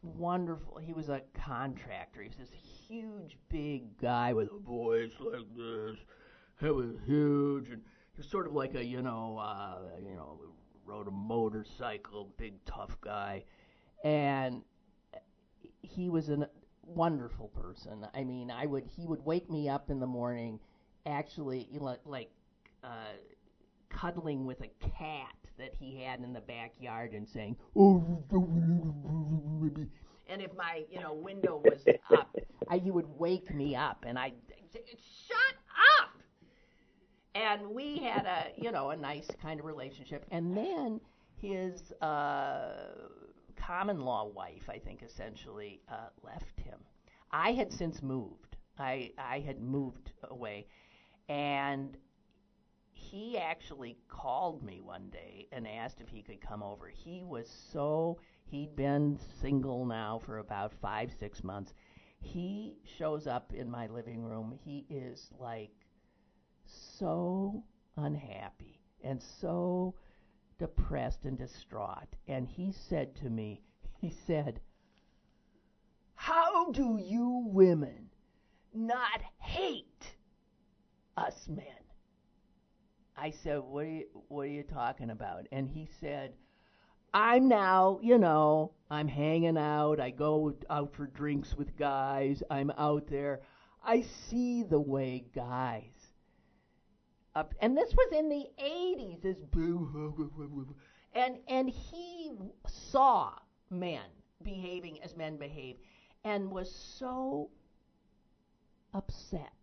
wonderful. 0.01 0.77
He 0.77 0.93
was 0.93 1.09
a 1.09 1.21
contractor. 1.33 2.21
He 2.21 2.29
was 2.29 2.37
this 2.37 2.49
huge, 2.87 3.37
big 3.49 3.97
guy 3.99 4.33
with 4.33 4.49
a 4.51 4.59
voice 4.59 5.11
like 5.19 5.45
this. 5.55 5.97
He 6.59 6.69
was 6.69 6.95
huge, 7.05 7.69
and 7.69 7.81
he 8.13 8.21
was 8.21 8.29
sort 8.29 8.47
of 8.47 8.53
like 8.53 8.75
a 8.75 8.83
you 8.83 9.01
know, 9.01 9.37
uh, 9.37 9.79
you 10.01 10.15
know, 10.15 10.39
rode 10.87 11.07
a 11.07 11.11
motorcycle, 11.11 12.33
big 12.37 12.53
tough 12.65 12.99
guy, 13.01 13.43
and 14.03 14.61
he 15.81 16.09
was 16.09 16.29
a 16.29 16.49
wonderful 16.85 17.49
person. 17.49 18.07
I 18.13 18.23
mean, 18.23 18.49
I 18.49 18.65
would 18.65 18.85
he 18.95 19.05
would 19.05 19.23
wake 19.25 19.49
me 19.49 19.69
up 19.69 19.89
in 19.89 19.99
the 19.99 20.07
morning, 20.07 20.59
actually 21.05 21.67
you 21.71 21.79
know, 21.79 21.97
like 22.05 22.29
uh, 22.83 23.13
cuddling 23.89 24.45
with 24.45 24.61
a 24.61 24.69
cat 24.79 25.35
that 25.57 25.73
he 25.79 26.01
had 26.01 26.19
in 26.21 26.33
the 26.33 26.41
backyard 26.41 27.13
and 27.13 27.27
saying, 27.27 27.55
"Oh," 27.75 28.23
and 30.29 30.41
if 30.41 30.55
my 30.55 30.83
you 30.89 30.99
know 31.01 31.13
window 31.13 31.61
was 31.63 31.85
up, 32.15 32.35
I, 32.69 32.77
he 32.77 32.91
would 32.91 33.07
wake 33.17 33.53
me 33.53 33.75
up, 33.75 34.05
and 34.07 34.17
I 34.17 34.33
shut 34.73 35.55
up. 35.99 36.16
And 37.37 37.69
we 37.69 37.99
had 37.99 38.25
a 38.25 38.59
you 38.59 38.71
know 38.71 38.89
a 38.89 38.95
nice 38.95 39.27
kind 39.41 39.59
of 39.59 39.65
relationship, 39.65 40.25
and 40.31 40.57
then 40.57 40.99
his 41.39 41.91
uh, 42.01 42.95
common 43.55 44.01
law 44.01 44.25
wife, 44.27 44.67
I 44.69 44.79
think, 44.79 45.03
essentially 45.03 45.81
uh, 45.87 46.09
left 46.23 46.59
him. 46.59 46.79
I 47.31 47.51
had 47.51 47.71
since 47.71 48.01
moved. 48.01 48.57
I 48.79 49.11
I 49.19 49.39
had 49.39 49.61
moved 49.61 50.11
away, 50.23 50.65
and 51.29 51.95
he 52.91 53.37
actually 53.37 53.97
called 54.07 54.63
me 54.63 54.81
one 54.81 55.09
day 55.11 55.47
and 55.51 55.67
asked 55.67 56.01
if 56.01 56.09
he 56.09 56.23
could 56.23 56.41
come 56.41 56.63
over. 56.63 56.87
He 56.87 57.23
was 57.23 57.47
so 57.71 58.17
he'd 58.45 58.75
been 58.75 59.19
single 59.41 59.85
now 59.85 60.19
for 60.25 60.39
about 60.39 60.73
five 60.81 61.11
six 61.19 61.43
months. 61.43 61.73
He 62.19 62.79
shows 62.97 63.27
up 63.27 63.53
in 63.53 63.69
my 63.69 63.85
living 63.87 64.23
room. 64.23 64.57
He 64.65 64.85
is 64.89 65.29
like 65.39 65.69
so 66.97 67.63
unhappy 67.95 68.79
and 69.03 69.21
so 69.41 69.95
depressed 70.59 71.25
and 71.25 71.37
distraught. 71.37 72.15
And 72.27 72.47
he 72.47 72.73
said 72.89 73.15
to 73.17 73.29
me, 73.29 73.61
he 74.01 74.13
said, 74.25 74.59
How 76.15 76.71
do 76.71 76.97
you 77.01 77.47
women 77.47 78.09
not 78.73 79.21
hate 79.39 80.15
us 81.15 81.47
men? 81.47 81.65
I 83.19 83.31
said, 83.31 83.61
"What 83.63 83.85
are 83.85 83.89
you 83.89 84.05
what 84.27 84.41
are 84.43 84.45
you 84.45 84.61
talking 84.61 85.09
about?" 85.09 85.47
And 85.51 85.67
he 85.67 85.89
said, 85.99 86.33
"I'm 87.15 87.47
now, 87.47 87.99
you 88.03 88.19
know, 88.19 88.73
I'm 88.91 89.07
hanging 89.07 89.57
out. 89.57 89.99
I 89.99 90.11
go 90.11 90.53
out 90.69 90.93
for 90.93 91.07
drinks 91.07 91.55
with 91.57 91.75
guys. 91.75 92.43
I'm 92.51 92.71
out 92.77 93.07
there. 93.07 93.41
I 93.83 94.01
see 94.29 94.61
the 94.61 94.79
way 94.79 95.25
guys 95.33 95.96
up. 97.37 97.53
And 97.61 97.77
this 97.77 97.93
was 97.93 98.11
in 98.13 98.29
the 98.29 98.47
80s 98.59 99.21
this 99.21 99.37
and 101.13 101.37
and 101.47 101.69
he 101.69 102.31
saw 102.67 103.33
men 103.69 104.01
behaving 104.43 105.01
as 105.03 105.15
men 105.15 105.37
behave 105.37 105.77
and 106.23 106.51
was 106.51 106.73
so 106.73 107.49
upset 108.93 109.53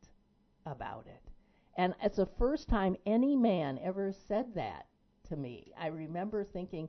about 0.66 1.07
it. 1.07 1.31
And 1.77 1.95
it's 2.03 2.16
the 2.16 2.29
first 2.39 2.68
time 2.68 2.97
any 3.05 3.37
man 3.37 3.79
ever 3.83 4.12
said 4.29 4.55
that 4.55 4.87
to 5.29 5.37
me. 5.37 5.72
I 5.79 5.89
remember 5.89 6.45
thinking 6.45 6.89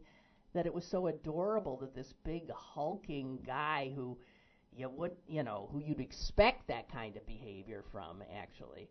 that 0.54 0.66
it 0.66 0.74
was 0.74 0.86
so 0.86 1.08
adorable 1.08 1.78
that 1.78 1.96
this 1.96 2.14
big 2.24 2.50
hulking 2.52 3.40
guy 3.46 3.92
who 3.96 4.18
you 4.76 4.90
would 4.90 5.16
you 5.28 5.44
know 5.44 5.70
who 5.72 5.80
you'd 5.80 6.00
expect 6.00 6.68
that 6.68 6.92
kind 6.92 7.16
of 7.16 7.26
behavior 7.26 7.84
from 7.92 8.22
actually 8.38 8.90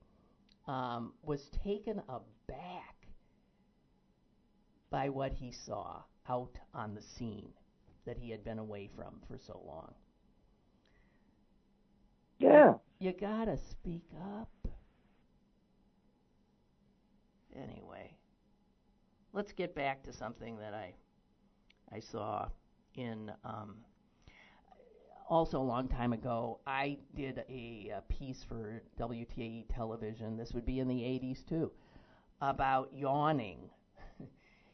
um, 0.66 1.12
was 1.22 1.48
taken 1.64 2.00
aback 2.08 2.94
by 4.90 5.08
what 5.08 5.32
he 5.32 5.52
saw 5.52 6.02
out 6.28 6.56
on 6.72 6.94
the 6.94 7.02
scene 7.02 7.52
that 8.06 8.16
he 8.16 8.30
had 8.30 8.44
been 8.44 8.58
away 8.58 8.88
from 8.96 9.20
for 9.28 9.38
so 9.38 9.60
long. 9.66 9.92
Yeah. 12.38 12.74
You 12.98 13.12
gotta 13.12 13.58
speak 13.70 14.04
up. 14.38 14.48
Anyway, 17.54 18.16
let's 19.32 19.52
get 19.52 19.74
back 19.74 20.02
to 20.04 20.12
something 20.12 20.58
that 20.58 20.74
I 20.74 20.94
I 21.92 22.00
saw 22.00 22.48
in 22.94 23.30
um, 23.44 23.76
also 25.28 25.60
a 25.60 25.62
long 25.62 25.88
time 25.88 26.12
ago. 26.12 26.60
I 26.66 26.98
did 27.14 27.44
a, 27.48 27.92
a 27.96 28.02
piece 28.12 28.44
for 28.44 28.82
WTAE 29.00 29.66
television. 29.74 30.36
This 30.36 30.52
would 30.52 30.66
be 30.66 30.80
in 30.80 30.88
the 30.88 30.94
80s 30.94 31.46
too, 31.46 31.70
about 32.40 32.90
yawning, 32.94 33.70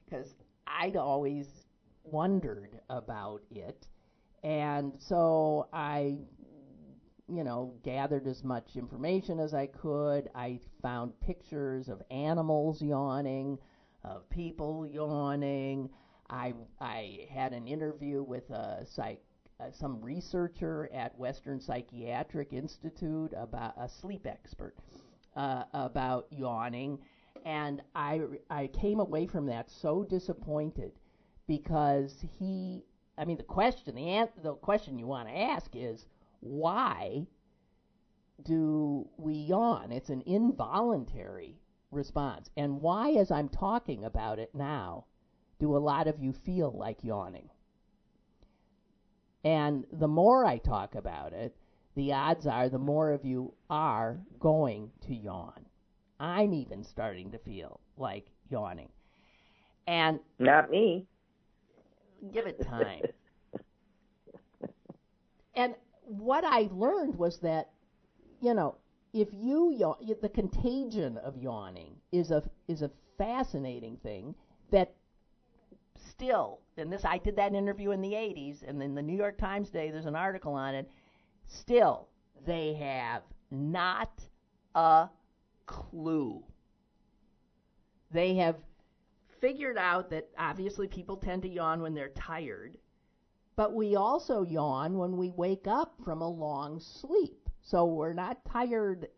because 0.04 0.34
I'd 0.66 0.96
always 0.96 1.46
wondered 2.04 2.80
about 2.88 3.42
it, 3.50 3.86
and 4.42 4.92
so 4.98 5.68
I 5.72 6.18
you 7.30 7.44
know, 7.44 7.74
gathered 7.84 8.26
as 8.26 8.42
much 8.42 8.76
information 8.76 9.38
as 9.38 9.54
I 9.54 9.66
could. 9.66 10.28
I 10.34 10.58
found 10.82 11.12
pictures 11.20 11.88
of 11.88 12.02
animals 12.10 12.82
yawning, 12.82 13.58
of 14.04 14.28
people 14.30 14.86
yawning. 14.86 15.90
I 16.28 16.54
I 16.80 17.28
had 17.30 17.52
an 17.52 17.66
interview 17.66 18.22
with 18.22 18.50
a 18.50 18.84
psych 18.84 19.22
uh, 19.60 19.70
some 19.70 20.00
researcher 20.00 20.88
at 20.92 21.18
Western 21.18 21.60
Psychiatric 21.60 22.52
Institute 22.52 23.32
about 23.36 23.74
a 23.76 23.88
sleep 23.88 24.26
expert 24.26 24.74
uh, 25.36 25.64
about 25.72 26.26
yawning, 26.30 26.98
and 27.44 27.82
I 27.94 28.22
I 28.48 28.68
came 28.68 29.00
away 29.00 29.26
from 29.26 29.46
that 29.46 29.70
so 29.70 30.04
disappointed 30.04 30.92
because 31.46 32.24
he. 32.38 32.84
I 33.18 33.24
mean, 33.26 33.36
the 33.36 33.42
question 33.42 33.94
the 33.94 34.08
an- 34.08 34.28
the 34.42 34.54
question 34.54 34.98
you 34.98 35.06
want 35.06 35.28
to 35.28 35.36
ask 35.36 35.70
is 35.74 36.06
why 36.40 37.26
do 38.42 39.08
we 39.18 39.34
yawn? 39.34 39.92
It's 39.92 40.08
an 40.08 40.22
involuntary 40.24 41.60
response. 41.90 42.50
And 42.56 42.80
why, 42.80 43.10
as 43.12 43.30
I'm 43.30 43.48
talking 43.48 44.04
about 44.04 44.38
it 44.38 44.54
now, 44.54 45.04
do 45.58 45.76
a 45.76 45.78
lot 45.78 46.06
of 46.08 46.18
you 46.18 46.32
feel 46.32 46.72
like 46.72 47.04
yawning? 47.04 47.49
And 49.44 49.84
the 49.92 50.08
more 50.08 50.44
I 50.44 50.58
talk 50.58 50.94
about 50.94 51.32
it, 51.32 51.54
the 51.96 52.12
odds 52.12 52.46
are 52.46 52.68
the 52.68 52.78
more 52.78 53.10
of 53.12 53.24
you 53.24 53.52
are 53.68 54.18
going 54.38 54.90
to 55.06 55.14
yawn. 55.14 55.66
I'm 56.18 56.52
even 56.52 56.84
starting 56.84 57.30
to 57.32 57.38
feel 57.38 57.80
like 57.96 58.26
yawning. 58.50 58.90
And 59.86 60.20
Not 60.38 60.70
me. 60.70 61.06
give 62.32 62.46
it 62.46 62.60
time. 62.62 63.02
and 65.54 65.74
what 66.02 66.44
I 66.44 66.68
learned 66.72 67.16
was 67.16 67.38
that, 67.40 67.70
you 68.40 68.54
know, 68.54 68.76
if 69.12 69.28
you 69.32 69.72
yawn, 69.72 69.96
the 70.20 70.28
contagion 70.28 71.16
of 71.18 71.36
yawning 71.36 71.96
is 72.12 72.30
a 72.30 72.42
is 72.68 72.82
a 72.82 72.90
fascinating 73.18 73.96
thing 74.02 74.34
that 74.70 74.94
still, 76.08 76.60
and 76.76 76.92
this 76.92 77.04
I 77.04 77.18
did 77.18 77.36
that 77.36 77.54
interview 77.54 77.90
in 77.90 78.00
the 78.00 78.12
80s, 78.12 78.62
and 78.66 78.82
in 78.82 78.94
the 78.94 79.02
New 79.02 79.16
York 79.16 79.38
Times 79.38 79.68
today 79.68 79.90
there's 79.90 80.06
an 80.06 80.16
article 80.16 80.54
on 80.54 80.74
it. 80.74 80.90
Still, 81.46 82.08
they 82.46 82.74
have 82.74 83.22
not 83.50 84.10
a 84.74 85.08
clue. 85.66 86.42
They 88.12 88.34
have 88.36 88.56
figured 89.40 89.78
out 89.78 90.10
that 90.10 90.28
obviously 90.38 90.86
people 90.88 91.16
tend 91.16 91.42
to 91.42 91.48
yawn 91.48 91.80
when 91.80 91.94
they're 91.94 92.10
tired, 92.10 92.76
But 93.60 93.74
we 93.74 93.94
also 93.94 94.42
yawn 94.42 94.96
when 94.96 95.18
we 95.18 95.30
wake 95.30 95.66
up 95.66 95.94
from 96.02 96.22
a 96.22 96.28
long 96.28 96.80
sleep. 96.80 97.50
So 97.60 97.84
we're 97.84 98.14
not 98.14 98.42
tired 98.46 99.08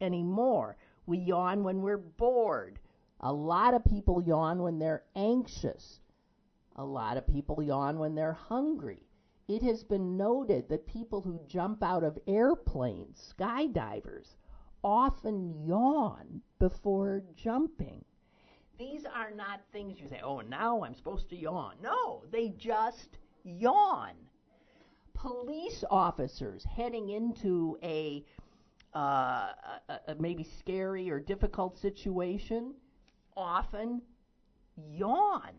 anymore. 0.00 0.76
We 1.06 1.18
yawn 1.18 1.64
when 1.64 1.82
we're 1.82 1.98
bored. 1.98 2.78
A 3.20 3.32
lot 3.32 3.74
of 3.74 3.84
people 3.84 4.22
yawn 4.22 4.62
when 4.62 4.78
they're 4.78 5.02
anxious. 5.16 5.98
A 6.80 6.84
lot 6.84 7.18
of 7.18 7.26
people 7.26 7.62
yawn 7.62 7.98
when 7.98 8.14
they're 8.14 8.32
hungry. 8.32 9.02
It 9.48 9.62
has 9.62 9.84
been 9.84 10.16
noted 10.16 10.70
that 10.70 10.86
people 10.86 11.20
who 11.20 11.38
jump 11.46 11.82
out 11.82 12.02
of 12.02 12.18
airplanes, 12.26 13.34
skydivers, 13.38 14.36
often 14.82 15.62
yawn 15.66 16.40
before 16.58 17.22
jumping. 17.36 18.02
These 18.78 19.04
are 19.04 19.30
not 19.30 19.60
things 19.72 20.00
you 20.00 20.08
say, 20.08 20.22
oh, 20.24 20.40
now 20.40 20.82
I'm 20.82 20.94
supposed 20.94 21.28
to 21.28 21.36
yawn. 21.36 21.74
No, 21.82 22.22
they 22.32 22.48
just 22.48 23.18
yawn. 23.44 24.14
Police 25.12 25.84
officers 25.90 26.64
heading 26.64 27.10
into 27.10 27.76
a, 27.82 28.24
uh, 28.94 29.52
a, 29.90 30.00
a 30.08 30.14
maybe 30.18 30.44
scary 30.44 31.10
or 31.10 31.20
difficult 31.20 31.78
situation 31.78 32.72
often 33.36 34.00
yawn. 34.90 35.52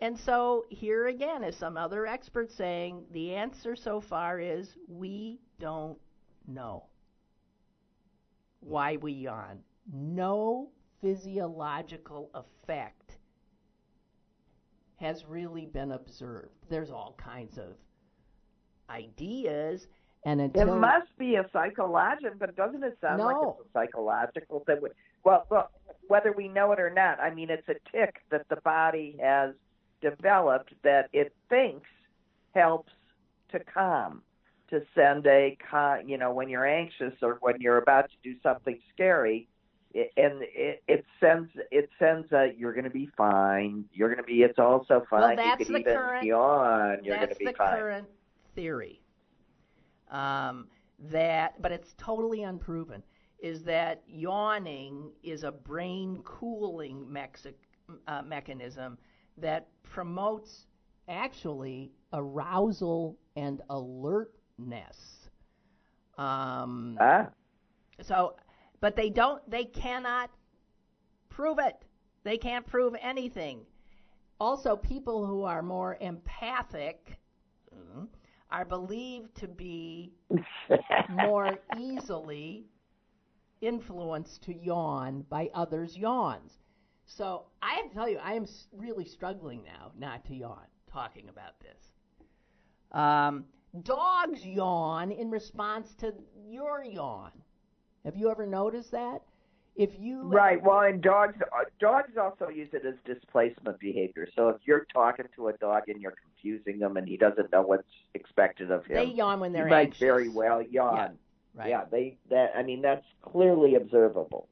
And 0.00 0.18
so 0.18 0.64
here 0.70 1.08
again 1.08 1.44
is 1.44 1.56
some 1.56 1.76
other 1.76 2.06
expert 2.06 2.50
saying 2.50 3.04
the 3.12 3.34
answer 3.34 3.76
so 3.76 4.00
far 4.00 4.40
is 4.40 4.76
we 4.88 5.38
don't 5.58 5.98
know 6.46 6.84
why 8.60 8.96
we 8.96 9.12
yawn. 9.12 9.58
No 9.92 10.70
physiological 11.00 12.30
effect 12.34 13.18
has 14.96 15.24
really 15.26 15.66
been 15.66 15.92
observed. 15.92 16.54
There's 16.68 16.90
all 16.90 17.14
kinds 17.18 17.58
of 17.58 17.76
ideas, 18.90 19.86
and 20.24 20.40
until 20.40 20.74
it 20.74 20.78
must 20.78 21.16
be 21.18 21.36
a 21.36 21.48
psychological, 21.52 22.36
but 22.38 22.54
doesn't 22.54 22.82
it 22.82 22.98
sound 23.00 23.18
No. 23.18 23.26
like 23.26 23.36
it's 23.42 23.68
a 23.68 23.72
psychological 23.72 24.60
thing? 24.60 24.80
Well, 25.24 25.46
well, 25.50 25.70
whether 26.08 26.32
we 26.32 26.48
know 26.48 26.72
it 26.72 26.80
or 26.80 26.90
not, 26.90 27.18
I 27.20 27.32
mean, 27.32 27.50
it's 27.50 27.68
a 27.68 27.74
tic 27.90 28.16
that 28.30 28.46
the 28.48 28.56
body 28.56 29.16
has 29.20 29.54
developed 30.00 30.72
that 30.82 31.08
it 31.12 31.34
thinks 31.48 31.88
helps 32.54 32.92
to 33.52 33.60
calm, 33.60 34.22
to 34.70 34.82
send 34.94 35.26
a, 35.26 35.56
you 36.06 36.18
know, 36.18 36.32
when 36.32 36.48
you're 36.48 36.66
anxious 36.66 37.14
or 37.22 37.38
when 37.40 37.60
you're 37.60 37.78
about 37.78 38.10
to 38.10 38.16
do 38.22 38.36
something 38.42 38.78
scary, 38.92 39.48
it, 39.92 40.12
and 40.16 40.42
it, 40.42 40.82
it 40.86 41.04
sends 41.18 41.50
it 41.72 41.90
sends 41.98 42.30
a 42.30 42.52
you're 42.56 42.72
going 42.72 42.84
to 42.84 42.90
be 42.90 43.10
fine. 43.16 43.84
You're 43.92 44.08
going 44.08 44.18
to 44.18 44.24
be. 44.24 44.42
It's 44.42 44.58
also 44.58 45.04
fine. 45.10 45.34
that's 45.36 45.60
you 45.60 45.66
could 45.66 45.74
the 45.74 45.78
even 45.80 45.94
current- 45.94 46.24
yawn. 46.26 46.98
You're 47.02 47.16
going 47.16 47.26
That's 47.28 47.38
to 47.38 47.44
be 47.44 47.50
the 47.50 47.52
fine. 47.54 47.76
current 47.78 48.08
theory. 48.54 49.00
Um, 50.10 50.68
that, 51.10 51.60
but 51.60 51.72
it's 51.72 51.94
totally 51.98 52.42
unproven. 52.44 53.02
Is 53.42 53.62
that 53.64 54.02
yawning 54.06 55.10
is 55.22 55.44
a 55.44 55.50
brain 55.50 56.20
cooling 56.24 57.06
mexi- 57.10 57.54
uh, 58.06 58.22
mechanism 58.22 58.98
that 59.38 59.68
promotes 59.82 60.66
actually 61.08 61.92
arousal 62.12 63.18
and 63.36 63.60
alertness. 63.70 65.30
Um, 66.18 66.98
Ah, 66.98 67.30
so, 68.02 68.36
but 68.80 68.96
they 68.96 69.10
don't, 69.10 69.48
they 69.50 69.64
cannot 69.64 70.30
prove 71.28 71.58
it. 71.58 71.84
They 72.24 72.38
can't 72.38 72.66
prove 72.66 72.94
anything. 73.00 73.66
Also, 74.40 74.76
people 74.76 75.26
who 75.26 75.44
are 75.44 75.62
more 75.62 75.96
empathic 76.00 77.18
mm, 77.74 78.06
are 78.50 78.64
believed 78.64 79.34
to 79.36 79.48
be 79.48 80.12
more 81.08 81.58
easily 81.78 82.66
influenced 83.60 84.42
to 84.44 84.54
yawn 84.54 85.22
by 85.28 85.50
others' 85.54 85.96
yawns. 85.96 86.58
So 87.16 87.42
I 87.60 87.74
have 87.74 87.88
to 87.88 87.94
tell 87.94 88.08
you, 88.08 88.18
I 88.18 88.34
am 88.34 88.46
really 88.72 89.04
struggling 89.04 89.64
now 89.64 89.90
not 89.98 90.24
to 90.26 90.34
yawn 90.34 90.66
talking 90.90 91.28
about 91.28 91.58
this. 91.60 91.92
Um, 92.92 93.44
dogs 93.82 94.46
yawn 94.46 95.10
in 95.10 95.28
response 95.28 95.92
to 95.96 96.14
your 96.48 96.84
yawn. 96.84 97.32
Have 98.04 98.16
you 98.16 98.30
ever 98.30 98.46
noticed 98.46 98.92
that? 98.92 99.22
If 99.76 99.90
you 99.98 100.22
Right. 100.22 100.62
Well, 100.62 100.80
and 100.80 101.02
dogs 101.02 101.36
uh, 101.40 101.64
dogs 101.80 102.16
also 102.16 102.48
use 102.48 102.68
it 102.72 102.84
as 102.86 102.94
displacement 103.04 103.80
behavior. 103.80 104.28
So 104.36 104.48
if 104.48 104.56
you're 104.64 104.86
talking 104.92 105.26
to 105.36 105.48
a 105.48 105.52
dog 105.54 105.84
and 105.88 106.00
you're 106.00 106.14
confusing 106.22 106.80
him 106.80 106.96
and 106.96 107.08
he 107.08 107.16
doesn't 107.16 107.50
know 107.52 107.62
what's 107.62 107.88
expected 108.14 108.70
of 108.70 108.86
him, 108.86 108.96
they 108.96 109.14
yawn 109.14 109.40
when 109.40 109.52
they're 109.52 109.66
might 109.66 109.86
anxious. 109.86 109.98
very 110.00 110.28
well 110.28 110.62
yawn. 110.62 110.96
Yeah, 110.96 111.08
right. 111.54 111.68
Yeah, 111.70 111.84
they 111.90 112.18
that 112.30 112.52
I 112.56 112.62
mean 112.62 112.82
that's 112.82 113.06
clearly 113.22 113.74
observable. 113.74 114.48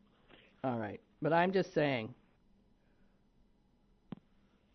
All 0.65 0.79
right, 0.79 1.01
but 1.23 1.33
I'm 1.33 1.53
just 1.53 1.73
saying. 1.73 2.15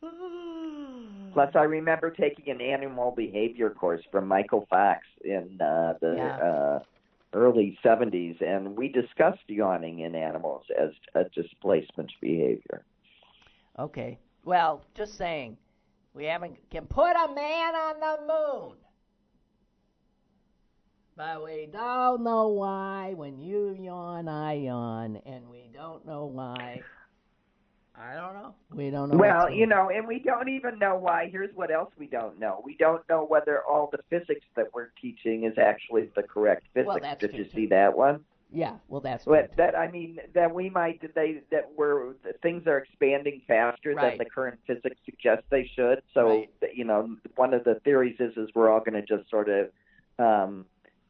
Plus, 1.34 1.50
I 1.56 1.64
remember 1.64 2.12
taking 2.12 2.50
an 2.50 2.62
animal 2.62 3.12
behavior 3.16 3.70
course 3.72 4.02
from 4.12 4.28
Michael 4.28 4.68
Fox 4.70 5.02
in 5.24 5.60
uh, 5.62 5.94
the 6.02 6.16
Yeah. 6.18 6.36
uh, 6.38 6.80
early 7.34 7.78
70s, 7.84 8.40
and 8.42 8.78
we 8.78 8.88
discussed 8.88 9.42
yawning 9.48 10.00
in 10.00 10.16
animals 10.16 10.66
as 10.80 10.92
a 11.16 11.24
displacement 11.30 12.12
behavior. 12.22 12.86
Okay. 13.80 14.20
Well, 14.46 14.84
just 14.96 15.18
saying, 15.18 15.58
we 16.14 16.26
haven't 16.26 16.58
can 16.70 16.86
put 16.86 17.16
a 17.16 17.34
man 17.34 17.76
on 17.76 18.00
the 18.00 18.18
moon, 18.28 18.78
but 21.16 21.44
we 21.44 21.68
don't 21.72 22.24
know 22.24 22.50
why. 22.50 23.14
When 23.16 23.40
you 23.40 23.76
yawn, 23.80 24.28
I 24.28 24.54
yawn, 24.54 25.18
and 25.26 25.50
we 25.50 25.70
don't 25.74 26.06
know 26.06 26.26
why. 26.26 26.84
I 28.04 28.16
don't 28.16 28.34
know. 28.34 28.54
We 28.74 28.90
don't 28.90 29.10
know. 29.12 29.18
Well, 29.18 29.50
you 29.50 29.66
know, 29.66 29.90
and 29.90 30.08
we 30.08 30.20
don't 30.20 30.50
even 30.50 30.78
know 30.78 30.96
why. 30.96 31.30
Here's 31.32 31.56
what 31.56 31.72
else 31.72 31.92
we 31.98 32.08
don't 32.08 32.38
know. 32.40 32.62
We 32.66 32.76
don't 32.76 33.08
know 33.08 33.24
whether 33.24 33.62
all 33.64 33.90
the 33.92 34.00
physics 34.10 34.46
that 34.56 34.68
we're 34.74 34.90
teaching 35.02 35.46
is 35.46 35.58
actually 35.58 36.10
the 36.16 36.24
correct 36.24 36.66
physics. 36.74 36.88
Well, 36.88 37.00
that's 37.02 37.22
Did 37.22 37.30
true, 37.32 37.40
you 37.40 37.46
too. 37.46 37.52
see 37.56 37.66
that 37.68 37.96
one? 37.98 38.26
Yeah. 38.52 38.76
Well, 38.88 39.02
that's 39.02 39.26
But 39.26 39.56
that 39.58 39.76
I 39.76 39.90
mean 39.90 40.20
that 40.36 40.54
we 40.54 40.70
might 40.70 41.02
they 41.16 41.42
that 41.50 41.72
we're 41.76 42.14
that 42.24 42.42
things 42.42 42.68
are 42.68 42.78
expanding 42.80 43.42
faster 43.48 43.94
Right. 43.96 44.12
than 44.12 44.18
the 44.20 44.26
current 44.30 44.60
physics 44.68 44.98
suggests 45.06 45.46
they 45.50 45.66
should. 45.76 46.04
So 46.14 46.28
Right. 46.28 46.50
that, 46.62 46.76
you 46.76 46.84
know, 46.84 47.16
one 47.36 47.54
of 47.54 47.64
the 47.64 47.76
theories 47.84 48.18
is 48.20 48.36
is 48.38 48.50
we're 48.54 48.70
all 48.70 48.82
going 48.82 48.94
to 48.94 49.02
just 49.02 49.30
sort 49.30 49.50
of 49.50 49.72
um, 50.20 50.66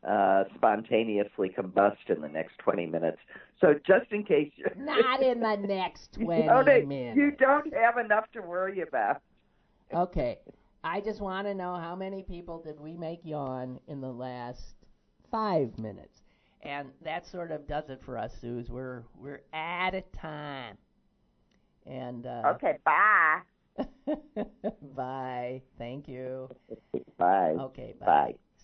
uh, 0.07 0.43
spontaneously 0.55 1.49
combust 1.57 2.09
in 2.09 2.21
the 2.21 2.27
next 2.27 2.57
20 2.59 2.85
minutes. 2.87 3.17
So 3.59 3.73
just 3.85 4.11
in 4.11 4.23
case 4.23 4.51
you're 4.55 4.73
Not 4.75 5.21
in 5.21 5.39
the 5.39 5.57
next 5.57 6.15
you 6.19 6.25
twenty 6.25 6.47
don't, 6.47 6.87
minutes. 6.87 7.17
you 7.17 7.31
don't 7.31 7.73
have 7.73 7.97
enough 7.97 8.25
to 8.33 8.41
worry 8.41 8.81
about. 8.81 9.21
Okay. 9.93 10.39
I 10.83 10.99
just 10.99 11.21
want 11.21 11.47
to 11.47 11.53
know 11.53 11.75
how 11.75 11.95
many 11.95 12.23
people 12.23 12.61
did 12.61 12.79
we 12.79 12.97
make 12.97 13.21
yawn 13.23 13.79
in 13.87 14.01
the 14.01 14.11
last 14.11 14.75
five 15.31 15.77
minutes, 15.79 16.23
and 16.61 16.89
that 17.01 17.25
sort 17.25 17.51
of 17.51 17.65
does 17.67 17.89
it 17.89 18.01
for 18.03 18.17
us, 18.17 18.33
Suze. 18.41 18.69
We're 18.69 19.03
we're 19.17 19.43
out 19.53 19.95
of 19.95 20.03
time, 20.11 20.77
and 21.85 22.25
uh, 22.25 22.53
Okay, 22.55 22.79
bye. 22.83 23.39
bye. 24.95 25.61
Thank 25.77 26.09
you. 26.09 26.49
Bye. 27.17 27.55
Okay. 27.59 27.93
Bye. 27.99 28.05
Bye. 28.05 28.35